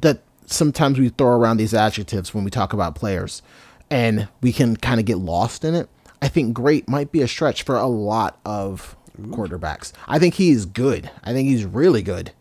that 0.00 0.20
sometimes 0.44 0.98
we 0.98 1.08
throw 1.08 1.28
around 1.28 1.56
these 1.56 1.72
adjectives 1.72 2.34
when 2.34 2.44
we 2.44 2.50
talk 2.50 2.72
about 2.72 2.94
players 2.94 3.40
and 3.88 4.28
we 4.42 4.52
can 4.52 4.76
kind 4.76 5.00
of 5.00 5.06
get 5.06 5.16
lost 5.18 5.64
in 5.64 5.74
it 5.74 5.88
i 6.20 6.28
think 6.28 6.52
great 6.52 6.88
might 6.88 7.12
be 7.12 7.22
a 7.22 7.28
stretch 7.28 7.62
for 7.62 7.76
a 7.76 7.86
lot 7.86 8.38
of 8.44 8.96
quarterbacks 9.22 9.92
i 10.08 10.18
think 10.18 10.34
he 10.34 10.50
is 10.50 10.66
good 10.66 11.10
i 11.24 11.32
think 11.32 11.48
he's 11.48 11.64
really 11.64 12.02
good 12.02 12.32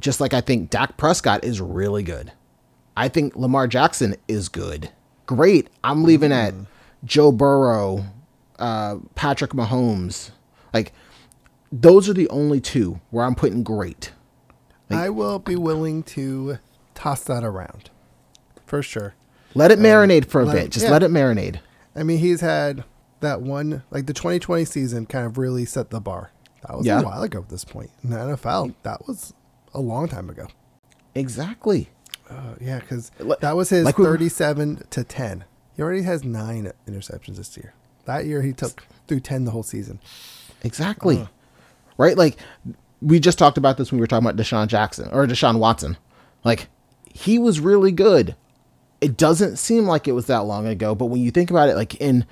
just 0.00 0.20
like 0.20 0.34
i 0.34 0.40
think 0.42 0.70
Dak 0.70 0.96
prescott 0.96 1.42
is 1.42 1.60
really 1.60 2.02
good 2.02 2.30
i 2.96 3.08
think 3.08 3.34
lamar 3.36 3.66
jackson 3.66 4.14
is 4.28 4.48
good 4.48 4.90
great 5.26 5.68
i'm 5.84 6.02
leaving 6.04 6.32
at 6.32 6.54
joe 7.04 7.30
burrow 7.32 8.04
uh, 8.58 8.96
patrick 9.14 9.52
mahomes 9.52 10.30
like 10.74 10.92
those 11.72 12.08
are 12.08 12.14
the 12.14 12.28
only 12.28 12.60
two 12.60 13.00
where 13.10 13.24
i'm 13.24 13.34
putting 13.34 13.62
great 13.62 14.12
I 14.92 15.08
will 15.08 15.38
be 15.38 15.54
willing 15.54 16.02
to 16.02 16.58
toss 16.96 17.22
that 17.22 17.44
around. 17.44 17.90
For 18.66 18.82
sure. 18.82 19.14
Let 19.54 19.70
it 19.70 19.78
marinate 19.78 20.24
for 20.24 20.40
a 20.40 20.46
bit. 20.46 20.64
it- 20.64 20.70
Just 20.72 20.86
yeah. 20.86 20.90
let 20.90 21.04
it 21.04 21.12
marinate. 21.12 21.60
I 21.94 22.02
mean, 22.02 22.18
he's 22.18 22.40
had 22.40 22.82
that 23.20 23.40
one, 23.40 23.84
like 23.92 24.06
the 24.06 24.12
2020 24.12 24.64
season 24.64 25.06
kind 25.06 25.26
of 25.26 25.38
really 25.38 25.64
set 25.64 25.90
the 25.90 26.00
bar. 26.00 26.32
That 26.66 26.76
was 26.76 26.86
Yeah. 26.86 27.02
a 27.02 27.04
while 27.04 27.22
ago 27.22 27.38
at 27.38 27.50
this 27.50 27.64
point. 27.64 27.90
In 28.02 28.10
the 28.10 28.16
NFL, 28.16 28.74
that 28.82 29.06
was 29.06 29.32
a 29.72 29.80
long 29.80 30.08
time 30.08 30.28
ago. 30.28 30.48
Exactly. 31.14 31.90
Uh, 32.30 32.54
yeah, 32.60 32.78
because 32.78 33.10
that 33.40 33.56
was 33.56 33.70
his 33.70 33.84
like 33.84 33.98
we- 33.98 34.04
37 34.04 34.84
to 34.90 35.04
10. 35.04 35.44
He 35.76 35.82
already 35.82 36.02
has 36.02 36.24
nine 36.24 36.72
interceptions 36.88 37.36
this 37.36 37.56
year. 37.56 37.74
That 38.04 38.24
year, 38.26 38.42
he 38.42 38.52
took 38.52 38.84
through 39.08 39.20
10 39.20 39.44
the 39.44 39.50
whole 39.50 39.62
season. 39.62 39.98
Exactly. 40.62 41.26
Right? 41.96 42.16
Like 42.16 42.36
we 43.02 43.18
just 43.18 43.38
talked 43.38 43.58
about 43.58 43.76
this 43.78 43.90
when 43.90 43.98
we 43.98 44.02
were 44.02 44.06
talking 44.06 44.26
about 44.28 44.36
Deshaun 44.42 44.68
Jackson 44.68 45.08
or 45.10 45.26
Deshaun 45.26 45.58
Watson. 45.58 45.96
Like 46.44 46.68
he 47.12 47.38
was 47.38 47.60
really 47.60 47.92
good. 47.92 48.36
It 49.00 49.16
doesn't 49.16 49.56
seem 49.56 49.86
like 49.86 50.06
it 50.06 50.12
was 50.12 50.26
that 50.26 50.40
long 50.44 50.66
ago, 50.66 50.94
but 50.94 51.06
when 51.06 51.20
you 51.22 51.30
think 51.30 51.50
about 51.50 51.68
it 51.68 51.76
like 51.76 51.94
in 51.96 52.26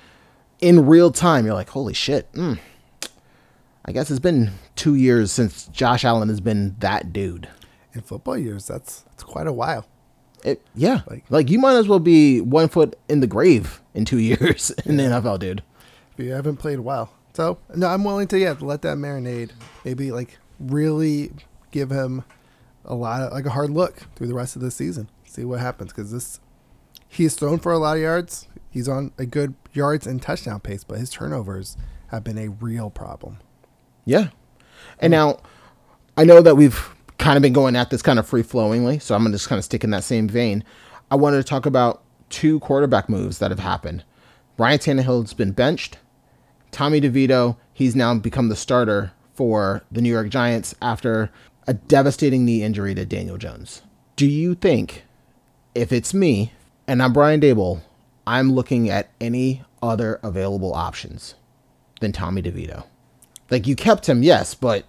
in 0.59 0.85
real 0.85 1.11
time, 1.11 1.45
you're 1.45 1.53
like, 1.55 1.69
"Holy 1.69 1.93
shit." 1.93 2.31
Mm. 2.33 2.59
I 3.85 3.91
guess 3.91 4.11
it's 4.11 4.19
been 4.19 4.51
2 4.75 4.93
years 4.95 5.31
since 5.31 5.65
Josh 5.67 6.05
Allen 6.05 6.29
has 6.29 6.41
been 6.41 6.75
that 6.79 7.11
dude. 7.11 7.47
In 7.93 8.01
football 8.01 8.37
years, 8.37 8.67
that's, 8.67 9.01
that's 9.01 9.23
quite 9.23 9.47
a 9.47 9.53
while. 9.53 9.85
It, 10.43 10.61
yeah. 10.75 11.01
Like- 11.07 11.25
Like, 11.29 11.49
you 11.49 11.59
might 11.59 11.75
as 11.75 11.87
well 11.87 11.99
be 11.99 12.39
one 12.41 12.69
foot 12.69 12.97
in 13.09 13.19
the 13.19 13.27
grave 13.27 13.81
in 13.93 14.05
2 14.05 14.17
years 14.19 14.71
in 14.85 14.97
the 14.97 15.03
NFL, 15.03 15.39
dude. 15.39 15.63
if 16.17 16.23
you 16.25 16.31
haven't 16.31 16.57
played 16.57 16.79
well. 16.79 17.11
So 17.33 17.57
no, 17.75 17.87
I'm 17.87 18.03
willing 18.03 18.27
to 18.29 18.39
yeah 18.39 18.55
let 18.59 18.81
that 18.81 18.97
marinade. 18.97 19.51
Maybe 19.85 20.11
like 20.11 20.39
really 20.59 21.31
give 21.71 21.89
him 21.89 22.23
a 22.83 22.95
lot 22.95 23.21
of 23.21 23.31
like 23.31 23.45
a 23.45 23.51
hard 23.51 23.69
look 23.69 24.07
through 24.15 24.27
the 24.27 24.33
rest 24.33 24.55
of 24.55 24.61
the 24.61 24.71
season. 24.71 25.09
See 25.25 25.45
what 25.45 25.59
happens 25.59 25.93
because 25.93 26.11
this 26.11 26.39
he's 27.07 27.35
thrown 27.35 27.59
for 27.59 27.71
a 27.71 27.77
lot 27.77 27.95
of 27.97 28.01
yards. 28.03 28.47
He's 28.69 28.89
on 28.89 29.13
a 29.17 29.25
good 29.25 29.53
yards 29.73 30.05
and 30.05 30.21
touchdown 30.21 30.59
pace, 30.59 30.83
but 30.83 30.97
his 30.99 31.09
turnovers 31.09 31.77
have 32.07 32.23
been 32.23 32.37
a 32.37 32.49
real 32.49 32.89
problem. 32.89 33.37
Yeah. 34.05 34.29
And 34.99 35.13
mm. 35.13 35.17
now 35.17 35.39
I 36.17 36.25
know 36.25 36.41
that 36.41 36.55
we've 36.55 36.89
kind 37.19 37.37
of 37.37 37.43
been 37.43 37.53
going 37.53 37.75
at 37.75 37.91
this 37.91 38.01
kind 38.01 38.17
of 38.17 38.27
free 38.27 38.41
flowingly, 38.41 38.97
so 38.97 39.13
I'm 39.13 39.23
to 39.25 39.31
just 39.31 39.47
kind 39.47 39.59
of 39.59 39.65
stick 39.65 39.83
in 39.83 39.91
that 39.91 40.03
same 40.03 40.27
vein. 40.27 40.63
I 41.11 41.15
wanted 41.15 41.37
to 41.37 41.43
talk 41.43 41.65
about 41.65 42.01
two 42.29 42.59
quarterback 42.61 43.09
moves 43.09 43.37
that 43.39 43.51
have 43.51 43.59
happened. 43.59 44.03
Ryan 44.57 44.79
Tannehill's 44.79 45.33
been 45.33 45.51
benched. 45.51 45.97
Tommy 46.71 47.01
DeVito, 47.01 47.57
he's 47.73 47.95
now 47.95 48.13
become 48.15 48.49
the 48.49 48.55
starter 48.55 49.11
for 49.33 49.83
the 49.91 50.01
New 50.01 50.11
York 50.11 50.29
Giants 50.29 50.75
after 50.81 51.29
a 51.67 51.73
devastating 51.73 52.45
knee 52.45 52.63
injury 52.63 52.95
to 52.95 53.05
Daniel 53.05 53.37
Jones. 53.37 53.81
Do 54.15 54.27
you 54.27 54.55
think 54.55 55.03
if 55.75 55.91
it's 55.91 56.13
me 56.13 56.53
and 56.87 57.01
I'm 57.01 57.13
Brian 57.13 57.39
Daboll, 57.39 57.81
I'm 58.27 58.51
looking 58.51 58.89
at 58.89 59.09
any 59.19 59.63
other 59.81 60.19
available 60.23 60.73
options 60.73 61.35
than 62.01 62.11
Tommy 62.11 62.41
DeVito? 62.41 62.85
Like 63.49 63.65
you 63.65 63.75
kept 63.75 64.07
him, 64.07 64.23
yes, 64.23 64.53
but 64.53 64.85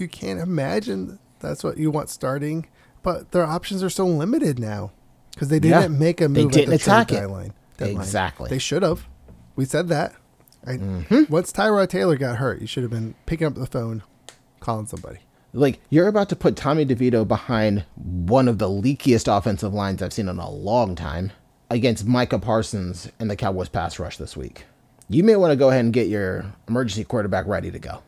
You 0.00 0.08
can't 0.08 0.40
imagine 0.40 1.18
that's 1.40 1.62
what 1.62 1.76
you 1.76 1.90
want 1.90 2.08
starting, 2.08 2.66
but 3.02 3.32
their 3.32 3.44
options 3.44 3.82
are 3.82 3.90
so 3.90 4.06
limited 4.06 4.58
now 4.58 4.92
because 5.34 5.48
they 5.48 5.58
didn't 5.60 5.98
make 5.98 6.20
a 6.20 6.28
move 6.28 6.46
at 6.46 6.52
the 6.52 6.64
trade 6.64 6.74
attack 6.74 7.08
deadline. 7.08 7.52
Exactly. 7.78 8.48
They 8.50 8.58
should 8.58 8.82
have. 8.82 9.06
We 9.56 9.64
said 9.64 9.88
that. 9.88 10.14
I, 10.66 10.72
Mm-hmm. 10.72 11.32
Once 11.32 11.52
Tyrod 11.52 11.88
Taylor 11.88 12.16
got 12.16 12.36
hurt, 12.36 12.60
you 12.60 12.66
should 12.66 12.82
have 12.82 12.90
been 12.90 13.14
picking 13.26 13.46
up 13.46 13.54
the 13.54 13.66
phone, 13.66 14.02
calling 14.60 14.86
somebody. 14.86 15.18
like 15.54 15.80
you're 15.88 16.08
about 16.08 16.28
to 16.30 16.36
put 16.36 16.56
Tommy 16.56 16.84
DeVito 16.84 17.26
behind 17.26 17.84
one 17.96 18.46
of 18.48 18.58
the 18.58 18.68
leakiest 18.68 19.34
offensive 19.34 19.72
lines 19.72 20.02
I've 20.02 20.12
seen 20.12 20.28
in 20.28 20.38
a 20.38 20.50
long 20.50 20.94
time 20.94 21.32
against 21.70 22.06
Micah 22.06 22.38
Parsons 22.38 23.10
and 23.18 23.30
the 23.30 23.36
Cowboys 23.36 23.68
pass 23.70 23.98
rush 23.98 24.16
this 24.18 24.36
week. 24.36 24.64
You 25.08 25.24
may 25.24 25.36
want 25.36 25.52
to 25.52 25.56
go 25.56 25.70
ahead 25.70 25.84
and 25.84 25.92
get 25.94 26.08
your 26.08 26.44
emergency 26.68 27.04
quarterback 27.04 27.46
ready 27.46 27.70
to 27.70 27.78
go. 27.78 28.02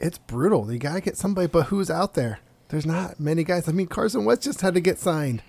It's 0.00 0.18
brutal. 0.18 0.72
You 0.72 0.78
got 0.78 0.94
to 0.94 1.00
get 1.00 1.16
somebody, 1.16 1.46
but 1.46 1.66
who's 1.66 1.90
out 1.90 2.14
there? 2.14 2.40
There's 2.68 2.86
not 2.86 3.20
many 3.20 3.44
guys. 3.44 3.68
I 3.68 3.72
mean, 3.72 3.86
Carson 3.86 4.24
Wentz 4.24 4.44
just 4.44 4.62
had 4.62 4.74
to 4.74 4.80
get 4.80 4.98
signed. 4.98 5.42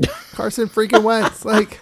Carson 0.32 0.68
freaking 0.68 1.02
Wentz. 1.02 1.44
Like, 1.44 1.78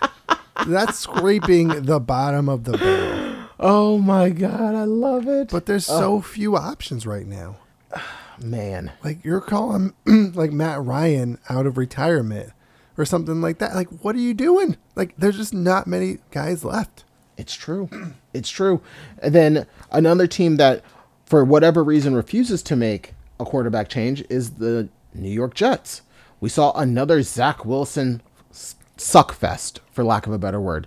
that's 0.66 0.98
scraping 0.98 1.68
the 1.68 2.00
bottom 2.00 2.48
of 2.48 2.64
the 2.64 2.76
barrel. 2.76 3.36
Oh 3.60 3.98
my 3.98 4.30
god, 4.30 4.74
I 4.74 4.84
love 4.84 5.28
it. 5.28 5.50
But 5.50 5.66
there's 5.66 5.88
oh. 5.88 5.98
so 5.98 6.20
few 6.20 6.56
options 6.56 7.06
right 7.06 7.26
now. 7.26 7.56
man, 8.42 8.90
Like, 9.04 9.24
you're 9.24 9.40
calling, 9.40 9.92
like, 10.06 10.50
Matt 10.50 10.82
Ryan 10.82 11.38
out 11.48 11.66
of 11.66 11.78
retirement 11.78 12.52
or 12.96 13.04
something 13.04 13.40
like 13.40 13.58
that. 13.58 13.74
Like, 13.74 13.88
what 14.02 14.16
are 14.16 14.20
you 14.20 14.34
doing? 14.34 14.76
Like, 14.96 15.14
there's 15.16 15.36
just 15.36 15.54
not 15.54 15.86
many 15.86 16.18
guys 16.30 16.64
left. 16.64 17.04
It's 17.36 17.54
true. 17.54 17.88
It's 18.32 18.48
true. 18.48 18.80
And 19.20 19.34
then 19.34 19.66
another 19.90 20.28
team 20.28 20.56
that, 20.58 20.84
for 21.30 21.44
whatever 21.44 21.84
reason, 21.84 22.14
refuses 22.16 22.60
to 22.64 22.74
make 22.74 23.14
a 23.38 23.44
quarterback 23.44 23.88
change 23.88 24.24
is 24.28 24.54
the 24.54 24.88
New 25.14 25.30
York 25.30 25.54
Jets. 25.54 26.02
We 26.40 26.48
saw 26.48 26.72
another 26.72 27.22
Zach 27.22 27.64
Wilson 27.64 28.20
s- 28.50 28.74
suck 28.96 29.32
fest, 29.32 29.78
for 29.92 30.02
lack 30.02 30.26
of 30.26 30.32
a 30.32 30.38
better 30.38 30.60
word. 30.60 30.86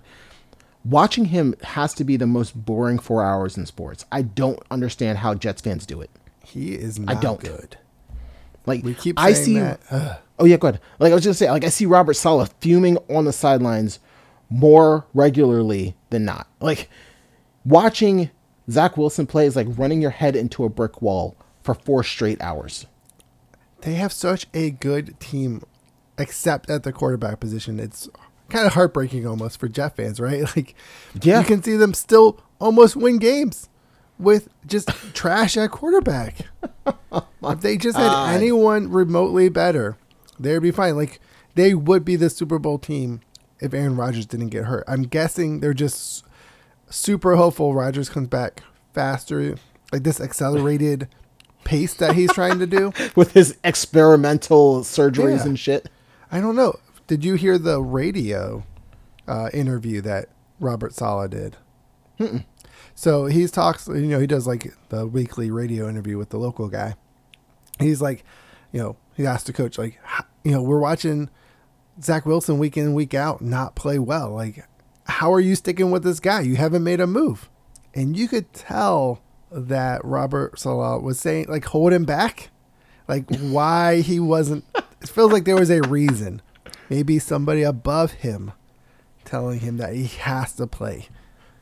watching 0.84 1.26
him 1.26 1.54
has 1.62 1.94
to 1.94 2.04
be 2.04 2.14
the 2.18 2.26
most 2.26 2.52
boring 2.66 2.98
four 2.98 3.24
hours 3.24 3.56
in 3.56 3.64
sports. 3.64 4.04
I 4.12 4.20
don't 4.20 4.60
understand 4.70 5.16
how 5.18 5.32
Jets 5.34 5.62
fans 5.62 5.86
do 5.86 6.02
it. 6.02 6.10
He 6.44 6.74
is 6.74 6.98
not 6.98 7.22
don't. 7.22 7.40
good. 7.40 7.78
Like 8.66 8.84
We 8.84 8.92
keep 8.92 9.18
I 9.18 9.32
saying 9.32 9.44
see. 9.44 9.58
that. 9.58 10.20
Oh 10.38 10.44
yeah, 10.46 10.56
go 10.56 10.66
ahead. 10.68 10.80
Like 10.98 11.12
I 11.12 11.14
was 11.14 11.22
just 11.24 11.38
saying, 11.38 11.52
like 11.52 11.64
I 11.64 11.68
see 11.68 11.86
Robert 11.86 12.14
Saleh 12.14 12.50
fuming 12.60 12.98
on 13.08 13.24
the 13.24 13.32
sidelines 13.32 14.00
more 14.50 15.06
regularly 15.14 15.94
than 16.10 16.24
not. 16.24 16.48
Like 16.60 16.90
watching 17.64 18.30
Zach 18.70 18.96
Wilson 18.96 19.26
play 19.26 19.46
is 19.46 19.56
like 19.56 19.66
running 19.70 20.00
your 20.00 20.10
head 20.10 20.36
into 20.36 20.64
a 20.64 20.68
brick 20.68 21.02
wall 21.02 21.36
for 21.62 21.74
four 21.74 22.02
straight 22.02 22.40
hours. 22.40 22.86
They 23.82 23.94
have 23.94 24.12
such 24.12 24.46
a 24.54 24.70
good 24.70 25.18
team, 25.20 25.62
except 26.18 26.70
at 26.70 26.82
the 26.82 26.92
quarterback 26.92 27.40
position. 27.40 27.78
It's 27.78 28.08
kind 28.48 28.66
of 28.66 28.72
heartbreaking 28.72 29.26
almost 29.26 29.60
for 29.60 29.68
Jets 29.68 29.96
fans, 29.96 30.20
right? 30.20 30.44
Like, 30.56 30.74
Yeah. 31.22 31.40
you 31.40 31.46
can 31.46 31.62
see 31.62 31.76
them 31.76 31.92
still 31.94 32.40
almost 32.58 32.96
win 32.96 33.18
games 33.18 33.68
with 34.18 34.48
just 34.66 34.88
trash 35.14 35.56
at 35.58 35.70
quarterback. 35.70 36.46
if 37.12 37.60
they 37.60 37.76
just 37.76 37.98
had 37.98 38.34
anyone 38.34 38.90
remotely 38.90 39.48
better, 39.50 39.98
they'd 40.40 40.60
be 40.60 40.70
fine. 40.70 40.96
Like, 40.96 41.20
they 41.54 41.74
would 41.74 42.04
be 42.04 42.16
the 42.16 42.30
Super 42.30 42.58
Bowl 42.58 42.78
team 42.78 43.20
if 43.60 43.74
Aaron 43.74 43.96
Rodgers 43.96 44.24
didn't 44.26 44.48
get 44.48 44.64
hurt. 44.64 44.84
I'm 44.88 45.02
guessing 45.02 45.60
they're 45.60 45.74
just 45.74 46.24
super 46.94 47.36
hopeful 47.36 47.74
Rodgers 47.74 48.08
comes 48.08 48.28
back 48.28 48.62
faster, 48.92 49.56
like 49.92 50.02
this 50.04 50.20
accelerated 50.20 51.08
pace 51.64 51.94
that 51.94 52.14
he's 52.14 52.32
trying 52.32 52.58
to 52.58 52.66
do. 52.66 52.92
with 53.16 53.32
his 53.32 53.56
experimental 53.64 54.80
surgeries 54.80 55.38
Yeah. 55.38 55.46
and 55.46 55.58
shit. 55.58 55.88
I 56.30 56.40
don't 56.40 56.56
know. 56.56 56.78
Did 57.06 57.24
you 57.24 57.34
hear 57.34 57.58
the 57.58 57.82
radio 57.82 58.64
uh, 59.28 59.50
interview 59.52 60.00
that 60.02 60.28
Robert 60.60 60.94
Saleh 60.94 61.30
did? 61.30 61.56
So 62.94 63.26
he 63.26 63.46
talks, 63.48 63.88
you 63.88 64.06
know, 64.06 64.20
he 64.20 64.26
does 64.26 64.46
like 64.46 64.72
the 64.88 65.06
weekly 65.06 65.50
radio 65.50 65.88
interview 65.88 66.16
with 66.16 66.28
the 66.30 66.38
local 66.38 66.68
guy. 66.68 66.94
He's 67.80 68.00
like, 68.00 68.24
you 68.72 68.80
know, 68.80 68.96
he 69.16 69.26
asked 69.26 69.46
the 69.46 69.52
coach, 69.52 69.78
like, 69.78 69.98
you 70.44 70.52
know, 70.52 70.62
we're 70.62 70.78
watching 70.78 71.28
Zach 72.00 72.24
Wilson 72.24 72.58
week 72.58 72.76
in, 72.76 72.94
week 72.94 73.12
out 73.14 73.40
not 73.42 73.74
play 73.74 73.98
well. 73.98 74.30
Like, 74.30 74.64
how 75.04 75.32
are 75.32 75.40
you 75.40 75.54
sticking 75.54 75.90
with 75.90 76.02
this 76.02 76.20
guy? 76.20 76.40
You 76.40 76.56
haven't 76.56 76.84
made 76.84 77.00
a 77.00 77.06
move. 77.06 77.48
And 77.94 78.16
you 78.16 78.28
could 78.28 78.52
tell 78.52 79.22
that 79.50 80.04
Robert 80.04 80.58
Saleh 80.58 81.02
was 81.02 81.20
saying, 81.20 81.46
like, 81.48 81.66
hold 81.66 81.92
him 81.92 82.04
back. 82.04 82.50
Like, 83.06 83.28
why 83.40 84.00
he 84.00 84.18
wasn't. 84.18 84.64
It 84.74 85.08
feels 85.08 85.32
like 85.32 85.44
there 85.44 85.56
was 85.56 85.70
a 85.70 85.82
reason. 85.82 86.42
Maybe 86.88 87.18
somebody 87.18 87.62
above 87.62 88.12
him 88.12 88.52
telling 89.24 89.60
him 89.60 89.76
that 89.78 89.94
he 89.94 90.06
has 90.06 90.52
to 90.54 90.66
play. 90.66 91.08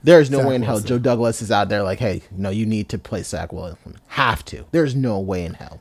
There's 0.03 0.31
no 0.31 0.39
Zach 0.39 0.47
way 0.49 0.55
in 0.57 0.63
hell 0.63 0.75
Wilson. 0.75 0.89
Joe 0.89 0.99
Douglas 0.99 1.43
is 1.43 1.51
out 1.51 1.69
there 1.69 1.83
like, 1.83 2.01
hey, 2.01 2.23
no, 2.33 2.51
you 2.51 2.67
need 2.67 2.89
to 2.89 2.99
play 2.99 3.23
Zach 3.23 3.53
Wilson. 3.53 3.97
Have 4.09 4.45
to. 4.47 4.65
There's 4.73 4.97
no 4.97 5.21
way 5.21 5.45
in 5.45 5.55
hell. 5.55 5.81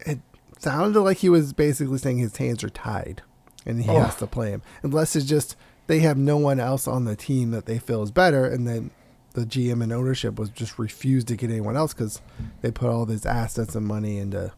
It 0.00 0.18
sounded 0.58 1.00
like 1.00 1.18
he 1.18 1.28
was 1.28 1.52
basically 1.52 1.98
saying 1.98 2.18
his 2.18 2.36
hands 2.36 2.64
are 2.64 2.70
tied 2.70 3.22
and 3.66 3.82
he 3.82 3.90
oh. 3.90 4.00
has 4.00 4.16
to 4.16 4.26
play 4.26 4.50
him. 4.50 4.62
Unless 4.82 5.14
it's 5.14 5.26
just 5.26 5.56
they 5.90 5.98
have 6.00 6.16
no 6.16 6.36
one 6.36 6.60
else 6.60 6.86
on 6.86 7.04
the 7.04 7.16
team 7.16 7.50
that 7.50 7.66
they 7.66 7.78
feel 7.78 8.02
is 8.02 8.10
better. 8.12 8.44
And 8.46 8.66
then 8.66 8.90
the 9.34 9.42
GM 9.44 9.82
and 9.82 9.92
ownership 9.92 10.38
was 10.38 10.48
just 10.50 10.78
refused 10.78 11.26
to 11.28 11.36
get 11.36 11.50
anyone 11.50 11.76
else 11.76 11.92
because 11.92 12.20
they 12.62 12.70
put 12.70 12.88
all 12.90 13.04
these 13.06 13.26
assets 13.26 13.74
and 13.74 13.84
money 13.86 14.18
into 14.18 14.52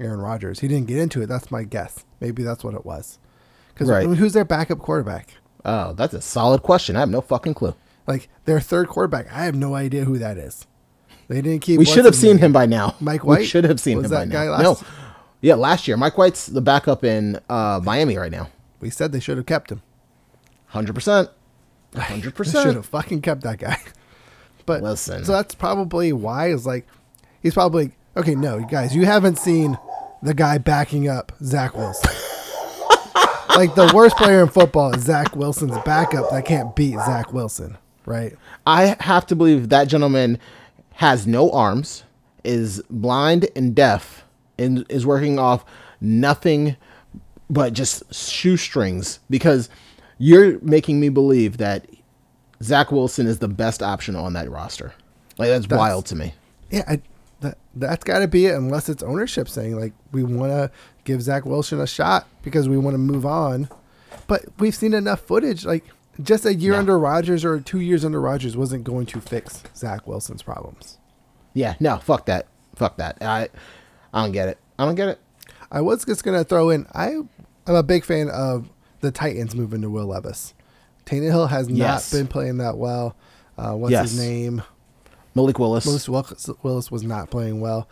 Aaron 0.00 0.20
Rodgers. 0.20 0.60
He 0.60 0.68
didn't 0.68 0.88
get 0.88 0.98
into 0.98 1.22
it. 1.22 1.26
That's 1.26 1.50
my 1.50 1.62
guess. 1.62 2.04
Maybe 2.20 2.42
that's 2.42 2.64
what 2.64 2.74
it 2.74 2.84
was. 2.84 3.18
Because 3.72 3.88
Right. 3.88 4.06
who's 4.08 4.32
their 4.32 4.44
backup 4.44 4.78
quarterback? 4.78 5.30
Oh, 5.64 5.92
that's 5.92 6.14
a 6.14 6.20
solid 6.20 6.62
question. 6.62 6.96
I 6.96 7.00
have 7.00 7.10
no 7.10 7.20
fucking 7.20 7.54
clue. 7.54 7.74
Like 8.06 8.28
their 8.44 8.60
third 8.60 8.88
quarterback. 8.88 9.26
I 9.32 9.44
have 9.44 9.54
no 9.54 9.74
idea 9.74 10.04
who 10.04 10.18
that 10.18 10.36
is. 10.38 10.66
They 11.28 11.42
didn't 11.42 11.62
keep. 11.62 11.78
We 11.78 11.84
should 11.84 12.04
have 12.04 12.14
seen 12.14 12.38
him 12.38 12.52
by 12.52 12.66
now. 12.66 12.94
Mike 13.00 13.24
White. 13.24 13.40
We 13.40 13.44
should 13.46 13.64
have 13.64 13.80
seen 13.80 13.98
Was 13.98 14.06
him 14.06 14.10
that 14.10 14.28
by 14.28 14.32
guy 14.32 14.44
now. 14.46 14.50
last- 14.52 14.82
No. 14.82 14.88
Yeah, 15.40 15.54
last 15.54 15.86
year. 15.88 15.96
Mike 15.96 16.16
White's 16.18 16.46
the 16.46 16.60
backup 16.60 17.04
in 17.04 17.38
uh, 17.48 17.80
Miami 17.82 18.16
right 18.16 18.30
now. 18.32 18.48
We 18.80 18.90
said 18.90 19.10
they 19.12 19.20
should 19.20 19.36
have 19.36 19.46
kept 19.46 19.70
him. 19.72 19.82
100%. 20.76 21.30
100%. 21.94 22.62
should 22.62 22.74
have 22.74 22.86
fucking 22.86 23.22
kept 23.22 23.42
that 23.42 23.58
guy. 23.58 23.78
But 24.66 24.82
Listen. 24.82 25.24
so 25.24 25.30
that's 25.30 25.54
probably 25.54 26.12
why 26.12 26.48
is 26.48 26.66
like 26.66 26.88
he's 27.40 27.54
probably 27.54 27.92
okay. 28.16 28.34
No, 28.34 28.58
you 28.58 28.66
guys, 28.66 28.96
you 28.96 29.06
haven't 29.06 29.38
seen 29.38 29.78
the 30.24 30.34
guy 30.34 30.58
backing 30.58 31.06
up 31.06 31.30
Zach 31.40 31.76
Wilson. 31.76 32.10
like 33.56 33.76
the 33.76 33.92
worst 33.94 34.16
player 34.16 34.42
in 34.42 34.48
football 34.48 34.92
is 34.92 35.04
Zach 35.04 35.36
Wilson's 35.36 35.78
backup 35.84 36.30
that 36.30 36.46
can't 36.46 36.74
beat 36.74 36.96
Zach 37.06 37.32
Wilson, 37.32 37.78
right? 38.06 38.34
I 38.66 38.96
have 38.98 39.24
to 39.26 39.36
believe 39.36 39.68
that 39.68 39.86
gentleman 39.86 40.36
has 40.94 41.28
no 41.28 41.48
arms, 41.52 42.02
is 42.42 42.82
blind 42.90 43.48
and 43.54 43.72
deaf, 43.72 44.24
and 44.58 44.84
is 44.88 45.06
working 45.06 45.38
off 45.38 45.64
nothing 46.00 46.76
but 47.48 47.72
just 47.72 48.12
shoestrings 48.12 49.20
because 49.30 49.68
you're 50.18 50.58
making 50.60 51.00
me 51.00 51.08
believe 51.08 51.58
that 51.58 51.86
Zach 52.62 52.90
Wilson 52.90 53.26
is 53.26 53.38
the 53.38 53.48
best 53.48 53.82
option 53.82 54.16
on 54.16 54.32
that 54.34 54.50
roster. 54.50 54.94
Like 55.38 55.48
that's, 55.48 55.66
That's- 55.66 55.78
wild 55.78 56.06
to 56.06 56.16
me. 56.16 56.34
Yeah, 56.70 56.84
I, 56.88 57.00
that 57.40 57.58
that's 57.74 58.02
got 58.02 58.20
to 58.20 58.28
be 58.28 58.46
it. 58.46 58.54
Unless 58.54 58.88
it's 58.88 59.02
ownership 59.02 59.48
saying 59.48 59.78
like 59.78 59.92
we 60.12 60.24
want 60.24 60.50
to 60.50 60.70
give 61.04 61.20
Zach 61.22 61.44
Wilson 61.44 61.80
a 61.80 61.86
shot 61.86 62.26
because 62.42 62.68
we 62.68 62.76
want 62.78 62.94
to 62.94 62.98
move 62.98 63.24
on. 63.26 63.68
But 64.26 64.46
we've 64.58 64.74
seen 64.74 64.94
enough 64.94 65.20
footage. 65.20 65.64
Like 65.64 65.84
just 66.22 66.46
a 66.46 66.54
year 66.54 66.72
No. 66.72 66.78
under 66.78 66.98
Rodgers 66.98 67.44
or 67.44 67.60
two 67.60 67.80
years 67.80 68.04
under 68.04 68.20
Rodgers 68.20 68.56
wasn't 68.56 68.84
going 68.84 69.06
to 69.06 69.20
fix 69.20 69.62
Zach 69.76 70.06
Wilson's 70.06 70.42
problems. 70.42 70.98
Yeah, 71.52 71.74
no, 71.78 71.98
fuck 71.98 72.26
that. 72.26 72.46
Fuck 72.74 72.96
that. 72.96 73.18
I 73.20 73.48
I 74.12 74.22
don't 74.22 74.32
get 74.32 74.48
it. 74.48 74.58
I 74.78 74.86
don't 74.86 74.94
get 74.94 75.08
it. 75.08 75.20
I 75.70 75.82
was 75.82 76.04
just 76.04 76.24
gonna 76.24 76.42
throw 76.42 76.70
in. 76.70 76.86
I 76.94 77.20
I'm 77.66 77.74
a 77.74 77.82
big 77.82 78.04
fan 78.04 78.28
of 78.30 78.68
the 79.06 79.12
Titans 79.12 79.54
moving 79.54 79.82
to 79.82 79.90
Will 79.90 80.06
Levis. 80.06 80.52
Tannehill 81.06 81.48
has 81.48 81.68
Yes. 81.70 82.12
not 82.12 82.18
been 82.18 82.26
playing 82.26 82.58
that 82.58 82.76
well. 82.76 83.14
Uh, 83.56 83.72
what's 83.72 83.94
his 83.96 84.18
name? 84.18 84.62
Malik 85.34 85.58
Willis. 85.58 85.86
Willis, 85.86 86.08
Willis 86.62 86.90
was 86.90 87.02
not 87.02 87.30
playing 87.30 87.60
well. 87.60 87.88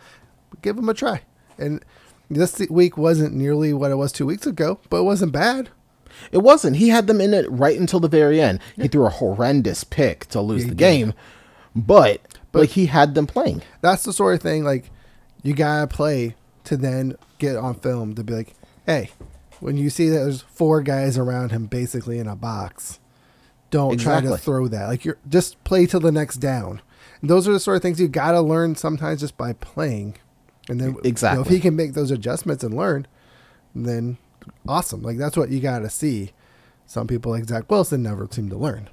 Give 0.61 0.77
him 0.77 0.89
a 0.89 0.93
try. 0.93 1.21
And 1.57 1.83
this 2.29 2.59
week 2.69 2.97
wasn't 2.97 3.33
nearly 3.33 3.71
what 3.73 3.91
it 3.91 3.95
was 3.95 4.11
two 4.11 4.25
weeks 4.25 4.45
ago, 4.45 4.79
but 4.89 4.97
it 4.97 5.03
wasn't 5.03 5.31
bad. 5.31 5.69
It 6.31 6.39
wasn't. 6.39 6.77
He 6.77 6.89
had 6.89 7.07
them 7.07 7.21
in 7.21 7.33
it 7.33 7.49
right 7.51 7.79
until 7.79 7.99
the 7.99 8.07
very 8.07 8.41
end. 8.41 8.59
He 8.75 8.87
threw 8.87 9.05
a 9.05 9.09
horrendous 9.09 9.83
pick 9.83 10.25
to 10.27 10.41
lose 10.41 10.63
Yeah, 10.63 10.69
the 10.69 10.75
game, 10.75 11.13
but, 11.75 12.21
But- 12.51 12.59
like 12.59 12.69
he 12.71 12.87
had 12.87 13.15
them 13.15 13.27
playing. 13.27 13.61
That's 13.81 14.03
the 14.03 14.13
sort 14.13 14.35
of 14.35 14.41
thing 14.41 14.63
like 14.63 14.91
you 15.43 15.53
gotta 15.53 15.87
play 15.87 16.35
to 16.65 16.77
then 16.77 17.15
get 17.37 17.55
on 17.57 17.75
film 17.75 18.15
to 18.15 18.23
be 18.23 18.33
like, 18.33 18.53
hey, 18.85 19.11
when 19.59 19.77
you 19.77 19.89
see 19.89 20.09
that 20.09 20.19
there's 20.19 20.41
four 20.41 20.81
guys 20.81 21.17
around 21.17 21.51
him 21.51 21.65
basically 21.65 22.19
in 22.19 22.27
a 22.27 22.35
box, 22.35 22.99
don't 23.71 23.99
try 23.99 24.21
to 24.21 24.37
throw 24.37 24.67
that. 24.67 24.87
Like 24.87 25.05
you're 25.05 25.17
just 25.27 25.63
play 25.63 25.85
till 25.85 25.99
the 25.99 26.11
next 26.11 26.37
down. 26.37 26.81
And 27.21 27.29
those 27.29 27.47
are 27.47 27.51
the 27.53 27.59
sort 27.59 27.77
of 27.77 27.81
things 27.83 27.99
you 27.99 28.07
gotta 28.07 28.41
learn 28.41 28.75
sometimes 28.75 29.21
just 29.21 29.37
by 29.37 29.53
playing. 29.53 30.17
And 30.69 30.79
then 30.79 30.95
you 31.03 31.13
know, 31.35 31.41
if 31.41 31.47
he 31.47 31.59
can 31.59 31.75
make 31.75 31.93
those 31.93 32.11
adjustments 32.11 32.63
and 32.63 32.75
learn, 32.75 33.07
then 33.73 34.17
awesome. 34.67 35.01
Like 35.01 35.17
that's 35.17 35.37
what 35.37 35.49
you 35.49 35.59
gotta 35.59 35.89
see. 35.89 36.31
Some 36.85 37.07
people 37.07 37.31
like 37.31 37.45
Zach 37.45 37.69
Wilson 37.69 38.03
never 38.03 38.27
seem 38.29 38.49
to 38.49 38.57
learn. 38.57 38.89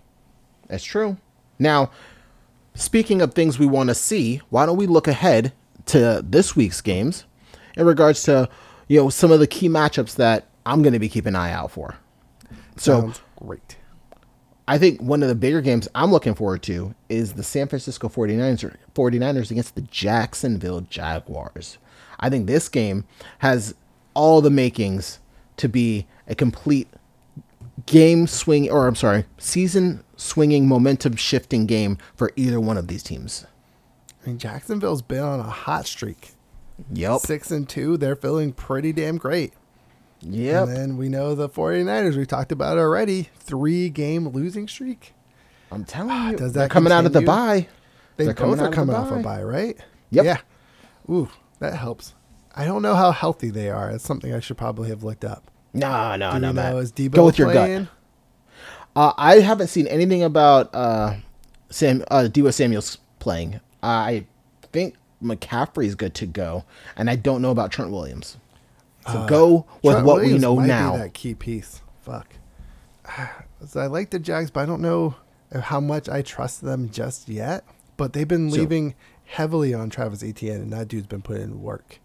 That's 0.69 0.85
true. 0.85 1.19
Now, 1.59 1.91
speaking 2.75 3.21
of 3.21 3.35
things 3.35 3.59
we 3.59 3.67
want 3.67 3.91
to 3.91 3.95
see, 3.95 4.41
why 4.49 4.67
don't 4.67 4.79
we 4.79 4.87
look 4.87 5.07
ahead 5.07 5.53
to 5.87 6.25
this 6.25 6.57
week's 6.57 6.81
games 6.81 7.25
in 7.77 7.87
regards 7.87 8.23
to 8.25 8.49
you 8.89 9.01
know 9.01 9.09
some 9.11 9.31
of 9.31 9.41
the 9.41 9.47
key 9.47 9.69
matchups 9.69 10.17
that 10.17 10.49
I'm 10.65 10.83
going 10.83 10.93
to 10.93 10.99
be 10.99 11.09
keeping 11.09 11.31
an 11.31 11.37
eye 11.37 11.53
out 11.53 11.71
for. 11.71 11.97
So 12.77 13.01
Sounds 13.01 13.21
great. 13.37 13.77
I 14.69 14.79
think 14.79 15.01
one 15.03 15.23
of 15.23 15.29
the 15.29 15.35
bigger 15.35 15.61
games 15.61 15.89
I'm 15.95 16.13
looking 16.13 16.35
forward 16.35 16.63
to 16.65 16.95
is 17.09 17.33
the 17.33 17.43
San 17.43 17.69
Francisco 17.69 18.09
49ers, 18.09 18.77
49ers 18.95 19.51
against 19.51 19.75
the 19.75 19.83
Jacksonville 19.83 20.83
Jaguars. 20.83 21.79
I 22.21 22.31
think 22.31 22.47
this 22.47 22.69
game 22.69 23.05
has 23.41 23.75
all 24.15 24.41
the 24.41 24.51
makings 24.51 25.19
to 25.57 25.69
be 25.69 26.07
a 26.29 26.35
complete 26.35 26.89
game 27.87 28.27
swing, 28.27 28.71
or 28.71 28.87
I'm 28.87 28.95
sorry, 28.95 29.25
season 29.39 30.05
swinging, 30.17 30.69
momentum 30.69 31.17
shifting 31.17 31.67
game 31.67 31.99
for 32.15 32.31
either 32.37 32.61
one 32.61 32.77
of 32.79 32.87
these 32.87 33.03
teams. 33.03 33.45
I 34.23 34.29
mean 34.29 34.39
Jacksonville's 34.39 35.03
been 35.03 35.23
on 35.23 35.41
a 35.41 35.45
hot 35.45 35.87
streak. 35.87 36.33
Yep. 36.93 37.21
Six 37.21 37.51
and 37.51 37.69
two, 37.69 37.97
they're 37.97 38.17
feeling 38.17 38.53
pretty 38.53 38.93
damn 38.93 39.17
great. 39.17 39.53
Yep. 40.23 40.69
And 40.69 40.77
then 40.77 40.97
we 40.97 41.09
know 41.09 41.35
the 41.35 41.49
49ers, 41.49 42.17
we 42.17 42.27
talked 42.27 42.53
about 42.53 42.77
it 42.79 42.81
already, 42.81 43.29
three 43.37 43.89
game 43.89 44.29
losing 44.29 44.69
streak. 44.69 45.15
I'm 45.71 45.85
telling 45.85 46.31
you, 46.33 46.37
Does 46.37 46.53
they're 46.53 46.65
that 46.65 46.71
coming 46.71 46.93
out 46.93 47.07
of 47.07 47.13
the 47.13 47.21
continue? 47.21 47.27
bye. 47.27 47.69
They 48.17 48.25
They're 48.27 48.35
both 48.35 48.59
coming 48.59 48.61
are 48.61 48.71
coming 48.71 48.95
off 48.97 49.11
a 49.11 49.17
bye. 49.17 49.43
right? 49.43 49.77
Yep. 50.11 50.25
Yeah. 50.25 50.39
Ooh, 51.11 51.29
that 51.61 51.75
helps. 51.75 52.15
I 52.55 52.67
don't 52.67 52.83
know 52.83 52.95
how 52.95 53.11
healthy 53.11 53.49
they 53.51 53.71
are. 53.71 53.91
It's 53.91 54.05
something 54.05 54.33
I 54.33 54.41
should 54.41 54.59
probably 54.59 54.91
have 54.91 55.03
looked 55.03 55.25
up. 55.25 55.51
No, 55.73 56.15
no, 56.17 56.33
Do 56.35 56.39
no, 56.41 56.53
man. 56.53 56.77
is 56.77 56.93
Deebo 56.93 57.13
Go 57.13 57.25
with 57.25 57.39
your 57.39 57.53
gut. 57.53 57.89
Uh, 58.95 59.13
I 59.17 59.37
haven't 59.41 59.69
seen 59.69 59.87
anything 59.87 60.23
about 60.23 60.73
uh, 60.75 61.15
Sam 61.71 62.05
uh, 62.11 62.29
Deebo 62.31 62.53
Samuel's 62.53 62.99
playing. 63.21 63.59
I 63.83 64.27
think 64.71 64.97
McCaffrey 65.23 65.87
is 65.87 65.95
good 65.95 66.15
to 66.17 66.27
go, 66.27 66.65
and 66.95 67.09
I 67.09 67.17
don't 67.17 67.41
know 67.41 67.51
about 67.51 67.73
Trent 67.73 67.91
Williams. 67.91 68.37
So 69.11 69.27
go 69.27 69.67
with 69.83 69.93
Uh, 69.97 69.99
Trent 70.03 70.07
what 70.07 70.23
we 70.23 70.39
know 70.39 70.57
might 70.57 70.67
now. 70.67 70.93
Be 70.93 70.99
that 70.99 71.15
key 71.15 71.35
piece. 71.35 71.81
Fuck. 72.03 72.35
So 73.67 73.81
I 73.81 73.87
like 73.87 74.11
the 74.11 74.19
Jags, 74.19 74.51
but 74.51 74.61
I 74.61 74.67
don't 74.67 74.83
know 74.83 75.15
how 75.61 75.81
much 75.81 76.09
I 76.09 76.23
trust 76.23 76.61
them 76.63 76.91
just 76.91 77.29
yet. 77.29 77.65
But 77.97 78.13
they've 78.13 78.29
been 78.29 78.51
So- 78.51 78.59
leaving 78.59 78.95
heavily 79.25 79.73
on 79.75 79.91
Travis 79.91 80.23
Etienne, 80.23 80.61
and 80.61 80.73
that 80.73 80.89
dude's 80.89 81.07
been 81.07 81.23
putting 81.23 81.43
in 81.45 81.63
work. 81.63 81.99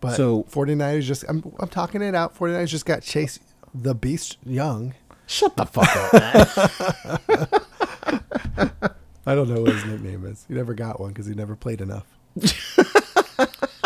But 0.00 0.16
So- 0.16 0.44
49ers 0.44 1.02
just, 1.02 1.24
I'm, 1.28 1.42
I'm 1.60 1.68
talking 1.68 2.02
it 2.02 2.14
out. 2.14 2.36
49ers 2.36 2.68
just 2.68 2.86
got 2.86 3.02
Chase 3.02 3.38
the 3.74 3.94
Beast 3.94 4.36
Young. 4.44 4.94
Shut 5.26 5.56
the 5.56 5.66
fuck 5.66 5.88
up. 5.96 7.62
I 9.28 9.34
don't 9.34 9.48
know 9.48 9.60
what 9.62 9.72
his 9.72 9.84
nickname 9.84 10.24
is. 10.24 10.44
He 10.46 10.54
never 10.54 10.72
got 10.72 11.00
one 11.00 11.08
because 11.10 11.26
he 11.26 11.34
never 11.34 11.56
played 11.56 11.80
enough. 11.80 12.06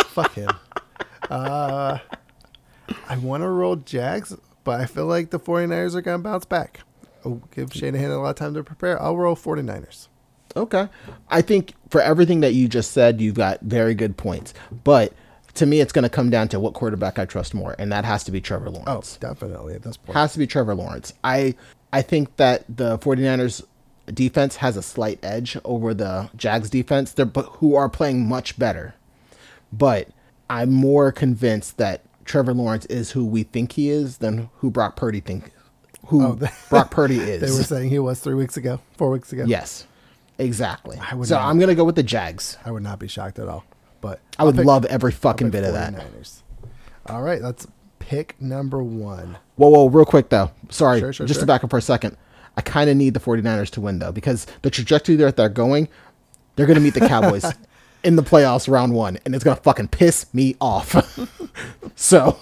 Fuck 0.08 0.34
him. 0.34 0.50
Uh, 1.30 1.98
I 3.08 3.16
want 3.18 3.42
to 3.42 3.48
roll 3.48 3.76
Jags, 3.76 4.36
but 4.64 4.80
I 4.80 4.86
feel 4.86 5.06
like 5.06 5.30
the 5.30 5.40
49ers 5.40 5.94
are 5.94 6.02
going 6.02 6.18
to 6.18 6.22
bounce 6.22 6.44
back. 6.44 6.80
I'll 7.24 7.40
give 7.54 7.72
Shanahan 7.72 8.10
a 8.10 8.20
lot 8.20 8.30
of 8.30 8.36
time 8.36 8.54
to 8.54 8.64
prepare. 8.64 9.00
I'll 9.00 9.16
roll 9.16 9.36
49ers. 9.36 10.08
Okay. 10.56 10.88
I 11.28 11.42
think 11.42 11.74
for 11.90 12.00
everything 12.00 12.40
that 12.40 12.54
you 12.54 12.66
just 12.68 12.90
said, 12.92 13.20
you've 13.20 13.36
got 13.36 13.60
very 13.60 13.94
good 13.94 14.16
points. 14.16 14.52
But 14.84 15.12
to 15.54 15.66
me, 15.66 15.80
it's 15.80 15.92
going 15.92 16.02
to 16.02 16.08
come 16.08 16.30
down 16.30 16.48
to 16.48 16.58
what 16.60 16.74
quarterback 16.74 17.18
I 17.18 17.24
trust 17.26 17.54
more, 17.54 17.76
and 17.78 17.92
that 17.92 18.04
has 18.04 18.24
to 18.24 18.32
be 18.32 18.40
Trevor 18.40 18.70
Lawrence. 18.70 18.88
Oh, 18.88 18.92
Lawrence. 18.92 19.16
definitely 19.18 19.74
at 19.74 19.82
this 19.82 19.96
point. 19.96 20.16
has 20.16 20.32
to 20.32 20.38
be 20.38 20.46
Trevor 20.46 20.74
Lawrence. 20.74 21.12
I 21.22 21.54
I 21.92 22.02
think 22.02 22.36
that 22.36 22.64
the 22.68 22.98
49ers 22.98 23.64
defense 24.12 24.56
has 24.56 24.76
a 24.76 24.82
slight 24.82 25.18
edge 25.22 25.56
over 25.64 25.92
the 25.94 26.30
Jags 26.36 26.70
defense. 26.70 27.12
They're 27.12 27.26
but 27.26 27.46
who 27.46 27.74
are 27.76 27.88
playing 27.88 28.26
much 28.28 28.58
better. 28.58 28.94
But 29.72 30.08
I'm 30.50 30.70
more 30.72 31.12
convinced 31.12 31.78
that 31.78 32.02
Trevor 32.26 32.52
Lawrence 32.52 32.84
is 32.86 33.12
who 33.12 33.24
we 33.24 33.44
think 33.44 33.72
he 33.72 33.88
is 33.88 34.18
than 34.18 34.50
who 34.56 34.70
Brock 34.70 34.96
Purdy 34.96 35.20
think 35.20 35.52
who 36.06 36.22
Oh, 36.24 36.38
Brock 36.70 36.90
Purdy 36.90 37.16
is. 37.20 37.40
They 37.40 37.56
were 37.56 37.62
saying 37.64 37.88
he 37.90 37.98
was 37.98 38.20
three 38.20 38.34
weeks 38.34 38.56
ago, 38.56 38.80
four 38.98 39.10
weeks 39.10 39.32
ago. 39.32 39.44
yes. 39.46 39.86
Exactly. 40.38 40.96
So 41.24 41.36
not- 41.36 41.42
I'm 41.48 41.58
going 41.58 41.68
to 41.68 41.74
go 41.74 41.84
with 41.84 41.96
the 41.96 42.02
Jags. 42.02 42.56
I 42.64 42.70
would 42.70 42.82
not 42.82 42.98
be 42.98 43.08
shocked 43.08 43.38
at 43.38 43.46
all. 43.48 43.64
But 44.00 44.20
I 44.38 44.44
would 44.44 44.56
pick- 44.56 44.64
love 44.64 44.84
every 44.86 45.12
fucking 45.12 45.50
bit 45.50 45.64
of 45.64 45.74
that. 45.74 45.94
All 47.06 47.22
right, 47.22 47.42
let's 47.42 47.66
pick 47.98 48.40
number 48.40 48.82
one. 48.82 49.36
Whoa, 49.56 49.68
whoa, 49.68 49.88
real 49.88 50.04
quick 50.06 50.30
though. 50.30 50.50
Sorry, 50.70 51.00
Sure, 51.00 51.12
sure, 51.12 51.26
just 51.26 51.38
sure. 51.38 51.42
to 51.42 51.46
back 51.46 51.62
up 51.64 51.70
for 51.70 51.76
a 51.78 51.82
second. 51.82 52.16
I 52.56 52.62
kind 52.62 52.88
of 52.90 52.96
need 52.96 53.14
the 53.14 53.20
49ers 53.20 53.70
to 53.70 53.80
win 53.80 53.98
though 53.98 54.12
because 54.12 54.46
the 54.62 54.70
trajectory 54.70 55.16
that 55.16 55.36
they're 55.36 55.48
going, 55.50 55.88
they're 56.56 56.66
going 56.66 56.76
to 56.78 56.82
meet 56.82 56.94
the 56.94 57.06
Cowboys 57.06 57.44
in 58.02 58.16
the 58.16 58.22
playoffs 58.22 58.70
round 58.70 58.94
1 58.94 59.18
and 59.24 59.34
it's 59.34 59.44
going 59.44 59.56
to 59.56 59.62
fucking 59.62 59.88
piss 59.88 60.32
me 60.34 60.56
off. 60.60 60.94
so, 61.96 62.38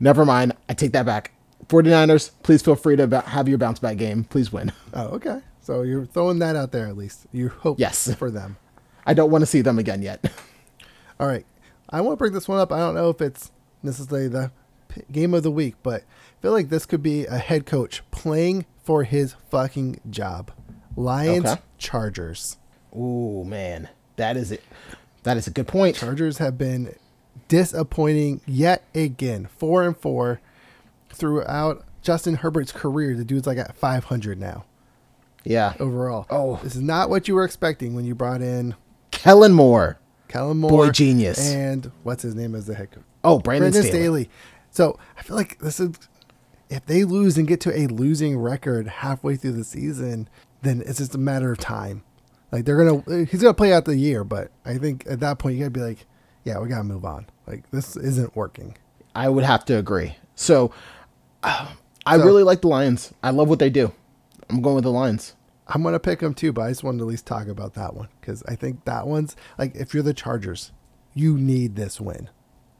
never 0.00 0.24
mind. 0.24 0.52
I 0.68 0.74
take 0.74 0.92
that 0.92 1.06
back. 1.06 1.32
49ers, 1.68 2.30
please 2.42 2.62
feel 2.62 2.74
free 2.76 2.96
to 2.96 3.20
have 3.26 3.48
your 3.48 3.58
bounce 3.58 3.78
back 3.78 3.96
game. 3.96 4.24
Please 4.24 4.52
win. 4.52 4.72
Oh, 4.92 5.06
okay. 5.08 5.40
So 5.60 5.82
you're 5.82 6.04
throwing 6.06 6.38
that 6.40 6.56
out 6.56 6.72
there 6.72 6.86
at 6.86 6.96
least. 6.96 7.26
You 7.32 7.48
hope 7.48 7.78
Yes. 7.80 8.12
for 8.14 8.30
them. 8.30 8.56
I 9.06 9.14
don't 9.14 9.30
want 9.30 9.42
to 9.42 9.46
see 9.46 9.62
them 9.62 9.78
again 9.78 10.02
yet. 10.02 10.24
All 11.20 11.26
right. 11.26 11.46
I 11.90 12.00
want 12.00 12.14
to 12.14 12.18
bring 12.18 12.32
this 12.32 12.48
one 12.48 12.58
up. 12.58 12.70
I 12.72 12.78
don't 12.78 12.94
know 12.94 13.08
if 13.08 13.20
it's 13.20 13.50
necessarily 13.82 14.28
the 14.28 14.50
p- 14.88 15.02
game 15.10 15.32
of 15.34 15.42
the 15.42 15.50
week, 15.50 15.76
but 15.82 16.02
I 16.02 16.42
feel 16.42 16.52
like 16.52 16.68
this 16.68 16.86
could 16.86 17.02
be 17.02 17.24
a 17.26 17.38
head 17.38 17.66
coach 17.66 18.02
playing 18.10 18.66
for 18.82 19.04
his 19.04 19.34
fucking 19.50 20.00
job. 20.10 20.50
Lions, 20.96 21.46
Okay. 21.46 21.60
Chargers. 21.78 22.58
Ooh, 22.94 23.44
man. 23.44 23.88
That 24.16 24.36
is 24.36 24.52
it. 24.52 24.62
That 25.24 25.36
is 25.36 25.46
a 25.46 25.50
good 25.50 25.66
point. 25.66 25.96
Chargers 25.96 26.38
have 26.38 26.58
been 26.58 26.94
disappointing 27.48 28.40
yet 28.46 28.84
again. 28.94 29.48
Four 29.56 29.82
and 29.84 29.96
four 29.96 30.40
throughout 31.10 31.84
Justin 32.02 32.36
Herbert's 32.36 32.72
career. 32.72 33.14
The 33.16 33.24
dude's 33.24 33.46
like 33.46 33.58
at 33.58 33.74
500 33.76 34.38
now 34.38 34.64
Yeah. 35.44 35.74
overall. 35.80 36.26
Oh. 36.30 36.60
This 36.62 36.76
is 36.76 36.82
not 36.82 37.10
what 37.10 37.28
you 37.28 37.34
were 37.34 37.44
expecting 37.44 37.94
when 37.94 38.04
you 38.04 38.14
brought 38.14 38.42
in 38.42 38.74
Kellen 39.10 39.52
Moore. 39.52 39.98
Kellen 40.28 40.58
Moore. 40.58 40.70
Boy 40.70 40.90
genius. 40.90 41.38
And 41.52 41.90
what's 42.02 42.22
his 42.22 42.34
name 42.34 42.54
as 42.54 42.66
the 42.66 42.74
head 42.74 42.90
coach? 42.90 43.04
Oh, 43.22 43.38
Brandon, 43.38 43.70
Brandon 43.70 43.82
Staley. 43.90 44.24
Staley. 44.24 44.30
So 44.70 44.98
I 45.16 45.22
feel 45.22 45.36
like 45.36 45.58
this 45.60 45.78
is 45.80 45.90
if 46.68 46.84
they 46.86 47.04
lose 47.04 47.38
and 47.38 47.46
get 47.46 47.60
to 47.60 47.78
a 47.78 47.86
losing 47.86 48.36
record 48.38 48.88
halfway 48.88 49.36
through 49.36 49.52
the 49.52 49.64
season, 49.64 50.28
then 50.62 50.82
it's 50.84 50.98
just 50.98 51.14
a 51.14 51.18
matter 51.18 51.52
of 51.52 51.58
time. 51.58 52.02
Like 52.54 52.66
they're 52.66 52.76
gonna, 52.84 53.24
he's 53.26 53.42
gonna 53.42 53.52
play 53.52 53.72
out 53.72 53.84
the 53.84 53.96
year, 53.96 54.22
but 54.22 54.52
I 54.64 54.78
think 54.78 55.04
at 55.10 55.18
that 55.18 55.38
point 55.40 55.56
you 55.56 55.60
gotta 55.62 55.70
be 55.72 55.80
like, 55.80 56.06
yeah, 56.44 56.60
we 56.60 56.68
gotta 56.68 56.84
move 56.84 57.04
on. 57.04 57.26
Like 57.48 57.68
this 57.72 57.96
isn't 57.96 58.36
working. 58.36 58.76
I 59.12 59.28
would 59.28 59.42
have 59.42 59.64
to 59.64 59.76
agree. 59.76 60.14
So, 60.36 60.70
uh, 61.42 61.72
I 62.06 62.16
So- 62.16 62.24
really 62.24 62.44
like 62.44 62.60
the 62.60 62.68
Lions. 62.68 63.12
I 63.24 63.30
love 63.30 63.48
what 63.48 63.58
they 63.58 63.70
do. 63.70 63.90
I'm 64.48 64.62
going 64.62 64.76
with 64.76 64.84
the 64.84 64.92
Lions. 64.92 65.34
I'm 65.66 65.82
gonna 65.82 65.98
pick 65.98 66.20
them 66.20 66.32
too, 66.32 66.52
but 66.52 66.62
I 66.62 66.68
just 66.68 66.84
wanted 66.84 66.98
to 66.98 67.04
at 67.04 67.08
least 67.08 67.26
talk 67.26 67.48
about 67.48 67.74
that 67.74 67.94
one 67.96 68.06
because 68.20 68.44
I 68.46 68.54
think 68.54 68.84
that 68.84 69.08
one's 69.08 69.34
like 69.58 69.74
if 69.74 69.92
you're 69.92 70.04
the 70.04 70.14
Chargers, 70.14 70.70
you 71.12 71.36
need 71.36 71.74
this 71.74 72.00
win 72.00 72.30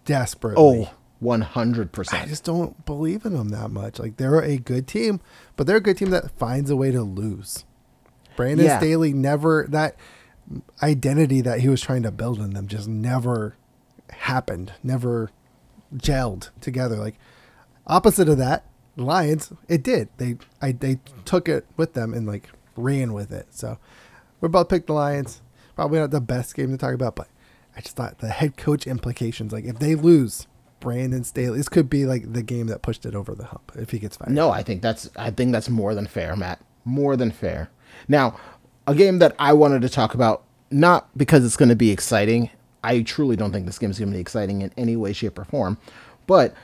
desperately. 0.04 0.86
Oh, 0.88 0.94
100%. 1.20 2.12
I 2.22 2.26
just 2.26 2.44
don't 2.44 2.84
believe 2.86 3.24
in 3.24 3.32
them 3.34 3.48
that 3.48 3.70
much. 3.72 3.98
Like 3.98 4.18
they're 4.18 4.38
a 4.40 4.56
good 4.56 4.86
team, 4.86 5.20
but 5.56 5.66
they're 5.66 5.78
a 5.78 5.80
good 5.80 5.96
team 5.98 6.10
that 6.10 6.30
finds 6.38 6.70
a 6.70 6.76
way 6.76 6.92
to 6.92 7.02
lose. 7.02 7.64
Brandon 8.36 8.66
Yeah. 8.66 8.78
Staley 8.78 9.12
never 9.12 9.66
that 9.70 9.96
identity 10.82 11.40
that 11.40 11.60
he 11.60 11.68
was 11.68 11.80
trying 11.80 12.02
to 12.02 12.10
build 12.10 12.38
in 12.38 12.50
them 12.50 12.66
just 12.66 12.88
never 12.88 13.56
happened, 14.10 14.72
never 14.82 15.30
gelled 15.96 16.50
together. 16.60 16.96
Like 16.96 17.16
opposite 17.86 18.28
of 18.28 18.38
that, 18.38 18.64
Lions, 18.96 19.52
it 19.68 19.82
did. 19.82 20.08
They 20.18 20.36
I 20.60 20.72
they 20.72 20.98
took 21.24 21.48
it 21.48 21.66
with 21.76 21.94
them 21.94 22.12
and 22.14 22.26
like 22.26 22.48
ran 22.76 23.12
with 23.12 23.32
it. 23.32 23.48
So 23.50 23.78
we're 24.40 24.46
about 24.46 24.68
to 24.68 24.74
pick 24.74 24.86
the 24.86 24.92
Lions. 24.92 25.40
Probably 25.74 25.98
not 25.98 26.10
the 26.10 26.20
best 26.20 26.54
game 26.54 26.70
to 26.70 26.76
talk 26.76 26.94
about, 26.94 27.16
but 27.16 27.28
I 27.76 27.80
just 27.80 27.96
thought 27.96 28.18
the 28.18 28.28
head 28.28 28.56
coach 28.56 28.86
implications, 28.86 29.52
like 29.52 29.64
if 29.64 29.80
they 29.80 29.96
lose, 29.96 30.46
Brandon 30.78 31.24
Staley, 31.24 31.56
this 31.58 31.68
could 31.68 31.90
be 31.90 32.04
like 32.06 32.32
the 32.32 32.42
game 32.42 32.68
that 32.68 32.82
pushed 32.82 33.04
it 33.06 33.14
over 33.16 33.34
the 33.34 33.46
hump 33.46 33.72
if 33.74 33.90
he 33.90 33.98
gets 33.98 34.16
fired. 34.16 34.32
No, 34.32 34.50
I 34.50 34.62
think 34.62 34.82
that's 34.82 35.10
I 35.16 35.30
think 35.30 35.50
that's 35.52 35.68
more 35.68 35.94
than 35.94 36.06
fair, 36.06 36.36
Matt. 36.36 36.60
More 36.84 37.16
than 37.16 37.30
fair. 37.30 37.70
Now, 38.08 38.38
a 38.86 38.94
game 38.94 39.18
that 39.18 39.34
I 39.38 39.52
wanted 39.52 39.82
to 39.82 39.88
talk 39.88 40.14
about, 40.14 40.44
not 40.70 41.16
because 41.16 41.44
it's 41.44 41.56
going 41.56 41.68
to 41.68 41.76
be 41.76 41.90
exciting. 41.90 42.50
I 42.82 43.02
truly 43.02 43.36
don't 43.36 43.52
think 43.52 43.66
this 43.66 43.78
game 43.78 43.90
is 43.90 43.98
going 43.98 44.10
to 44.10 44.14
be 44.14 44.20
exciting 44.20 44.62
in 44.62 44.70
any 44.76 44.96
way, 44.96 45.12
shape, 45.12 45.38
or 45.38 45.44
form. 45.44 45.78
But 46.26 46.54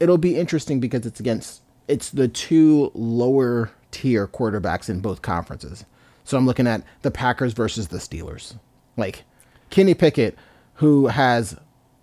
it'll 0.00 0.18
be 0.18 0.36
interesting 0.36 0.80
because 0.80 1.06
it's 1.06 1.20
against 1.20 1.62
it's 1.88 2.10
the 2.10 2.28
two 2.28 2.90
lower 2.94 3.70
tier 3.90 4.26
quarterbacks 4.26 4.88
in 4.88 5.00
both 5.00 5.22
conferences. 5.22 5.84
So 6.24 6.36
I'm 6.36 6.46
looking 6.46 6.66
at 6.66 6.82
the 7.02 7.10
Packers 7.10 7.52
versus 7.52 7.88
the 7.88 7.98
Steelers. 7.98 8.58
Like 8.96 9.24
Kenny 9.70 9.94
Pickett, 9.94 10.36
who 10.74 11.08
has 11.08 11.56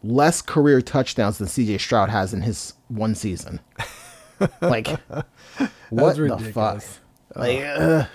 less 0.04 0.42
career 0.42 0.82
touchdowns 0.82 1.38
than 1.38 1.48
CJ 1.48 1.80
Stroud 1.80 2.10
has 2.10 2.34
in 2.34 2.42
his 2.42 2.74
one 2.88 3.16
season. 3.16 3.60
Like 4.62 4.88
what 5.90 6.16
the 6.18 6.52
fuck? 6.54 6.84
Like, 7.36 7.60
uh, 7.62 8.06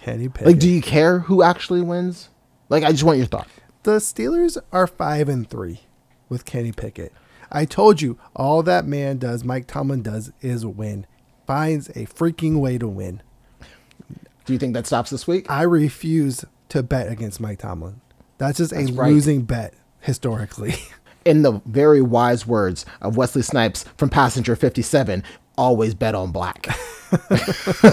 Kenny 0.00 0.28
Pickett. 0.28 0.46
like, 0.46 0.58
do 0.58 0.68
you 0.70 0.80
care 0.82 1.20
who 1.20 1.42
actually 1.42 1.82
wins? 1.82 2.28
Like, 2.68 2.84
I 2.84 2.92
just 2.92 3.04
want 3.04 3.18
your 3.18 3.26
thought. 3.26 3.48
the 3.82 3.96
Steelers 3.98 4.56
are 4.72 4.86
five 4.86 5.28
and 5.28 5.48
three 5.48 5.80
with 6.28 6.44
Kenny 6.44 6.72
Pickett. 6.72 7.12
I 7.52 7.64
told 7.66 8.00
you 8.02 8.18
all 8.34 8.62
that 8.64 8.86
man 8.86 9.18
does, 9.18 9.44
Mike 9.44 9.66
Tomlin 9.66 10.02
does, 10.02 10.32
is 10.40 10.64
win. 10.66 11.06
Finds 11.46 11.88
a 11.90 12.06
freaking 12.06 12.60
way 12.60 12.78
to 12.78 12.88
win. 12.88 13.22
Do 14.44 14.52
you 14.52 14.58
think 14.58 14.74
that 14.74 14.86
stops 14.86 15.10
this 15.10 15.26
week? 15.26 15.50
I 15.50 15.62
refuse 15.62 16.44
to 16.70 16.82
bet 16.82 17.08
against 17.10 17.40
Mike 17.40 17.58
Tomlin. 17.60 18.00
That's 18.38 18.58
just 18.58 18.72
That's 18.72 18.90
a 18.90 18.92
right. 18.94 19.10
losing 19.10 19.42
bet 19.42 19.74
historically. 20.00 20.74
In 21.24 21.40
the 21.42 21.62
very 21.64 22.02
wise 22.02 22.46
words 22.46 22.84
of 23.00 23.16
Wesley 23.16 23.40
Snipes 23.42 23.84
from 23.96 24.10
Passenger 24.10 24.56
57, 24.56 25.22
always 25.56 25.94
bet 25.94 26.14
on 26.14 26.32
black. 26.32 26.66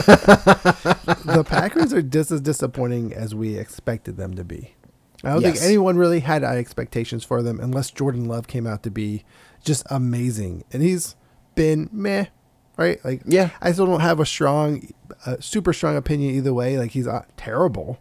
the 0.01 1.45
Packers 1.47 1.93
are 1.93 2.01
just 2.01 2.31
as 2.31 2.41
disappointing 2.41 3.13
as 3.13 3.35
we 3.35 3.57
expected 3.57 4.17
them 4.17 4.33
to 4.35 4.43
be. 4.43 4.75
I 5.23 5.33
don't 5.33 5.41
Yes. 5.41 5.59
think 5.59 5.65
anyone 5.65 5.97
really 5.97 6.21
had 6.21 6.43
high 6.43 6.57
expectations 6.57 7.23
for 7.23 7.41
them 7.43 7.59
unless 7.59 7.91
Jordan 7.91 8.25
Love 8.25 8.47
came 8.47 8.65
out 8.65 8.81
to 8.83 8.91
be 8.91 9.23
just 9.63 9.83
amazing. 9.89 10.63
And 10.73 10.81
he's 10.81 11.15
been 11.55 11.89
meh, 11.91 12.25
right? 12.77 13.03
Like, 13.05 13.21
Yeah. 13.25 13.51
I 13.61 13.71
still 13.71 13.85
don't 13.85 13.99
have 13.99 14.19
a 14.19 14.25
strong, 14.25 14.87
uh, 15.25 15.37
super 15.39 15.73
strong 15.73 15.95
opinion 15.95 16.33
either 16.35 16.53
way. 16.53 16.77
Like, 16.79 16.91
he's 16.91 17.05
not 17.05 17.27
terrible, 17.37 17.99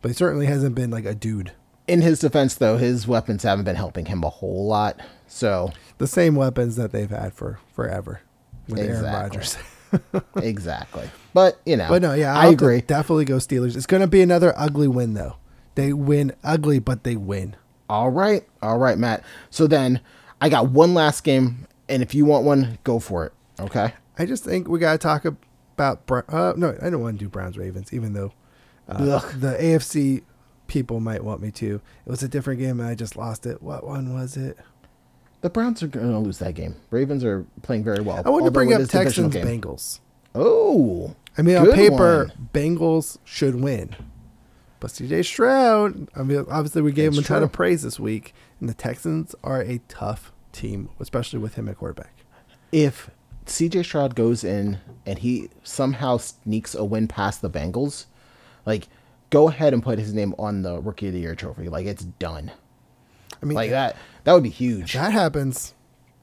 but 0.00 0.08
he 0.08 0.14
certainly 0.14 0.46
hasn't 0.46 0.74
been 0.74 0.90
like 0.90 1.04
a 1.04 1.14
dude. 1.14 1.52
In 1.86 2.00
his 2.00 2.20
defense, 2.20 2.54
though, 2.54 2.78
his 2.78 3.06
weapons 3.06 3.42
haven't 3.42 3.64
been 3.66 3.76
helping 3.76 4.06
him 4.06 4.22
a 4.24 4.30
whole 4.30 4.66
lot. 4.66 4.98
So, 5.26 5.72
The 5.98 6.06
same 6.06 6.34
weapons 6.34 6.76
that 6.76 6.92
they've 6.92 7.10
had 7.10 7.32
for 7.34 7.58
forever 7.74 8.20
with 8.68 8.78
Aaron 8.78 8.90
Exactly. 8.90 9.20
Rodgers. 9.20 9.58
exactly. 10.36 11.10
But 11.34 11.60
you 11.66 11.76
know, 11.76 11.88
But 11.88 12.02
no, 12.02 12.14
yeah, 12.14 12.34
I 12.34 12.44
I'll 12.44 12.48
to 12.50 12.54
agree. 12.54 12.80
Definitely 12.80 13.24
go 13.26 13.36
Steelers. 13.36 13.76
It's 13.76 13.86
going 13.86 14.00
to 14.00 14.06
be 14.06 14.22
another 14.22 14.52
ugly 14.56 14.88
win 14.88 15.14
though. 15.14 15.36
They 15.74 15.92
win 15.92 16.32
ugly, 16.44 16.78
but 16.78 17.04
they 17.04 17.16
win. 17.16 17.56
All 17.88 18.10
right, 18.10 18.46
all 18.62 18.78
right, 18.78 18.96
Matt. 18.98 19.22
So 19.50 19.66
then 19.66 20.00
I 20.40 20.48
got 20.48 20.70
one 20.70 20.94
last 20.94 21.24
game, 21.24 21.66
and 21.88 22.02
if 22.02 22.14
you 22.14 22.24
want 22.24 22.44
one, 22.44 22.78
go 22.84 22.98
for 22.98 23.26
it. 23.26 23.32
Okay. 23.60 23.92
I 24.18 24.26
just 24.26 24.44
think 24.44 24.68
we 24.68 24.78
got 24.78 24.92
to 24.92 24.98
talk 24.98 25.24
about. 25.24 26.02
Uh, 26.28 26.52
no, 26.56 26.76
I 26.82 26.90
don't 26.90 27.00
want 27.00 27.18
to 27.18 27.24
do 27.24 27.28
Browns 27.28 27.56
Ravens, 27.58 27.92
even 27.92 28.12
though 28.12 28.32
uh, 28.88 29.20
the 29.36 29.56
AFC 29.58 30.22
people 30.68 31.00
might 31.00 31.24
want 31.24 31.40
me 31.40 31.50
to. 31.50 31.76
It 32.06 32.10
was 32.10 32.22
a 32.22 32.28
different 32.28 32.60
game, 32.60 32.80
and 32.80 32.88
I 32.88 32.94
just 32.94 33.16
lost 33.16 33.46
it. 33.46 33.62
What 33.62 33.86
one 33.86 34.14
was 34.14 34.36
it? 34.36 34.58
The 35.42 35.50
Browns 35.50 35.82
are 35.82 35.88
going 35.88 36.10
to 36.10 36.18
lose 36.18 36.38
that 36.38 36.54
game. 36.54 36.76
Ravens 36.90 37.24
are 37.24 37.44
playing 37.62 37.84
very 37.84 38.00
well. 38.02 38.22
I 38.24 38.30
want 38.30 38.44
to 38.44 38.50
bring 38.50 38.72
up 38.72 38.80
is 38.80 38.88
a 38.88 38.92
divisional 38.98 39.30
Texans. 39.30 39.62
Bengals. 39.64 40.00
Oh, 40.34 41.14
I 41.36 41.42
mean, 41.42 41.56
on 41.56 41.72
paper, 41.72 42.30
one. 42.34 42.48
Bengals 42.54 43.18
should 43.24 43.56
win. 43.56 43.94
But 44.80 44.90
CJ 44.90 45.24
Stroud, 45.24 46.08
I 46.16 46.22
mean, 46.22 46.44
obviously, 46.48 46.82
we 46.82 46.92
gave 46.92 47.12
That's 47.12 47.18
him 47.18 47.36
a 47.36 47.38
ton 47.38 47.42
of 47.42 47.52
praise 47.52 47.82
this 47.82 48.00
week. 48.00 48.34
And 48.60 48.68
the 48.68 48.74
Texans 48.74 49.34
are 49.44 49.60
a 49.60 49.78
tough 49.88 50.32
team, 50.52 50.90
especially 51.00 51.38
with 51.38 51.54
him 51.54 51.68
at 51.68 51.76
quarterback. 51.78 52.12
if 52.70 53.10
CJ 53.46 53.84
Stroud 53.84 54.14
goes 54.14 54.44
in 54.44 54.78
and 55.04 55.18
he 55.18 55.50
somehow 55.64 56.16
sneaks 56.16 56.74
a 56.74 56.84
win 56.84 57.08
past 57.08 57.42
the 57.42 57.50
Bengals, 57.50 58.06
like 58.64 58.88
go 59.30 59.48
ahead 59.48 59.72
and 59.74 59.82
put 59.82 59.98
his 59.98 60.14
name 60.14 60.34
on 60.38 60.62
the 60.62 60.80
Rookie 60.80 61.08
of 61.08 61.14
the 61.14 61.20
Year 61.20 61.34
trophy. 61.34 61.68
Like 61.68 61.86
it's 61.86 62.04
done. 62.04 62.52
I 63.42 63.46
mean, 63.46 63.56
Like 63.56 63.70
that. 63.70 63.96
That 64.24 64.34
would 64.34 64.42
be 64.42 64.50
if 64.50 64.56
huge. 64.56 64.92
that 64.94 65.12
happens, 65.12 65.74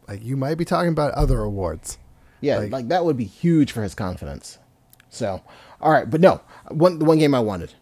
like 0.07 0.23
you 0.23 0.37
might 0.37 0.55
be 0.55 0.65
talking 0.65 0.91
about 0.91 1.13
other 1.13 1.41
awards. 1.41 1.97
Yeah, 2.41 2.59
Like- 2.59 2.71
like, 2.71 2.87
that 2.87 3.03
would 3.03 3.17
be 3.17 3.25
huge 3.25 3.71
for 3.71 3.83
his 3.83 3.93
confidence. 3.93 4.59
So, 5.09 5.41
all 5.81 5.91
right, 5.91 6.09
but 6.09 6.21
no, 6.21 6.41
one 6.69 6.99
the 6.99 7.05
one 7.05 7.17
game 7.17 7.33
I 7.33 7.39
wanted 7.39 7.73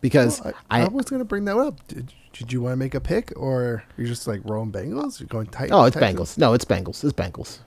because 0.00 0.40
I, 0.44 0.52
I, 0.70 0.88
was 0.88 1.06
going 1.06 1.20
to 1.20 1.24
bring 1.24 1.46
that 1.46 1.56
up. 1.56 1.86
Did, 1.88 2.12
did 2.32 2.52
you 2.52 2.60
want 2.60 2.72
to 2.74 2.76
make 2.76 2.94
a 2.94 3.00
pick, 3.00 3.32
or 3.34 3.82
you're 3.96 4.06
just 4.06 4.26
like 4.26 4.40
rolling 4.44 4.70
Bengals? 4.70 5.18
You're 5.18 5.26
going 5.28 5.46
tight. 5.46 5.70
oh 5.72 5.84
it's? 5.84 5.96
Bengals. 5.96 6.36
No, 6.38 6.52
it's 6.52 6.64
Bengals. 6.64 7.02
It's 7.02 7.12
Bengals. 7.12 7.60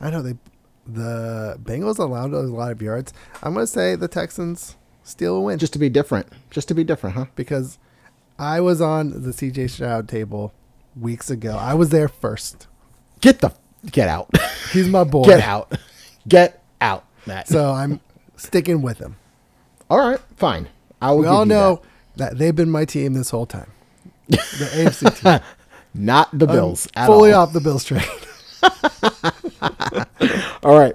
I 0.00 0.10
know 0.10 0.22
they, 0.22 0.36
the 0.86 1.58
Bengals 1.62 1.98
allowed 1.98 2.32
a 2.32 2.40
lot 2.40 2.72
of 2.72 2.82
yards. 2.82 3.12
I'm 3.42 3.54
going 3.54 3.64
to 3.64 3.70
say 3.70 3.94
the 3.94 4.08
Texans 4.08 4.76
steal 5.02 5.36
a 5.36 5.40
win, 5.40 5.58
Just 5.58 5.72
to 5.74 5.78
be 5.78 5.88
different. 5.88 6.28
Just 6.50 6.68
to 6.68 6.74
be 6.74 6.84
different, 6.84 7.16
huh? 7.16 7.26
because 7.36 7.78
I 8.38 8.60
was 8.60 8.80
on 8.80 9.22
the 9.22 9.30
CJ 9.30 9.70
Stroud 9.70 10.08
table 10.08 10.52
weeks 10.98 11.30
ago. 11.30 11.56
I 11.58 11.74
was 11.74 11.90
there 11.90 12.08
first. 12.08 12.66
Get 13.20 13.40
the 13.40 13.52
get 13.90 14.08
out. 14.08 14.28
He's 14.72 14.88
my 14.88 15.04
boy. 15.04 15.24
get 15.24 15.40
out. 15.40 15.72
Get 16.28 16.62
out, 16.80 17.04
Matt. 17.26 17.48
So 17.48 17.72
I'm 17.72 18.00
sticking 18.36 18.82
with 18.82 18.98
him. 18.98 19.16
all 19.88 19.98
right, 19.98 20.20
fine. 20.36 20.68
I 21.00 21.12
will. 21.12 21.18
We 21.20 21.26
all 21.26 21.46
know 21.46 21.82
that. 22.16 22.30
that. 22.32 22.38
they've 22.38 22.54
been 22.54 22.70
my 22.70 22.84
team 22.84 23.14
this 23.14 23.30
whole 23.30 23.46
time. 23.46 23.70
The 24.28 24.36
AFC 24.38 25.20
team. 25.22 25.40
not 25.94 26.36
the 26.36 26.46
I'm 26.46 26.52
Bills 26.54 26.88
at 26.96 27.06
fully 27.06 27.32
all. 27.32 27.44
off 27.44 27.52
the 27.52 27.60
Bills 27.60 27.84
train. 27.84 28.02
All 30.62 30.78
right. 30.78 30.94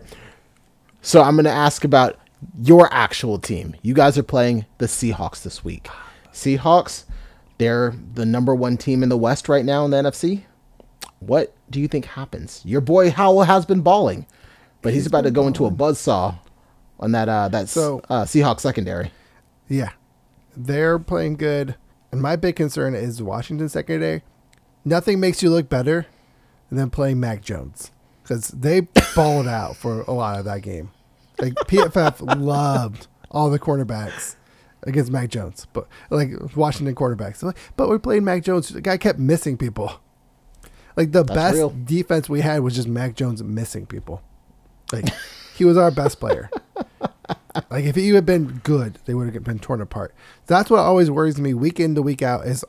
So 1.01 1.21
I'm 1.21 1.35
going 1.35 1.45
to 1.45 1.51
ask 1.51 1.83
about 1.83 2.19
your 2.61 2.89
actual 2.91 3.39
team. 3.39 3.75
You 3.81 3.93
guys 3.93 4.17
are 4.17 4.23
playing 4.23 4.65
the 4.79 4.85
Seahawks 4.87 5.43
this 5.43 5.63
week. 5.63 5.87
Seahawks, 6.33 7.05
they're 7.62 7.93
the 8.16 8.26
number 8.26 8.55
one 8.55 8.76
team 8.78 9.03
in 9.03 9.09
the 9.09 9.18
West 9.18 9.47
right 9.47 9.64
now 9.64 9.86
in 9.86 9.91
the 9.91 9.97
NFC. 9.97 10.43
What 11.20 11.53
do 11.70 11.80
you 11.80 11.88
think 11.88 12.05
happens? 12.05 12.62
Your 12.66 12.82
boy 12.82 13.12
Howell 13.12 13.43
has 13.43 13.66
been 13.66 13.82
balling, 13.82 14.26
but 14.82 14.93
he's, 14.93 15.05
about 15.05 15.26
to 15.26 15.32
go 15.32 15.45
into 15.45 15.68
a 15.68 15.72
buzzsaw 15.72 16.39
on 16.99 17.12
that 17.12 17.30
uh, 17.30 17.47
that 17.49 17.70
So- 17.70 18.01
uh, 18.09 18.24
Seahawks 18.24 18.62
secondary. 18.62 19.12
Yeah, 19.68 19.91
they're 20.57 20.97
playing 20.97 21.36
good. 21.38 21.76
And 22.12 22.22
my 22.22 22.36
big 22.36 22.55
concern 22.57 22.93
is 22.95 23.22
Washington 23.24 23.70
secondary. 23.70 24.24
Nothing 24.84 25.20
makes 25.20 25.41
you 25.43 25.49
look 25.49 25.70
better 25.70 26.07
than 26.72 26.89
playing 26.89 27.20
Mac 27.20 27.41
Jones 27.41 27.91
because 28.24 28.47
they 28.49 28.82
balled 29.16 29.47
out 29.47 29.76
for 29.78 30.01
a 30.01 30.12
lot 30.12 30.39
of 30.39 30.45
that 30.45 30.62
game. 30.62 30.91
Like 31.39 31.53
PFF 31.53 32.38
loved 32.41 33.07
all 33.30 33.49
the 33.49 33.59
cornerbacks 33.59 34.36
against 34.84 35.11
Mac 35.11 35.29
Jones, 35.29 35.67
but 35.73 35.88
like 36.09 36.32
Washington 36.55 36.95
quarterbacks. 36.95 37.43
Like, 37.43 37.57
But 37.77 37.89
we 37.89 37.97
played 37.97 38.23
Mac 38.23 38.43
Jones. 38.43 38.69
The 38.69 38.82
guy 38.82 38.97
kept 38.97 39.19
missing 39.19 39.57
people. 39.57 39.99
Like 40.95 41.11
the 41.11 41.23
best 41.23 41.55
real. 41.55 41.69
defense 41.69 42.27
we 42.27 42.41
had 42.41 42.61
was 42.61 42.75
just 42.75 42.88
Mac 42.88 43.15
Jones 43.15 43.41
missing 43.43 43.86
people. 43.86 44.21
Like 44.91 45.09
he 45.55 45.65
was 45.65 45.77
our 45.77 45.91
best 45.91 46.19
player. 46.19 46.49
Like 47.69 47.86
if 47.86 47.95
he 47.95 48.09
had 48.09 48.25
been 48.25 48.61
good, 48.63 48.99
they 49.05 49.13
would 49.13 49.34
have 49.34 49.43
been 49.43 49.59
torn 49.59 49.82
apart. 49.82 50.13
That's 50.47 50.69
what 50.69 50.79
always 50.79 51.11
worries 51.11 51.39
me 51.39 51.53
week 51.53 51.79
in 51.79 51.95
to 51.95 52.01
week 52.01 52.21
out 52.21 52.47
is 52.47 52.63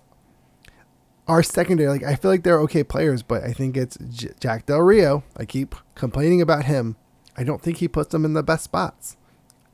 our 1.28 1.42
secondary. 1.42 1.88
Like 1.88 2.02
I 2.02 2.16
feel 2.16 2.30
like 2.30 2.42
they're 2.42 2.60
okay 2.62 2.82
players, 2.82 3.22
but 3.22 3.44
I 3.44 3.52
think 3.52 3.76
it's 3.76 3.96
J- 4.10 4.32
Jack 4.40 4.66
Del 4.66 4.80
Rio. 4.80 5.22
I 5.36 5.44
keep 5.44 5.74
complaining 5.94 6.40
about 6.42 6.64
him. 6.64 6.96
I 7.36 7.44
don't 7.44 7.62
think 7.62 7.78
he 7.78 7.88
puts 7.88 8.10
them 8.10 8.24
in 8.24 8.34
the 8.34 8.42
best 8.42 8.64
spots. 8.64 9.16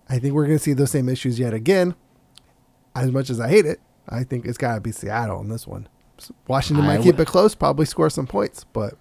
I 0.09 0.19
think 0.19 0.35
we're 0.35 0.47
going 0.47 0.59
to 0.59 0.63
see 0.63 0.73
those 0.73 0.91
same 0.91 1.09
issues 1.09 1.39
yet 1.39 1.53
again. 1.53 1.95
As 3.03 3.13
much 3.13 3.31
as 3.31 3.41
I 3.41 3.49
hate 3.49 3.67
it, 3.67 3.81
I 4.09 4.25
think 4.25 4.47
it's 4.47 4.59
got 4.59 4.75
to 4.75 4.81
be 4.81 4.93
Seattle 4.93 5.41
in 5.41 5.49
this 5.49 5.67
one. 5.67 5.89
Washington 6.49 6.85
I 6.85 6.97
might 6.97 7.03
keep 7.03 7.21
it 7.21 7.29
close, 7.29 7.55
probably 7.55 7.87
score 7.87 8.11
some 8.11 8.27
points, 8.27 8.65
but 8.65 8.95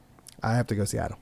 I 0.43 0.55
have 0.55 0.67
to 0.67 0.75
go 0.75 0.85
Seattle. 0.85 1.17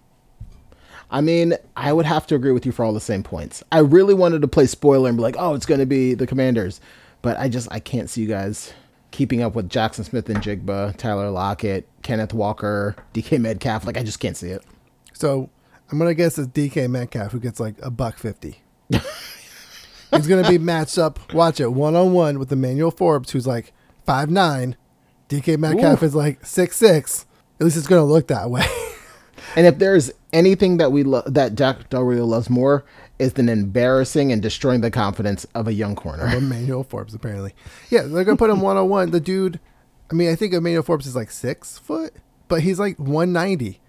I 1.09 1.21
mean, 1.21 1.53
I 1.78 1.93
would 1.93 2.05
have 2.05 2.28
to 2.28 2.36
agree 2.36 2.51
with 2.51 2.65
you 2.65 2.71
for 2.71 2.84
all 2.84 2.91
the 2.91 2.99
same 2.99 3.23
points. 3.23 3.63
I 3.71 3.80
really 3.80 4.13
wanted 4.13 4.41
to 4.41 4.47
play 4.47 4.65
spoiler 4.65 5.07
and 5.07 5.17
be 5.17 5.21
like, 5.21 5.36
oh, 5.38 5.53
it's 5.53 5.65
going 5.65 5.80
to 5.80 5.86
be 5.86 6.15
the 6.15 6.28
Commanders. 6.28 6.82
But 7.21 7.39
I 7.39 7.47
just, 7.47 7.67
I 7.71 7.80
can't 7.80 8.09
see 8.09 8.21
you 8.21 8.28
guys 8.28 8.73
keeping 9.11 9.41
up 9.41 9.55
with 9.55 9.69
Jackson 9.69 10.03
Smith 10.03 10.28
and 10.30 10.41
Jigba, 10.41 10.97
Tyler 10.97 11.30
Lockett, 11.30 11.88
Kenneth 12.01 12.34
Walker, 12.34 12.95
DK 13.13 13.39
Metcalf. 13.39 13.86
Like, 13.86 13.97
I 13.97 14.03
just 14.03 14.19
can't 14.19 14.36
see 14.36 14.49
it. 14.49 14.63
So 15.13 15.49
I'm 15.91 15.97
gonna 15.97 16.13
guess 16.13 16.38
it's 16.38 16.49
DK 16.49 16.89
Metcalf 16.89 17.32
who 17.32 17.39
gets 17.39 17.59
like 17.59 17.76
a 17.82 17.89
buck 17.89 18.17
fifty. 18.17 18.59
He's 20.12 20.28
gonna 20.28 20.47
be 20.47 20.58
matched 20.58 20.97
up. 20.97 21.34
Watch 21.34 21.60
it 21.60 21.74
one 21.74 21.95
on 21.95 22.14
one 22.14 22.39
with 22.39 22.51
Emmanuel 22.51 22.91
Forbes, 22.91 23.32
who's 23.32 23.47
like 23.47 23.74
five 24.06 24.30
nine. 24.30 24.76
DK 25.30 25.58
Metcalf 25.58 26.01
Ooh. 26.01 26.06
is 26.06 26.16
like 26.16 26.45
six 26.45 26.78
six. 26.78 27.26
At 27.60 27.64
least 27.64 27.78
it's 27.78 27.88
gonna 27.88 28.06
look 28.06 28.28
that 28.28 28.49
way. 28.49 28.66
And 29.56 29.68
if 29.68 29.78
there's 29.78 30.12
anything 30.34 30.78
that 30.78 30.91
we 30.91 31.03
lo- 31.03 31.24
that 31.28 31.56
Jack 31.56 31.89
Del 31.89 32.03
Rio 32.03 32.26
loves 32.26 32.49
more, 32.49 32.84
is 33.20 33.34
than 33.34 33.47
embarrassing 33.47 34.32
and 34.32 34.41
destroying 34.41 34.82
the 34.82 34.91
confidence 34.91 35.45
of 35.56 35.68
a 35.68 35.74
young 35.74 35.95
corner. 35.95 36.28
Emmanuel 36.28 36.84
Forbes, 36.84 37.14
apparently. 37.14 37.53
Yeah, 37.89 38.01
they're 38.03 38.24
gonna 38.24 38.38
put 38.38 38.49
him 38.49 38.62
one 38.62 38.78
on 38.78 38.89
one. 38.89 39.12
The 39.12 39.20
dude, 39.20 39.60
I 40.12 40.16
mean, 40.16 40.30
I 40.30 40.36
think 40.36 40.53
Emmanuel 40.53 40.84
Forbes 40.84 41.08
is 41.08 41.16
like 41.16 41.32
six 41.32 41.78
foot, 41.78 42.14
but 42.47 42.62
he's 42.62 42.80
like 42.80 42.97
one 42.97 43.32
ninety. 43.32 43.80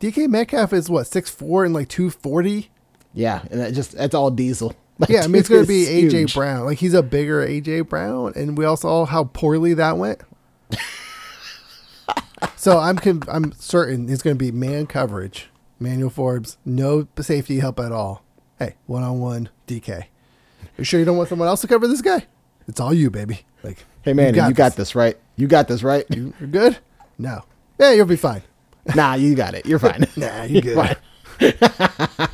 DK 0.00 0.28
Metcalf 0.28 0.72
is 0.72 0.90
what 0.90 1.06
six 1.06 1.30
four 1.30 1.64
and 1.64 1.74
like 1.74 1.88
two 1.88 2.10
forty. 2.10 2.70
yeah, 3.12 3.42
and 3.50 3.60
that 3.60 3.74
just 3.74 3.92
that's 3.92 4.14
all 4.14 4.30
diesel. 4.30 4.74
Yeah, 5.08 5.22
I 5.22 5.26
mean 5.26 5.40
it's 5.40 5.48
going 5.48 5.62
to 5.62 5.68
be 5.68 5.84
AJ 5.84 6.10
huge. 6.10 6.34
Brown. 6.34 6.64
Like 6.64 6.78
he's 6.78 6.94
a 6.94 7.02
bigger 7.02 7.46
AJ 7.46 7.88
Brown, 7.88 8.32
and 8.34 8.56
we 8.56 8.64
all 8.64 8.76
saw 8.76 9.04
how 9.04 9.24
poorly 9.24 9.74
that 9.74 9.98
went. 9.98 10.22
so 12.56 12.78
I'm 12.78 12.96
con- 12.96 13.22
I'm 13.28 13.52
certain 13.52 14.08
it's 14.08 14.22
going 14.22 14.36
to 14.36 14.38
be 14.42 14.50
man 14.52 14.86
coverage. 14.86 15.48
Manuel 15.78 16.08
Forbes, 16.10 16.56
no 16.64 17.06
safety 17.20 17.58
help 17.58 17.78
at 17.78 17.92
all. 17.92 18.22
Hey, 18.58 18.76
one 18.86 19.02
on 19.02 19.20
one 19.20 19.50
DK. 19.66 20.04
You 20.78 20.84
sure 20.84 20.98
you 20.98 21.04
don't 21.06 21.18
want 21.18 21.28
someone 21.28 21.48
else 21.48 21.60
to 21.60 21.66
cover 21.66 21.86
this 21.86 22.00
guy? 22.00 22.26
It's 22.66 22.80
all 22.80 22.94
you, 22.94 23.10
baby. 23.10 23.40
Like, 23.62 23.84
Hey 24.02 24.12
man, 24.14 24.34
you 24.34 24.52
got, 24.54 24.76
this. 24.76 24.94
right? 24.94 25.16
You 25.36 25.46
got 25.48 25.68
this 25.68 25.82
right. 25.82 26.06
You, 26.08 26.32
you're 26.40 26.48
good. 26.48 26.78
No, 27.18 27.42
yeah, 27.78 27.92
you'll 27.92 28.06
be 28.06 28.16
fine. 28.16 28.42
nah, 28.94 29.14
you 29.14 29.34
got 29.34 29.54
it. 29.54 29.66
You're 29.66 29.78
fine. 29.80 30.06
Nah, 30.16 30.42
you're 30.48 30.62
good. 30.62 30.96
Fine. 31.38 32.28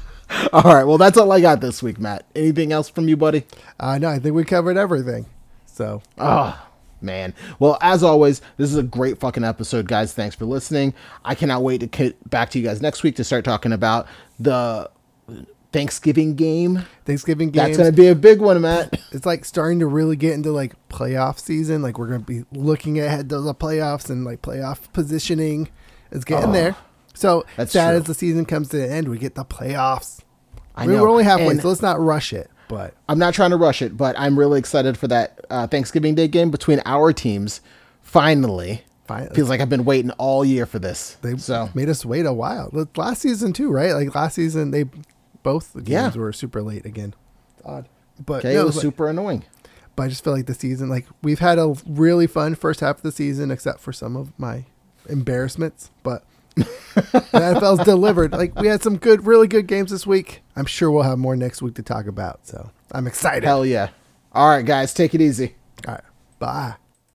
all 0.65 0.75
right. 0.75 0.85
Well, 0.85 0.99
that's 0.99 1.17
all 1.17 1.33
I 1.33 1.41
got 1.41 1.61
this 1.61 1.83
week, 1.83 1.99
Matt. 1.99 2.27
Anything 2.35 2.73
else 2.73 2.89
from 2.89 3.09
you, 3.09 3.17
buddy? 3.17 3.45
Uh, 3.81 3.99
no, 3.99 4.09
I 4.09 4.19
think 4.19 4.35
we 4.35 4.45
covered 4.45 4.77
everything. 4.77 5.27
So 5.67 6.03
Oh, 6.19 6.69
man. 7.01 7.33
Well, 7.59 7.79
as 7.81 8.03
always, 8.03 8.43
this 8.59 8.71
is 8.71 8.77
a 8.77 8.83
great 8.83 9.19
fucking 9.19 9.45
episode, 9.45 9.89
guys. 9.89 10.13
Thanks 10.13 10.37
for 10.37 10.45
listening. 10.45 10.93
I 11.25 11.35
cannot 11.35 11.63
wait 11.63 11.79
to 11.79 11.87
get 11.87 12.29
back 12.29 12.51
to 12.51 12.59
you 12.59 12.67
guys 12.67 12.83
next 12.83 13.03
week 13.03 13.17
to 13.17 13.25
start 13.25 13.45
talking 13.45 13.73
about 13.73 14.07
the 14.39 14.91
Thanksgiving 15.73 16.35
game. 16.35 16.85
Thanksgiving 17.07 17.51
game. 17.51 17.65
That's 17.65 17.79
going 17.79 17.91
to 17.91 17.97
be 17.97 18.09
a 18.09 18.15
big 18.15 18.41
one, 18.41 18.61
Matt. 18.61 18.93
it's 19.13 19.25
like 19.25 19.47
starting 19.47 19.79
to 19.79 19.87
really 19.87 20.17
get 20.17 20.35
into 20.35 20.53
like 20.53 20.75
playoff 20.89 21.39
season. 21.39 21.81
Like 21.81 21.99
we're 21.99 22.09
gonna 22.09 22.21
be 22.21 22.45
looking 22.53 23.01
ahead 23.01 23.31
to 23.31 23.41
the 23.41 23.55
playoffs 23.55 24.11
and 24.11 24.25
like 24.25 24.43
playoff 24.43 24.93
positioning 24.93 25.71
is 26.11 26.25
getting 26.25 26.53
there. 26.53 26.77
So 27.15 27.45
sad 27.57 27.71
true. 27.71 27.81
as 27.81 28.05
the 28.05 28.15
season 28.15 28.45
comes 28.45 28.69
to 28.69 28.85
an 28.85 28.91
end, 28.91 29.09
we 29.09 29.19
get 29.19 29.35
the 29.35 29.45
playoffs. 29.45 30.21
I 30.75 30.85
I 30.85 30.87
know. 30.87 31.03
we're 31.03 31.09
only 31.11 31.25
halfway, 31.25 31.49
And- 31.49 31.61
so 31.61 31.69
let's 31.69 31.83
not 31.83 32.01
rush 32.01 32.33
it. 32.33 32.51
But 32.69 32.95
I'm 33.09 33.19
not 33.19 33.35
trying 33.35 33.51
to 33.51 33.57
rush 33.59 33.83
it, 33.83 33.97
but 33.99 34.19
I'm 34.19 34.39
really 34.39 34.59
excited 34.59 34.97
for 34.97 35.07
that 35.09 35.45
uh, 35.51 35.67
Thanksgiving 35.67 36.15
Day 36.15 36.27
game 36.29 36.51
between 36.51 36.81
our 36.87 37.13
teams. 37.13 37.61
Finally, 38.01 38.83
Fin- 39.07 39.29
feels 39.35 39.49
like 39.51 39.61
I've 39.61 39.69
been 39.69 39.85
waiting 39.85 40.11
all 40.13 40.45
year 40.45 40.65
for 40.67 40.79
this. 40.79 41.17
they 41.23 41.37
so 41.37 41.69
made 41.75 41.89
us 41.89 42.05
wait 42.05 42.25
a 42.25 42.33
while. 42.33 42.71
Last 42.97 43.21
season 43.23 43.53
too, 43.53 43.71
right? 43.71 43.93
Like 43.93 44.15
last 44.15 44.35
season, 44.37 44.71
they 44.71 44.85
both 45.43 45.73
the 45.75 45.83
Yeah. 45.85 46.05
games 46.05 46.17
were 46.17 46.33
super 46.33 46.63
late 46.63 46.87
again. 46.87 47.15
It's 47.59 47.67
odd, 47.67 47.89
but 48.25 48.45
Okay, 48.45 48.55
no, 48.55 48.63
it 48.63 48.67
was 48.67 48.81
super 48.81 49.09
annoying. 49.09 49.45
but 49.97 50.05
I 50.05 50.09
just 50.09 50.25
feel 50.25 50.33
like 50.33 50.47
the 50.47 50.55
season, 50.55 50.89
like 50.89 51.07
we've 51.23 51.41
had 51.41 51.59
a 51.59 51.75
really 51.87 52.27
fun 52.27 52.55
first 52.55 52.81
half 52.81 52.97
of 52.97 53.03
the 53.03 53.13
season, 53.13 53.51
except 53.51 53.81
for 53.81 53.93
some 53.93 54.17
of 54.17 54.33
my 54.39 54.65
embarrassments. 55.09 55.91
But 56.03 56.25
the 56.95 57.31
NFL's 57.33 57.85
delivered. 57.85 58.33
Like 58.33 58.55
we 58.59 58.69
had 58.69 58.83
some 58.83 58.97
good, 58.97 59.27
really 59.27 59.49
good 59.49 59.67
games 59.67 59.91
this 59.91 60.07
week. 60.07 60.43
I'm 60.57 60.67
sure 60.67 60.91
we'll 60.91 61.05
have 61.05 61.19
more 61.19 61.37
next 61.37 61.63
week 61.63 61.75
to 61.77 61.83
talk 61.83 62.07
about. 62.07 62.47
So 62.47 62.71
I'm 62.91 63.07
excited. 63.07 63.45
Hell 63.45 63.65
yeah! 63.65 63.91
All 64.33 64.49
right, 64.49 64.65
guys, 64.65 64.93
take 64.93 65.15
it 65.15 65.21
easy. 65.21 65.55
All 65.87 65.95
right, 65.95 66.05
bye. 66.39 66.82